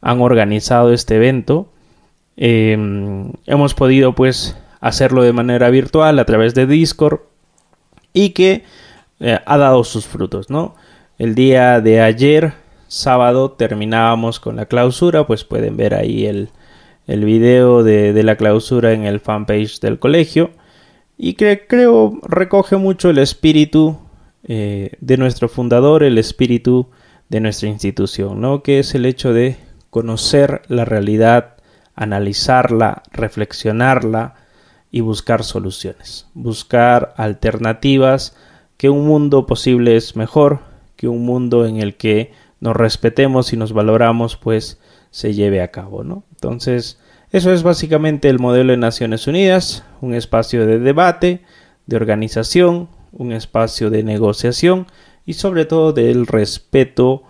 han 0.00 0.20
organizado 0.20 0.92
este 0.92 1.16
evento, 1.16 1.68
em, 2.36 3.32
hemos 3.46 3.74
podido 3.74 4.14
pues 4.14 4.56
hacerlo 4.80 5.22
de 5.22 5.32
manera 5.32 5.70
virtual 5.70 6.18
a 6.18 6.24
través 6.24 6.54
de 6.54 6.66
Discord 6.66 7.20
y 8.12 8.30
que 8.30 8.64
eh, 9.20 9.38
ha 9.44 9.58
dado 9.58 9.84
sus 9.84 10.06
frutos, 10.06 10.48
¿no? 10.50 10.74
El 11.18 11.34
día 11.34 11.80
de 11.80 12.00
ayer, 12.00 12.54
sábado, 12.88 13.52
terminábamos 13.52 14.40
con 14.40 14.56
la 14.56 14.66
clausura, 14.66 15.26
pues 15.26 15.44
pueden 15.44 15.76
ver 15.76 15.94
ahí 15.94 16.26
el, 16.26 16.48
el 17.10 17.24
video 17.24 17.82
de, 17.82 18.22
la 18.22 18.36
clausura 18.36 18.92
en 18.92 19.04
el 19.04 19.18
fanpage 19.20 19.80
del 19.80 19.98
colegio 19.98 20.50
y 21.18 21.34
que 21.34 21.66
creo 21.66 22.18
recoge 22.22 22.76
mucho 22.76 23.10
el 23.10 23.18
espíritu 23.18 23.98
eh, 24.44 24.92
de 25.00 25.16
nuestro 25.16 25.48
fundador, 25.48 26.02
el 26.02 26.18
espíritu 26.18 26.90
de 27.28 27.40
nuestra 27.40 27.68
institución, 27.68 28.40
¿no? 28.40 28.62
Que 28.62 28.78
es 28.78 28.94
el 28.94 29.06
hecho 29.06 29.32
de 29.32 29.56
conocer 29.90 30.62
la 30.68 30.84
realidad, 30.84 31.56
analizarla, 31.94 33.02
reflexionarla, 33.12 34.34
y 34.90 35.00
buscar 35.00 35.44
soluciones, 35.44 36.26
buscar 36.34 37.14
alternativas, 37.16 38.36
que 38.76 38.90
un 38.90 39.06
mundo 39.06 39.46
posible 39.46 39.96
es 39.96 40.16
mejor, 40.16 40.60
que 40.96 41.08
un 41.08 41.24
mundo 41.24 41.66
en 41.66 41.76
el 41.76 41.96
que 41.96 42.32
nos 42.60 42.76
respetemos 42.76 43.52
y 43.52 43.56
nos 43.56 43.72
valoramos 43.72 44.36
pues 44.36 44.80
se 45.10 45.34
lleve 45.34 45.62
a 45.62 45.70
cabo, 45.70 46.02
¿no? 46.04 46.24
Entonces, 46.30 46.98
eso 47.30 47.52
es 47.52 47.62
básicamente 47.62 48.28
el 48.28 48.38
modelo 48.38 48.72
de 48.72 48.78
Naciones 48.78 49.26
Unidas, 49.26 49.84
un 50.00 50.14
espacio 50.14 50.66
de 50.66 50.78
debate, 50.78 51.42
de 51.86 51.96
organización, 51.96 52.88
un 53.12 53.32
espacio 53.32 53.90
de 53.90 54.02
negociación 54.02 54.86
y 55.26 55.34
sobre 55.34 55.64
todo 55.64 55.92
del 55.92 56.26
respeto 56.26 57.22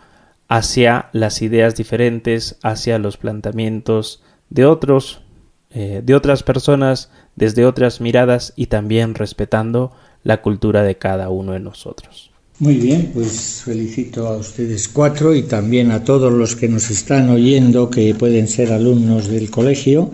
hacia 0.48 1.10
las 1.12 1.42
ideas 1.42 1.76
diferentes, 1.76 2.56
hacia 2.62 2.98
los 2.98 3.16
planteamientos 3.16 4.22
de 4.48 4.64
otros, 4.64 5.22
eh, 5.70 6.02
de 6.04 6.14
otras 6.14 6.42
personas, 6.42 7.10
desde 7.36 7.64
otras 7.64 8.00
miradas 8.00 8.52
y 8.56 8.66
también 8.66 9.14
respetando 9.14 9.92
la 10.24 10.42
cultura 10.42 10.82
de 10.82 10.96
cada 10.96 11.30
uno 11.30 11.52
de 11.52 11.60
nosotros. 11.60 12.30
Muy 12.58 12.74
bien, 12.74 13.10
pues 13.14 13.62
felicito 13.64 14.26
a 14.26 14.36
ustedes 14.36 14.88
cuatro 14.88 15.34
y 15.34 15.44
también 15.44 15.92
a 15.92 16.04
todos 16.04 16.32
los 16.32 16.56
que 16.56 16.68
nos 16.68 16.90
están 16.90 17.30
oyendo, 17.30 17.88
que 17.88 18.14
pueden 18.14 18.48
ser 18.48 18.72
alumnos 18.72 19.28
del 19.28 19.50
colegio, 19.50 20.10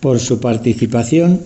por 0.00 0.20
su 0.20 0.40
participación 0.40 1.40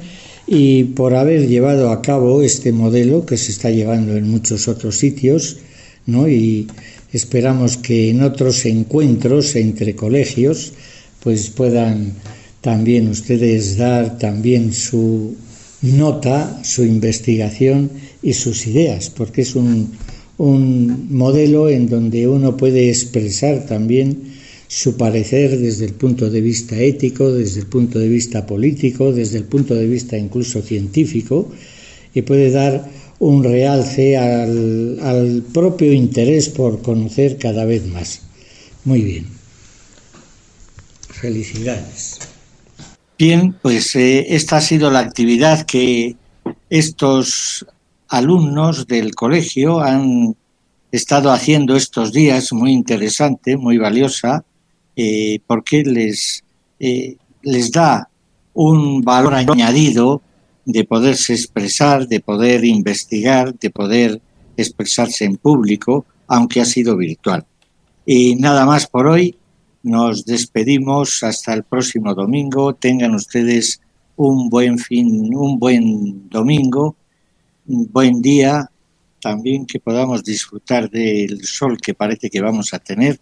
y 0.47 0.85
por 0.85 1.15
haber 1.15 1.49
llevado 1.49 1.91
a 1.91 2.03
cabo 2.03 2.43
este 2.43 2.73
modelo 2.73 3.25
que 3.25 3.37
se 3.37 3.53
está 3.53 3.71
llevando 3.71 4.17
en 4.17 4.29
muchos 4.29 4.69
otros 4.69 4.99
sitios, 4.99 5.59
¿no? 6.07 6.29
Y 6.29 6.67
esperamos 7.13 7.77
que 7.79 8.11
en 8.11 8.23
otros 8.23 8.67
encuentros 8.67 9.57
entre 9.57 9.95
colegios 9.95 10.73
pues 11.21 11.49
puedan 11.49 12.13
también 12.61 13.09
ustedes 13.09 13.77
dar 13.77 14.19
también 14.19 14.73
su 14.73 15.35
nota, 15.81 16.61
su 16.63 16.85
investigación 16.85 17.91
y 18.23 18.35
sus 18.35 18.67
ideas, 18.67 19.11
porque 19.11 19.43
es 19.43 19.55
un, 19.55 19.93
un 20.39 21.09
modelo 21.11 21.69
en 21.69 21.89
donde 21.89 22.29
uno 22.29 22.57
puede 22.57 22.89
expresar 22.89 23.67
también 23.67 24.34
su 24.75 24.97
parecer 24.97 25.57
desde 25.57 25.85
el 25.85 25.93
punto 25.93 26.29
de 26.29 26.41
vista 26.41 26.75
ético, 26.77 27.31
desde 27.31 27.61
el 27.61 27.67
punto 27.67 28.01
de 28.01 28.09
vista 28.09 28.45
político, 28.45 29.13
desde 29.13 29.39
el 29.39 29.45
punto 29.45 29.73
de 29.73 29.87
vista 29.87 30.19
incluso 30.19 30.63
científico, 30.63 31.49
y 32.13 32.23
puede 32.23 32.51
dar 32.51 32.85
un 33.21 33.45
realce 33.45 34.17
al, 34.17 35.45
propio 35.53 35.93
interés 35.93 36.49
por 36.49 36.83
conocer 36.83 37.39
cada 37.39 37.65
vez 37.65 37.87
más. 37.87 38.23
Muy 38.85 39.03
bien. 39.03 39.27
Felicidades. 41.09 42.19
Bien, 43.17 43.55
pues 43.63 43.95
eh, 43.95 44.35
esta 44.35 44.57
ha 44.57 44.61
sido 44.61 44.91
la 44.91 44.99
actividad 44.99 45.67
que 45.67 46.17
estos 46.69 47.65
alumnos 48.09 48.89
del 48.89 49.15
colegio 49.15 49.81
han 49.81 50.35
estado 50.91 51.31
haciendo 51.31 51.77
estos 51.77 52.13
días, 52.13 52.53
muy 52.53 52.73
interesante, 52.73 53.57
muy 53.57 53.79
valiosa, 53.79 54.45
eh, 54.97 55.39
porque 55.47 55.83
les, 55.83 56.45
eh, 56.79 57.17
les 57.43 57.71
da 57.71 58.09
un 58.55 59.03
valor 59.03 59.35
añadido 59.35 60.23
de 60.65 60.85
poderse 60.85 61.35
expresar, 61.35 62.07
de 62.09 62.21
poder 62.21 62.65
investigar, 62.65 63.59
de 63.59 63.71
poder 63.71 64.21
expresarse 64.57 65.25
en 65.25 65.37
público, 65.37 66.07
aunque 66.27 66.61
ha 66.61 66.65
sido 66.65 66.97
virtual. 66.97 67.45
Y 68.07 68.37
nada 68.37 68.65
más 68.67 68.87
por 68.87 69.07
hoy. 69.07 69.37
Nos 69.83 70.25
despedimos 70.25 71.23
hasta 71.23 71.53
el 71.53 71.63
próximo 71.63 72.15
domingo. 72.15 72.75
Tengan 72.75 73.15
ustedes 73.15 73.83
un 74.17 74.49
buen 74.49 74.79
fin, 74.79 75.35
un 75.35 75.59
buen 75.59 76.29
domingo, 76.31 76.97
un 77.67 77.91
buen 77.93 78.23
día, 78.23 78.71
también 79.21 79.67
que 79.67 79.81
podamos 79.81 80.23
disfrutar 80.25 80.89
del 80.91 81.45
sol 81.45 81.79
que 81.81 81.95
parece 81.95 82.31
que 82.31 82.41
vamos 82.41 82.73
a 82.73 82.79
tener 82.79 83.21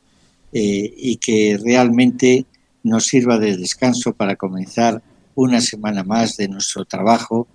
eh, 0.52 0.94
y 0.96 1.16
que 1.16 1.58
realmente 1.62 2.46
nos 2.82 3.04
sirva 3.04 3.38
de 3.38 3.56
descanso 3.56 4.12
para 4.12 4.36
comenzar 4.36 5.02
una 5.34 5.60
semana 5.60 6.04
más 6.04 6.36
de 6.36 6.48
nuestro 6.48 6.84
trabajo 6.84 7.46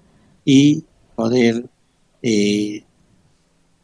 y 0.44 0.84
poder 1.16 1.70
eh, 2.22 2.84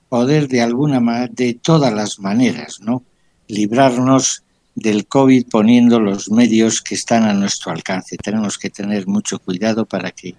poder 0.10 0.48
de 0.48 0.62
alguna 0.62 1.28
de 1.28 1.56
todas 1.56 1.92
las 1.92 2.20
maneras, 2.20 2.80
¿no? 2.82 3.04
librarnos 3.48 4.44
del 4.76 5.08
COVID 5.08 5.48
poniendo 5.50 6.00
los 6.00 6.30
medios 6.30 6.82
que 6.82 6.96
están 6.96 7.24
a 7.24 7.34
nuestro 7.34 7.72
alcance. 7.72 8.18
Tenemos 8.18 8.58
que 8.58 8.70
tener 8.70 9.08
mucho 9.08 9.40
cuidado 9.40 9.86
para 9.86 10.12
que 10.12 10.36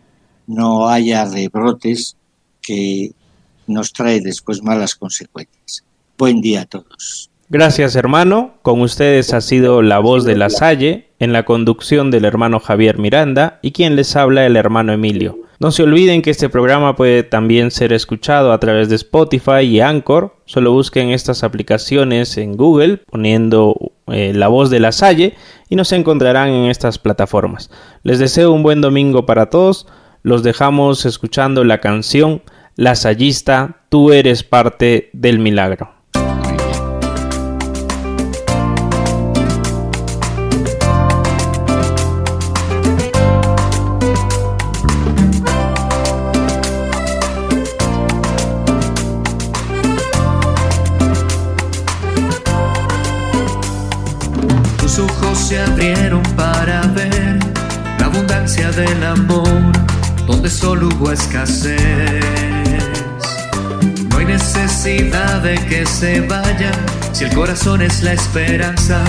no 0.46 0.88
haya 0.88 1.24
rebrotes 1.24 2.16
que 2.60 3.12
nos 3.66 3.92
trae 3.92 4.20
después 4.20 4.62
malas 4.62 4.94
consecuencias. 4.94 5.84
Buen 6.16 6.40
día 6.40 6.62
a 6.62 6.66
todos. 6.66 7.30
Gracias 7.50 7.94
hermano, 7.94 8.54
con 8.62 8.80
ustedes 8.80 9.34
ha 9.34 9.42
sido 9.42 9.82
la 9.82 9.98
voz 9.98 10.24
de 10.24 10.34
la 10.34 10.48
Salle, 10.48 11.10
en 11.18 11.34
la 11.34 11.44
conducción 11.44 12.10
del 12.10 12.24
hermano 12.24 12.58
Javier 12.58 12.98
Miranda 12.98 13.58
y 13.60 13.72
quien 13.72 13.96
les 13.96 14.16
habla 14.16 14.46
el 14.46 14.56
hermano 14.56 14.92
Emilio. 14.92 15.38
No 15.60 15.70
se 15.70 15.82
olviden 15.82 16.22
que 16.22 16.30
este 16.30 16.48
programa 16.48 16.96
puede 16.96 17.22
también 17.22 17.70
ser 17.70 17.92
escuchado 17.92 18.50
a 18.50 18.58
través 18.60 18.88
de 18.88 18.96
Spotify 18.96 19.60
y 19.60 19.80
Anchor. 19.80 20.36
Solo 20.46 20.72
busquen 20.72 21.10
estas 21.10 21.44
aplicaciones 21.44 22.36
en 22.38 22.56
Google 22.56 23.02
poniendo 23.10 23.92
eh, 24.06 24.32
la 24.34 24.48
voz 24.48 24.70
de 24.70 24.80
la 24.80 24.92
Salle 24.92 25.34
y 25.68 25.76
nos 25.76 25.92
encontrarán 25.92 26.48
en 26.48 26.70
estas 26.70 26.98
plataformas. 26.98 27.70
Les 28.02 28.18
deseo 28.18 28.52
un 28.52 28.62
buen 28.62 28.80
domingo 28.80 29.26
para 29.26 29.50
todos. 29.50 29.86
Los 30.22 30.42
dejamos 30.42 31.04
escuchando 31.04 31.62
la 31.62 31.78
canción 31.78 32.42
La 32.74 32.94
Sallista, 32.94 33.84
tú 33.90 34.12
eres 34.12 34.42
parte 34.42 35.10
del 35.12 35.38
milagro. 35.38 36.03
Solo 60.64 60.88
hubo 60.88 61.12
escasez. 61.12 61.76
No 64.08 64.18
hay 64.18 64.24
necesidad 64.24 65.42
de 65.42 65.54
que 65.66 65.86
se 65.86 66.20
vayan, 66.22 66.74
si 67.12 67.24
el 67.24 67.34
corazón 67.34 67.82
es 67.82 68.02
la 68.02 68.14
esperanza, 68.14 69.00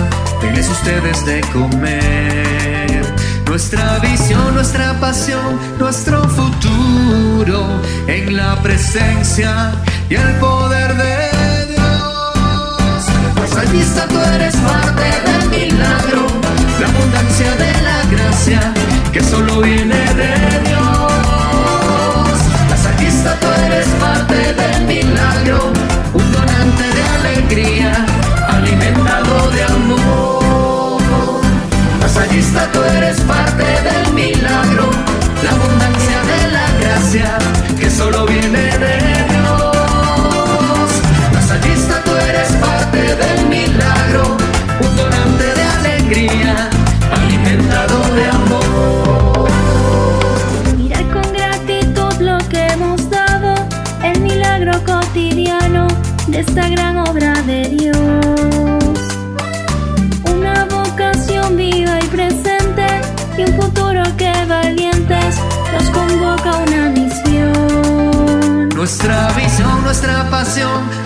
denles 0.42 0.70
ustedes 0.70 1.26
de 1.26 1.42
comer. 1.54 3.16
Nuestra 3.48 4.00
visión, 4.00 4.54
nuestra 4.54 5.00
pasión, 5.00 5.60
nuestro 5.80 6.28
futuro 6.30 7.82
en 8.08 8.36
la 8.36 8.62
presencia 8.62 9.72
y 10.10 10.16
el 10.16 10.32
poder 10.40 10.96
de 10.96 11.74
Dios. 11.74 13.06
Salvista, 13.50 14.08
tú 14.08 14.20
eres 14.36 14.56
parte 14.58 15.08
del 15.28 15.50
milagro, 15.50 16.28
la 16.80 16.88
abundancia 16.88 17.56
de 17.56 17.72
la 17.82 18.04
gracia 18.12 18.95
que 19.16 19.24
solo 19.24 19.62
viene 19.62 19.96
de 20.14 20.55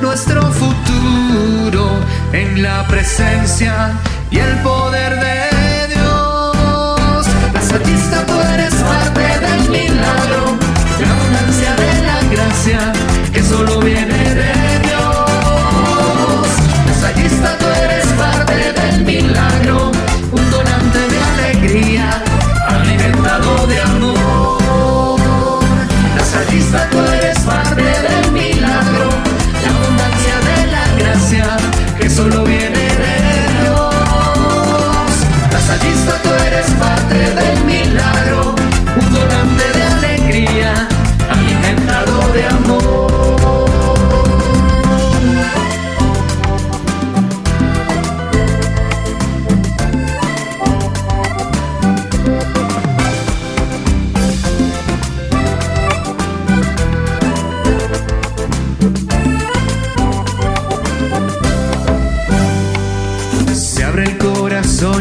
nuestro 0.01 0.41
futuro 0.51 1.89
en 2.33 2.61
la 2.61 2.85
presencia 2.87 3.93
y 4.29 4.37
el 4.37 4.53
poder 4.57 5.15
de 5.15 5.95
Dios. 5.95 7.25
La 7.53 7.61
satista 7.61 8.25
tú 8.25 8.33
eres 8.53 8.73
parte 8.75 9.21
del 9.21 9.69
milagro, 9.69 10.57
la 10.99 11.09
abundancia 11.09 11.73
de 11.75 12.01
la 12.01 12.19
gracia 12.33 12.98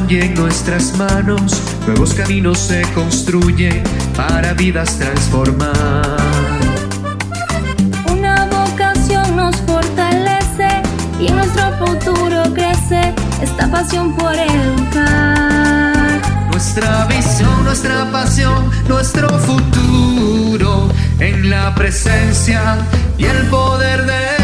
y 0.09 0.21
en 0.21 0.35
nuestras 0.35 0.97
manos 0.97 1.61
nuevos 1.87 2.15
caminos 2.15 2.59
se 2.59 2.83
construyen 2.95 3.83
para 4.17 4.55
vidas 4.55 4.99
transformar. 4.99 6.17
Una 8.11 8.47
vocación 8.47 9.37
nos 9.37 9.57
fortalece 9.57 10.83
y 11.21 11.27
en 11.27 11.37
nuestro 11.37 11.73
futuro 11.79 12.55
crece 12.55 13.13
esta 13.43 13.71
pasión 13.71 14.15
por 14.17 14.35
educar. 14.35 16.21
Nuestra 16.51 17.05
visión, 17.07 17.65
nuestra 17.65 18.11
pasión, 18.11 18.71
nuestro 18.89 19.29
futuro 19.41 20.89
en 21.19 21.51
la 21.51 21.75
presencia 21.75 22.79
y 23.19 23.25
el 23.25 23.47
poder 23.47 24.07
de 24.07 24.38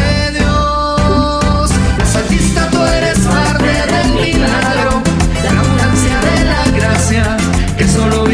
solo 7.95 8.24